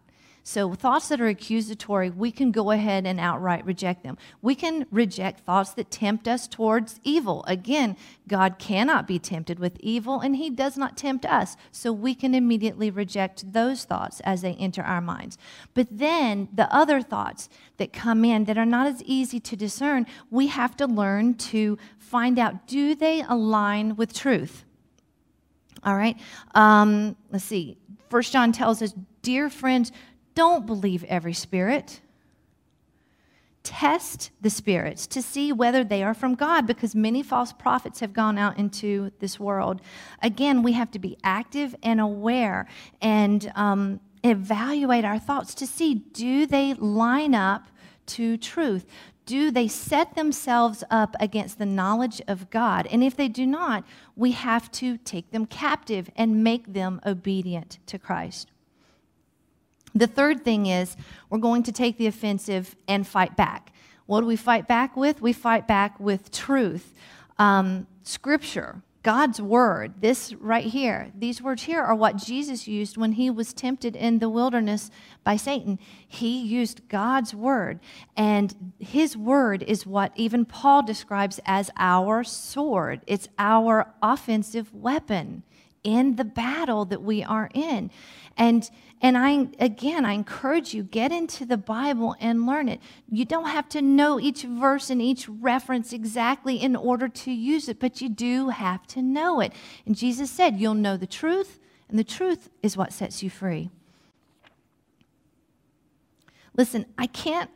So, 0.48 0.76
thoughts 0.76 1.08
that 1.08 1.20
are 1.20 1.28
accusatory, 1.28 2.12
we 2.12 2.30
can 2.30 2.52
go 2.52 2.70
ahead 2.70 3.08
and 3.08 3.20
outright 3.20 3.66
reject 3.66 4.04
them. 4.04 4.16
We 4.43 4.54
can 4.54 4.86
reject 4.91 5.39
thoughts 5.39 5.72
that 5.72 5.89
tempt 5.89 6.28
us 6.28 6.48
towards 6.48 7.00
evil. 7.04 7.43
Again, 7.48 7.98
God 8.28 8.60
cannot 8.60 9.08
be 9.08 9.18
tempted 9.18 9.58
with 9.58 9.80
evil, 9.80 10.20
and 10.20 10.36
He 10.36 10.52
does 10.52 10.78
not 10.78 10.98
tempt 10.98 11.26
us. 11.26 11.58
So, 11.72 11.91
we 11.91 12.14
can 12.14 12.36
immediately 12.36 12.91
reject 12.91 13.54
those 13.54 13.86
thoughts 13.86 14.20
as 14.20 14.43
they 14.43 14.54
enter 14.54 14.84
our 14.84 15.02
minds. 15.02 15.39
But 15.74 15.88
then, 15.89 16.48
the 16.54 16.72
other 16.72 17.02
thoughts 17.02 17.50
that 17.78 17.91
come 17.91 18.24
in 18.24 18.46
that 18.46 18.56
are 18.60 18.68
not 18.68 18.86
as 18.86 19.02
easy 19.02 19.39
to 19.39 19.56
discern, 19.56 20.06
we 20.30 20.46
have 20.46 20.78
to 20.78 20.86
learn 20.86 21.34
to 21.56 21.80
find 21.98 22.38
out 22.38 22.68
do 22.68 22.93
they 22.93 23.24
align 23.28 23.96
with 23.96 24.14
truth? 24.14 24.64
All 25.84 25.96
right. 25.98 26.18
Um, 26.54 27.16
let's 27.32 27.46
see. 27.46 27.80
First 28.12 28.32
John 28.32 28.52
tells 28.52 28.84
us, 28.84 28.93
dear 29.24 29.50
friends, 29.50 29.91
don't 30.36 30.65
believe 30.65 31.03
every 31.05 31.33
spirit. 31.33 32.01
Test 33.63 34.29
the 34.41 34.51
spirits 34.51 35.07
to 35.07 35.23
see 35.23 35.51
whether 35.51 35.83
they 35.83 36.03
are 36.03 36.13
from 36.13 36.36
God 36.36 36.67
because 36.67 36.93
many 36.93 37.23
false 37.23 37.51
prophets 37.51 37.99
have 38.01 38.13
gone 38.13 38.38
out 38.38 38.59
into 38.59 39.11
this 39.19 39.39
world. 39.39 39.81
Again, 40.21 40.61
we 40.61 40.73
have 40.73 40.91
to 40.91 40.99
be 40.99 41.17
active 41.23 41.75
and 41.81 41.99
aware 41.99 42.67
and 43.01 43.51
um, 43.55 43.99
evaluate 44.23 45.03
our 45.03 45.17
thoughts 45.17 45.55
to 45.55 45.65
see 45.65 45.95
do 45.95 46.45
they 46.45 46.75
line 46.75 47.33
up 47.33 47.67
to 48.07 48.38
truth? 48.38 48.86
Do 49.25 49.49
they 49.49 49.67
set 49.67 50.13
themselves 50.13 50.83
up 50.91 51.15
against 51.19 51.57
the 51.57 51.65
knowledge 51.65 52.21
of 52.27 52.51
God? 52.51 52.88
And 52.91 53.03
if 53.03 53.17
they 53.17 53.27
do 53.27 53.47
not, 53.47 53.83
we 54.15 54.33
have 54.33 54.71
to 54.73 54.97
take 54.97 55.31
them 55.31 55.47
captive 55.47 56.11
and 56.15 56.43
make 56.43 56.73
them 56.73 57.01
obedient 57.03 57.79
to 57.88 57.97
Christ. 57.97 58.51
The 59.96 60.08
third 60.08 60.43
thing 60.43 60.66
is 60.66 60.98
we're 61.30 61.39
going 61.39 61.64
to 61.64 61.72
take 61.72 61.98
the 61.98 62.08
offensive 62.08 62.76
and 62.88 63.08
fight 63.08 63.38
back. 63.38 63.72
What 64.06 64.22
do 64.22 64.28
we 64.28 64.36
fight 64.36 64.68
back 64.68 64.96
with? 64.96 65.22
We 65.22 65.34
fight 65.34 65.68
back 65.68 66.00
with 66.00 66.32
truth. 66.32 66.93
Um, 67.39 67.88
scripture, 68.04 68.82
God's 69.04 69.41
word, 69.41 70.02
this 70.02 70.34
right 70.34 70.66
here, 70.66 71.12
these 71.18 71.41
words 71.41 71.64
here 71.64 71.82
are 71.82 71.96
what 71.96 72.18
Jesus 72.18 72.68
used 72.68 72.98
when 72.98 73.14
he 73.14 73.30
was 73.30 73.54
tempted 73.54 73.96
in 73.96 74.20
the 74.20 74.30
wilderness 74.30 74.89
by 75.24 75.38
Satan. 75.38 75.80
He 76.08 76.41
used 76.41 76.89
God's 76.89 77.34
word, 77.34 77.80
and 78.18 78.74
his 78.80 79.16
word 79.16 79.64
is 79.64 79.86
what 79.86 80.12
even 80.16 80.43
Paul 80.43 80.84
describes 80.84 81.39
as 81.46 81.70
our 81.78 82.24
sword. 82.24 83.02
It's 83.06 83.30
our 83.38 83.93
offensive 84.02 84.74
weapon 84.74 85.43
in 85.84 86.16
the 86.16 86.26
battle 86.26 86.84
that 86.86 87.04
we 87.04 87.24
are 87.24 87.50
in. 87.54 87.91
And 88.36 88.70
and 89.06 89.20
I 89.20 89.49
again 89.60 90.03
I 90.03 90.14
encourage 90.14 90.74
you 90.74 90.82
get 90.82 91.12
into 91.12 91.45
the 91.45 91.58
Bible 91.58 92.16
and 92.20 92.47
learn 92.47 92.68
it. 92.68 92.82
You 93.08 93.24
don't 93.24 93.49
have 93.49 93.70
to 93.70 93.82
know 93.84 94.20
each 94.20 94.41
verse 94.41 94.89
and 94.89 94.99
each 94.99 95.30
reference 95.30 95.93
exactly 95.93 96.56
in 96.56 96.76
order 96.76 97.08
to 97.08 97.32
use 97.32 97.70
it, 97.70 97.80
but 97.80 98.01
you 98.01 98.10
do 98.10 98.49
have 98.49 98.88
to 98.88 99.03
know 99.03 99.41
it. 99.41 99.53
And 99.86 99.95
Jesus 99.95 100.32
said, 100.32 100.60
"You'll 100.60 100.74
know 100.74 100.97
the 100.97 101.06
truth, 101.06 101.60
and 101.88 101.99
the 101.99 102.03
truth 102.03 102.49
is 102.64 102.76
what 102.76 102.93
sets 102.93 103.22
you 103.22 103.30
free." 103.30 103.70
Listen, 106.58 106.88
I 106.97 107.06
can't 107.06 107.51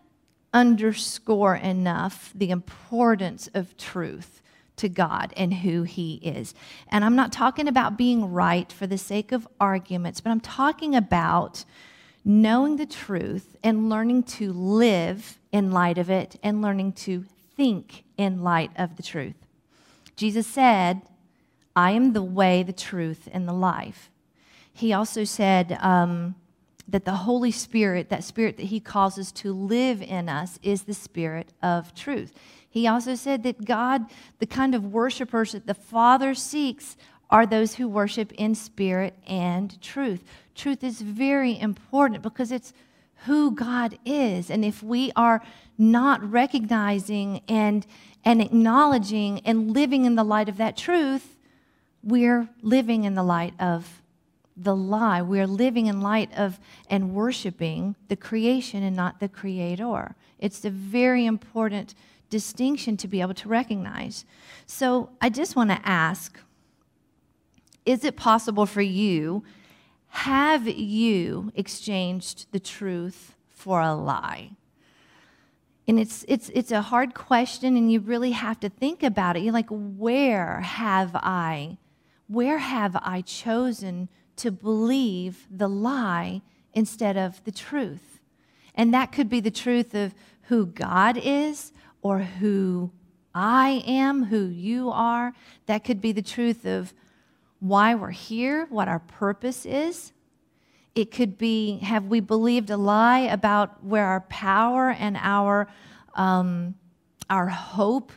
underscore 0.54 1.56
enough 1.56 2.32
the 2.36 2.52
importance 2.52 3.50
of 3.56 3.76
truth 3.76 4.44
to 4.80 4.90
God 4.90 5.34
and 5.38 5.54
who 5.54 5.84
He 5.84 6.16
is. 6.16 6.54
And 6.90 7.06
I'm 7.06 7.16
not 7.16 7.32
talking 7.32 7.68
about 7.68 7.98
being 7.98 8.32
right 8.32 8.72
for 8.72 8.88
the 8.88 8.98
sake 8.98 9.32
of 9.32 9.48
arguments, 9.60 10.20
but 10.22 10.32
I'm 10.32 10.42
talking 10.42 10.96
about 10.96 11.64
knowing 12.26 12.78
the 12.78 12.86
truth 12.86 13.56
and 13.64 13.90
learning 13.90 14.24
to 14.24 14.52
live 14.52 15.40
in 15.52 15.72
light 15.72 15.98
of 15.98 16.10
it 16.10 16.36
and 16.44 16.62
learning 16.62 16.94
to 16.94 17.26
think 17.56 18.04
in 18.18 18.44
light 18.44 18.72
of 18.76 18.96
the 18.98 19.04
truth. 19.04 19.36
Jesus 20.16 20.46
said, 20.46 21.02
I 21.76 21.92
am 21.92 22.14
the 22.14 22.24
way, 22.24 22.64
the 22.64 22.74
truth, 22.74 23.30
and 23.32 23.48
the 23.48 23.54
life. 23.54 24.10
He 24.74 24.94
also 24.94 25.24
said 25.24 25.78
um, 25.82 26.36
that 26.88 27.06
the 27.06 27.16
Holy 27.16 27.52
Spirit, 27.52 28.10
that 28.10 28.24
spirit 28.24 28.58
that 28.58 28.68
He 28.68 28.80
causes 28.80 29.32
to 29.34 29.54
live 29.54 30.02
in 30.02 30.30
us, 30.30 30.60
is 30.62 30.84
the 30.84 30.94
spirit 30.94 31.54
of 31.62 31.94
truth. 31.96 32.34
He 32.80 32.88
also 32.88 33.16
said 33.16 33.44
that 33.44 33.66
God, 33.66 34.06
the 34.40 34.46
kind 34.46 34.74
of 34.74 34.86
worshipers 34.86 35.52
that 35.52 35.68
the 35.68 35.74
Father 35.74 36.34
seeks, 36.34 36.96
are 37.30 37.46
those 37.46 37.76
who 37.76 37.90
worship 37.90 38.32
in 38.38 38.56
spirit 38.56 39.16
and 39.28 39.80
truth. 39.82 40.24
Truth 40.56 40.82
is 40.82 41.02
very 41.02 41.60
important 41.60 42.22
because 42.22 42.54
it's 42.54 42.72
who 43.26 43.52
God 43.52 44.00
is. 44.06 44.50
And 44.50 44.64
if 44.64 44.82
we 44.82 45.12
are 45.18 45.42
not 45.78 46.24
recognizing 46.24 47.42
and, 47.50 47.86
and 48.24 48.42
acknowledging 48.42 49.42
and 49.42 49.72
living 49.72 50.06
in 50.06 50.16
the 50.16 50.24
light 50.24 50.48
of 50.48 50.56
that 50.56 50.78
truth, 50.78 51.36
we're 52.02 52.48
living 52.62 53.04
in 53.04 53.14
the 53.14 53.24
light 53.24 53.56
of 53.60 54.02
the 54.56 54.76
lie. 54.76 55.22
We're 55.22 55.48
living 55.48 55.88
in 55.88 56.00
light 56.00 56.32
of 56.38 56.62
and 56.90 57.14
worshiping 57.14 57.98
the 58.08 58.16
creation 58.16 58.84
and 58.84 58.96
not 58.96 59.20
the 59.20 59.28
creator. 59.28 60.16
It's 60.40 60.64
a 60.64 60.70
very 60.70 61.26
important 61.26 61.94
distinction 62.30 62.98
to 62.98 63.08
be 63.08 63.22
able 63.22 63.34
to 63.36 63.50
recognize. 63.50 64.26
So 64.66 65.10
I 65.22 65.30
just 65.30 65.56
want 65.56 65.70
to 65.72 65.80
ask 65.84 66.40
is 67.86 68.04
it 68.04 68.16
possible 68.16 68.68
for 68.68 68.82
you? 68.82 69.44
Have 70.10 70.68
you 70.68 71.52
exchanged 71.56 72.46
the 72.52 72.60
truth 72.60 73.36
for 73.50 73.82
a 73.82 73.96
lie? 73.96 74.52
And 75.88 76.00
it's, 76.00 76.24
it's, 76.28 76.50
it's 76.50 76.72
a 76.72 76.84
hard 76.84 77.16
question, 77.16 77.76
and 77.76 77.92
you 77.92 78.00
really 78.00 78.32
have 78.32 78.60
to 78.60 78.70
think 78.70 79.02
about 79.02 79.36
it. 79.36 79.42
You're 79.42 79.54
like, 79.54 79.70
where 79.70 80.60
have 80.60 81.16
I, 81.16 81.78
where 82.28 82.60
have 82.60 82.96
I 83.02 83.22
chosen 83.22 84.08
to 84.36 84.52
believe 84.52 85.48
the 85.50 85.68
lie 85.68 86.44
instead 86.76 87.18
of 87.18 87.44
the 87.44 87.52
truth? 87.52 88.20
And 88.76 88.94
that 88.94 89.12
could 89.12 89.30
be 89.30 89.40
the 89.40 89.50
truth 89.50 89.96
of 89.96 90.14
who 90.44 90.68
God 90.68 91.18
is, 91.18 91.74
or 92.02 92.20
who 92.20 92.92
I 93.34 93.84
am, 93.86 94.26
who 94.26 94.46
you 94.48 94.90
are. 94.90 95.34
That 95.66 95.84
could 95.84 96.02
be 96.02 96.12
the 96.12 96.22
truth 96.22 96.66
of 96.66 96.94
why 97.60 97.96
we're 97.96 98.12
here, 98.12 98.66
what 98.70 98.88
our 98.88 99.00
purpose 99.00 99.66
is. 99.66 100.12
It 100.96 101.12
could 101.12 101.38
be 101.38 101.78
have 101.80 102.06
we 102.06 102.20
believed 102.20 102.70
a 102.70 102.78
lie 102.78 103.20
about 103.20 103.84
where 103.84 104.06
our 104.06 104.22
power 104.22 104.90
and 104.92 105.18
our, 105.18 105.68
um, 106.16 106.76
our 107.30 107.48
hope 107.48 108.12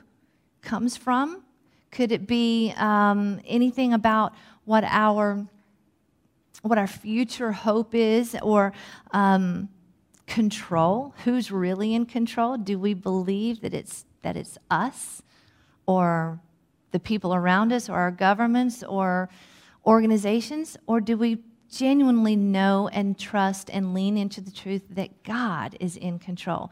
comes 0.63 0.97
from? 0.97 1.43
Could 1.91 2.13
it 2.13 2.27
be 2.27 2.73
um, 2.77 3.41
anything 3.47 3.93
about 3.93 4.33
what 4.65 4.85
our, 4.85 5.47
what 6.63 6.79
our 6.79 6.87
future 6.87 7.53
hope 7.53 7.95
is 7.95 8.37
or 8.43 8.73
um, 9.11 9.69
control? 10.27 11.15
Who's 11.25 11.51
really 11.51 11.95
in 11.95 12.07
control? 12.07 12.57
Do 12.57 12.79
we 12.79 12.95
believe 12.95 13.61
that 13.63 13.75
it's, 13.75 14.05
that 14.23 14.37
it's 14.37 14.59
us 14.71 15.23
or 15.87 16.41
the 16.93 17.01
people 17.01 17.35
around 17.35 17.73
us 17.73 17.89
or 17.89 17.95
our 17.95 18.11
governments 18.11 18.83
or 18.83 19.29
organizations? 19.87 20.77
Or 20.87 21.01
do 21.01 21.17
we 21.17 21.39
genuinely 21.71 22.37
know 22.37 22.89
and 22.93 23.19
trust 23.19 23.71
and 23.71 23.95
lean 23.95 24.17
into 24.17 24.41
the 24.41 24.51
truth 24.51 24.83
that 24.91 25.23
God 25.25 25.77
is 25.81 25.97
in 25.97 26.19
control? 26.19 26.71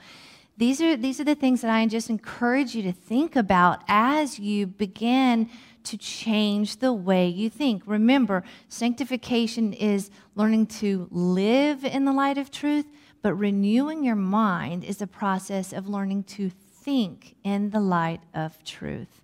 These 0.57 0.83
are, 0.83 0.95
these 0.95 1.19
are 1.21 1.25
the 1.25 1.35
things 1.35 1.63
that 1.63 1.71
I 1.71 1.87
just 1.87 2.11
encourage 2.11 2.75
you 2.75 2.83
to 2.83 2.93
think 2.93 3.35
about 3.35 3.83
as 3.89 4.39
you 4.39 4.67
begin 4.67 5.49
to 5.85 5.97
change 5.97 6.77
the 6.77 6.93
way 6.93 7.29
you 7.29 7.49
think. 7.49 7.83
Remember, 7.87 8.45
sanctification 8.69 9.73
is 9.73 10.11
learning 10.35 10.67
to 10.67 11.09
live 11.11 11.83
in 11.87 12.05
the 12.05 12.13
light 12.13 12.37
of 12.37 12.51
truth, 12.51 12.85
but 13.23 13.35
renewing 13.35 14.05
your 14.05 14.17
mind 14.17 14.85
is 14.85 15.03
a 15.03 15.07
process 15.07 15.73
of 15.73 15.89
learning 15.89 16.25
to 16.25 16.51
think 16.51 17.37
in 17.45 17.71
the 17.71 17.81
light 17.81 18.23
of 18.35 18.63
truth. 18.65 19.23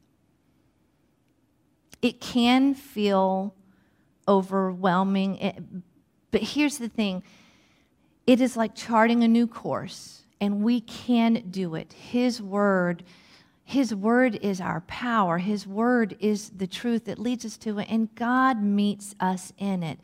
It 2.03 2.20
can 2.20 2.74
feel 2.74 3.55
overwhelming, 4.28 5.82
but 6.30 6.42
here's 6.42 6.78
the 6.78 6.88
thing 6.88 7.22
it 8.26 8.40
is 8.40 8.57
like 8.57 8.74
charting 8.74 9.22
a 9.22 9.28
new 9.28 9.47
course, 9.47 10.22
and 10.40 10.62
we 10.62 10.80
can 10.80 11.44
do 11.51 11.74
it. 11.74 11.92
His 11.92 12.42
word. 12.42 13.05
His 13.68 13.92
word 13.92 14.38
is 14.42 14.61
our 14.61 14.82
power. 14.82 15.38
His 15.38 15.66
word 15.66 16.16
is 16.20 16.51
the 16.51 16.68
truth 16.68 17.07
that 17.07 17.18
leads 17.18 17.44
us 17.44 17.57
to 17.59 17.80
it, 17.80 17.88
and 17.90 18.14
God 18.14 18.62
meets 18.62 19.16
us 19.18 19.53
in 19.59 19.82
it. 19.82 19.99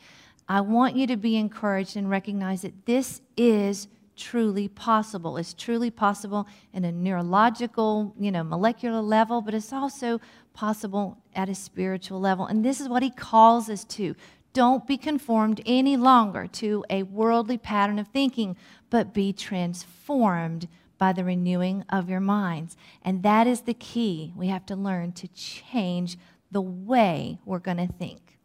I 0.49 0.61
want 0.61 0.97
you 0.97 1.07
to 1.07 1.17
be 1.17 1.37
encouraged 1.37 1.97
and 1.97 2.11
recognize 2.11 2.63
that 2.63 2.87
this 2.87 3.21
is 3.37 3.89
truly 4.17 4.69
possible. 4.69 5.37
It's 5.37 5.55
truly 5.55 5.91
possible 5.91 6.47
in 6.73 6.85
a 6.85 6.93
neurological, 6.93 8.15
you 8.19 8.31
know, 8.31 8.45
molecular 8.45 9.01
level, 9.01 9.41
but 9.41 9.55
it's 9.55 9.73
also 9.73 10.21
possible 10.53 11.19
at 11.35 11.49
a 11.49 11.55
spiritual 11.55 12.21
level. 12.21 12.47
And 12.47 12.65
this 12.65 12.81
is 12.81 12.89
what 12.89 13.03
he 13.03 13.11
calls 13.11 13.71
us 13.71 13.85
to. 13.85 14.15
Don't 14.53 14.87
be 14.87 14.99
conformed 14.99 15.63
any 15.65 15.97
longer 15.97 16.47
to 16.47 16.85
a 16.91 17.05
worldly 17.05 17.57
pattern 17.57 17.99
of 17.99 18.09
thinking, 18.09 18.57
but 18.91 19.15
be 19.15 19.33
transformed 19.33 20.69
by 20.99 21.13
the 21.13 21.25
renewing 21.25 21.85
of 21.89 22.11
your 22.11 22.21
minds. 22.21 22.77
And 23.03 23.23
that 23.23 23.47
is 23.47 23.63
the 23.63 23.75
key. 23.75 24.33
We 24.37 24.49
have 24.49 24.67
to 24.67 24.77
learn 24.77 25.13
to 25.13 25.29
change 25.29 26.19
the 26.51 26.61
way 26.61 27.39
we're 27.47 27.59
going 27.59 27.79
to 27.79 27.93
think. 27.93 28.39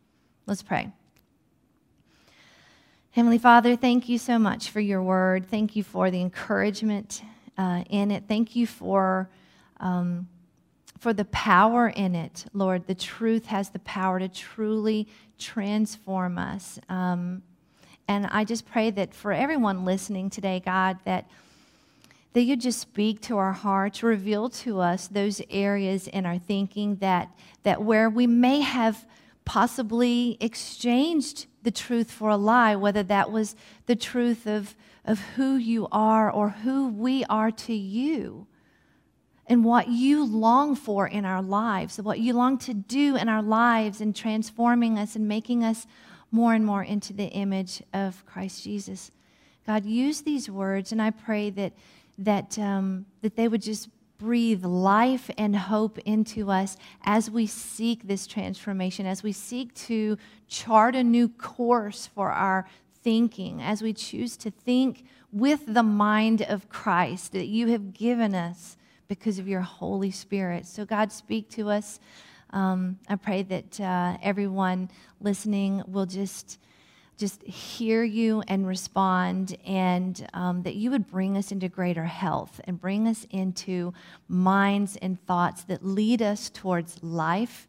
Let's 0.45 0.63
pray. 0.63 0.91
Heavenly 3.17 3.39
Father, 3.39 3.75
thank 3.75 4.07
you 4.07 4.19
so 4.19 4.37
much 4.37 4.69
for 4.69 4.79
your 4.79 5.01
word. 5.01 5.47
Thank 5.49 5.75
you 5.75 5.81
for 5.81 6.11
the 6.11 6.21
encouragement 6.21 7.23
uh, 7.57 7.83
in 7.89 8.11
it. 8.11 8.25
Thank 8.27 8.55
you 8.55 8.67
for, 8.67 9.27
um, 9.79 10.27
for 10.99 11.13
the 11.13 11.25
power 11.25 11.87
in 11.87 12.13
it, 12.13 12.45
Lord. 12.53 12.85
The 12.85 12.93
truth 12.93 13.47
has 13.47 13.71
the 13.71 13.79
power 13.79 14.19
to 14.19 14.27
truly 14.29 15.07
transform 15.39 16.37
us. 16.37 16.77
Um, 16.89 17.41
and 18.07 18.27
I 18.27 18.43
just 18.43 18.67
pray 18.67 18.91
that 18.91 19.15
for 19.15 19.33
everyone 19.33 19.83
listening 19.83 20.29
today, 20.29 20.61
God, 20.63 20.99
that 21.05 21.27
that 22.33 22.43
you 22.43 22.55
just 22.55 22.79
speak 22.79 23.21
to 23.21 23.37
our 23.39 23.53
hearts, 23.53 24.03
reveal 24.03 24.47
to 24.49 24.79
us 24.79 25.07
those 25.07 25.41
areas 25.49 26.07
in 26.07 26.27
our 26.27 26.37
thinking 26.37 26.97
that, 26.97 27.31
that 27.63 27.81
where 27.81 28.11
we 28.11 28.27
may 28.27 28.61
have 28.61 29.07
possibly 29.43 30.37
exchanged 30.39 31.47
the 31.67 31.71
truth 31.71 32.09
for 32.09 32.29
a 32.29 32.37
lie, 32.37 32.77
whether 32.77 33.03
that 33.03 33.29
was 33.29 33.53
the 33.87 33.95
truth 33.97 34.47
of, 34.47 34.73
of 35.03 35.19
who 35.35 35.57
you 35.57 35.85
are 35.91 36.31
or 36.31 36.47
who 36.63 36.87
we 36.87 37.25
are 37.25 37.51
to 37.51 37.73
you, 37.73 38.47
and 39.47 39.65
what 39.65 39.89
you 39.89 40.23
long 40.23 40.77
for 40.77 41.05
in 41.05 41.25
our 41.25 41.41
lives, 41.41 42.01
what 42.01 42.21
you 42.21 42.31
long 42.31 42.57
to 42.57 42.73
do 42.73 43.17
in 43.17 43.27
our 43.27 43.41
lives 43.41 43.99
and 43.99 44.15
transforming 44.15 44.97
us 44.97 45.17
and 45.17 45.27
making 45.27 45.61
us 45.61 45.85
more 46.31 46.53
and 46.53 46.65
more 46.65 46.85
into 46.85 47.11
the 47.11 47.27
image 47.27 47.83
of 47.93 48.25
Christ 48.25 48.63
Jesus. 48.63 49.11
God, 49.65 49.83
use 49.83 50.21
these 50.21 50.49
words, 50.49 50.93
and 50.93 51.01
I 51.01 51.09
pray 51.09 51.49
that 51.49 51.73
that, 52.19 52.57
um, 52.57 53.07
that 53.23 53.35
they 53.35 53.49
would 53.49 53.61
just 53.61 53.89
breathe 54.17 54.65
life 54.65 55.29
and 55.37 55.55
hope 55.55 55.97
into 55.99 56.49
us 56.51 56.77
as 57.03 57.29
we 57.29 57.45
seek 57.45 58.07
this 58.07 58.27
transformation, 58.27 59.05
as 59.05 59.23
we 59.23 59.31
seek 59.31 59.73
to 59.73 60.17
chart 60.47 60.95
a 60.95 61.03
new 61.03 61.29
course 61.29 62.07
for 62.07 62.31
our 62.31 62.67
thinking, 63.03 63.61
as 63.61 63.81
we 63.81 63.93
choose 63.93 64.35
to 64.37 64.51
think 64.51 65.05
with 65.31 65.61
the 65.67 65.83
mind 65.83 66.41
of 66.41 66.69
Christ 66.69 67.31
that 67.33 67.47
you 67.47 67.67
have 67.67 67.93
given 67.93 68.33
us 68.33 68.77
because 69.07 69.39
of 69.39 69.47
your 69.47 69.61
Holy 69.61 70.11
Spirit. 70.11 70.65
So, 70.65 70.85
God, 70.85 71.11
speak 71.11 71.49
to 71.51 71.69
us. 71.69 71.99
Um, 72.51 72.99
I 73.07 73.15
pray 73.15 73.43
that 73.43 73.79
uh, 73.79 74.17
everyone 74.21 74.89
listening 75.21 75.83
will 75.87 76.05
just 76.05 76.59
just 77.17 77.41
hear 77.43 78.03
you 78.03 78.43
and 78.47 78.67
respond, 78.67 79.57
and 79.65 80.27
um, 80.33 80.61
that 80.63 80.75
you 80.75 80.91
would 80.91 81.07
bring 81.07 81.35
us 81.35 81.51
into 81.51 81.67
greater 81.67 82.05
health 82.05 82.61
and 82.65 82.79
bring 82.79 83.07
us 83.07 83.25
into 83.31 83.93
minds 84.27 84.97
and 84.97 85.19
thoughts 85.25 85.63
that 85.63 85.83
lead 85.83 86.21
us 86.21 86.49
towards 86.49 87.03
life 87.03 87.67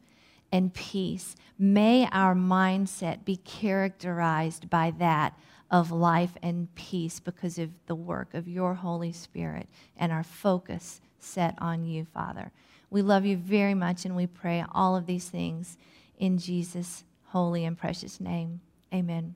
and 0.52 0.74
peace. 0.74 1.34
May 1.58 2.08
our 2.12 2.34
mindset 2.34 3.24
be 3.24 3.36
characterized 3.36 4.68
by 4.68 4.92
that 4.98 5.38
of 5.70 5.90
life 5.90 6.32
and 6.42 6.74
peace 6.74 7.20
because 7.20 7.58
of 7.58 7.70
the 7.86 7.94
work 7.94 8.34
of 8.34 8.48
your 8.48 8.74
Holy 8.74 9.12
Spirit 9.12 9.68
and 9.96 10.12
our 10.12 10.22
focus 10.22 11.00
set 11.18 11.54
on 11.58 11.84
you, 11.84 12.06
Father. 12.12 12.52
We 12.90 13.02
love 13.02 13.26
you 13.26 13.36
very 13.36 13.74
much, 13.74 14.04
and 14.04 14.16
we 14.16 14.26
pray 14.26 14.64
all 14.72 14.96
of 14.96 15.06
these 15.06 15.28
things 15.28 15.76
in 16.18 16.38
Jesus' 16.38 17.04
holy 17.26 17.64
and 17.64 17.76
precious 17.76 18.18
name. 18.20 18.60
Amen. 18.92 19.34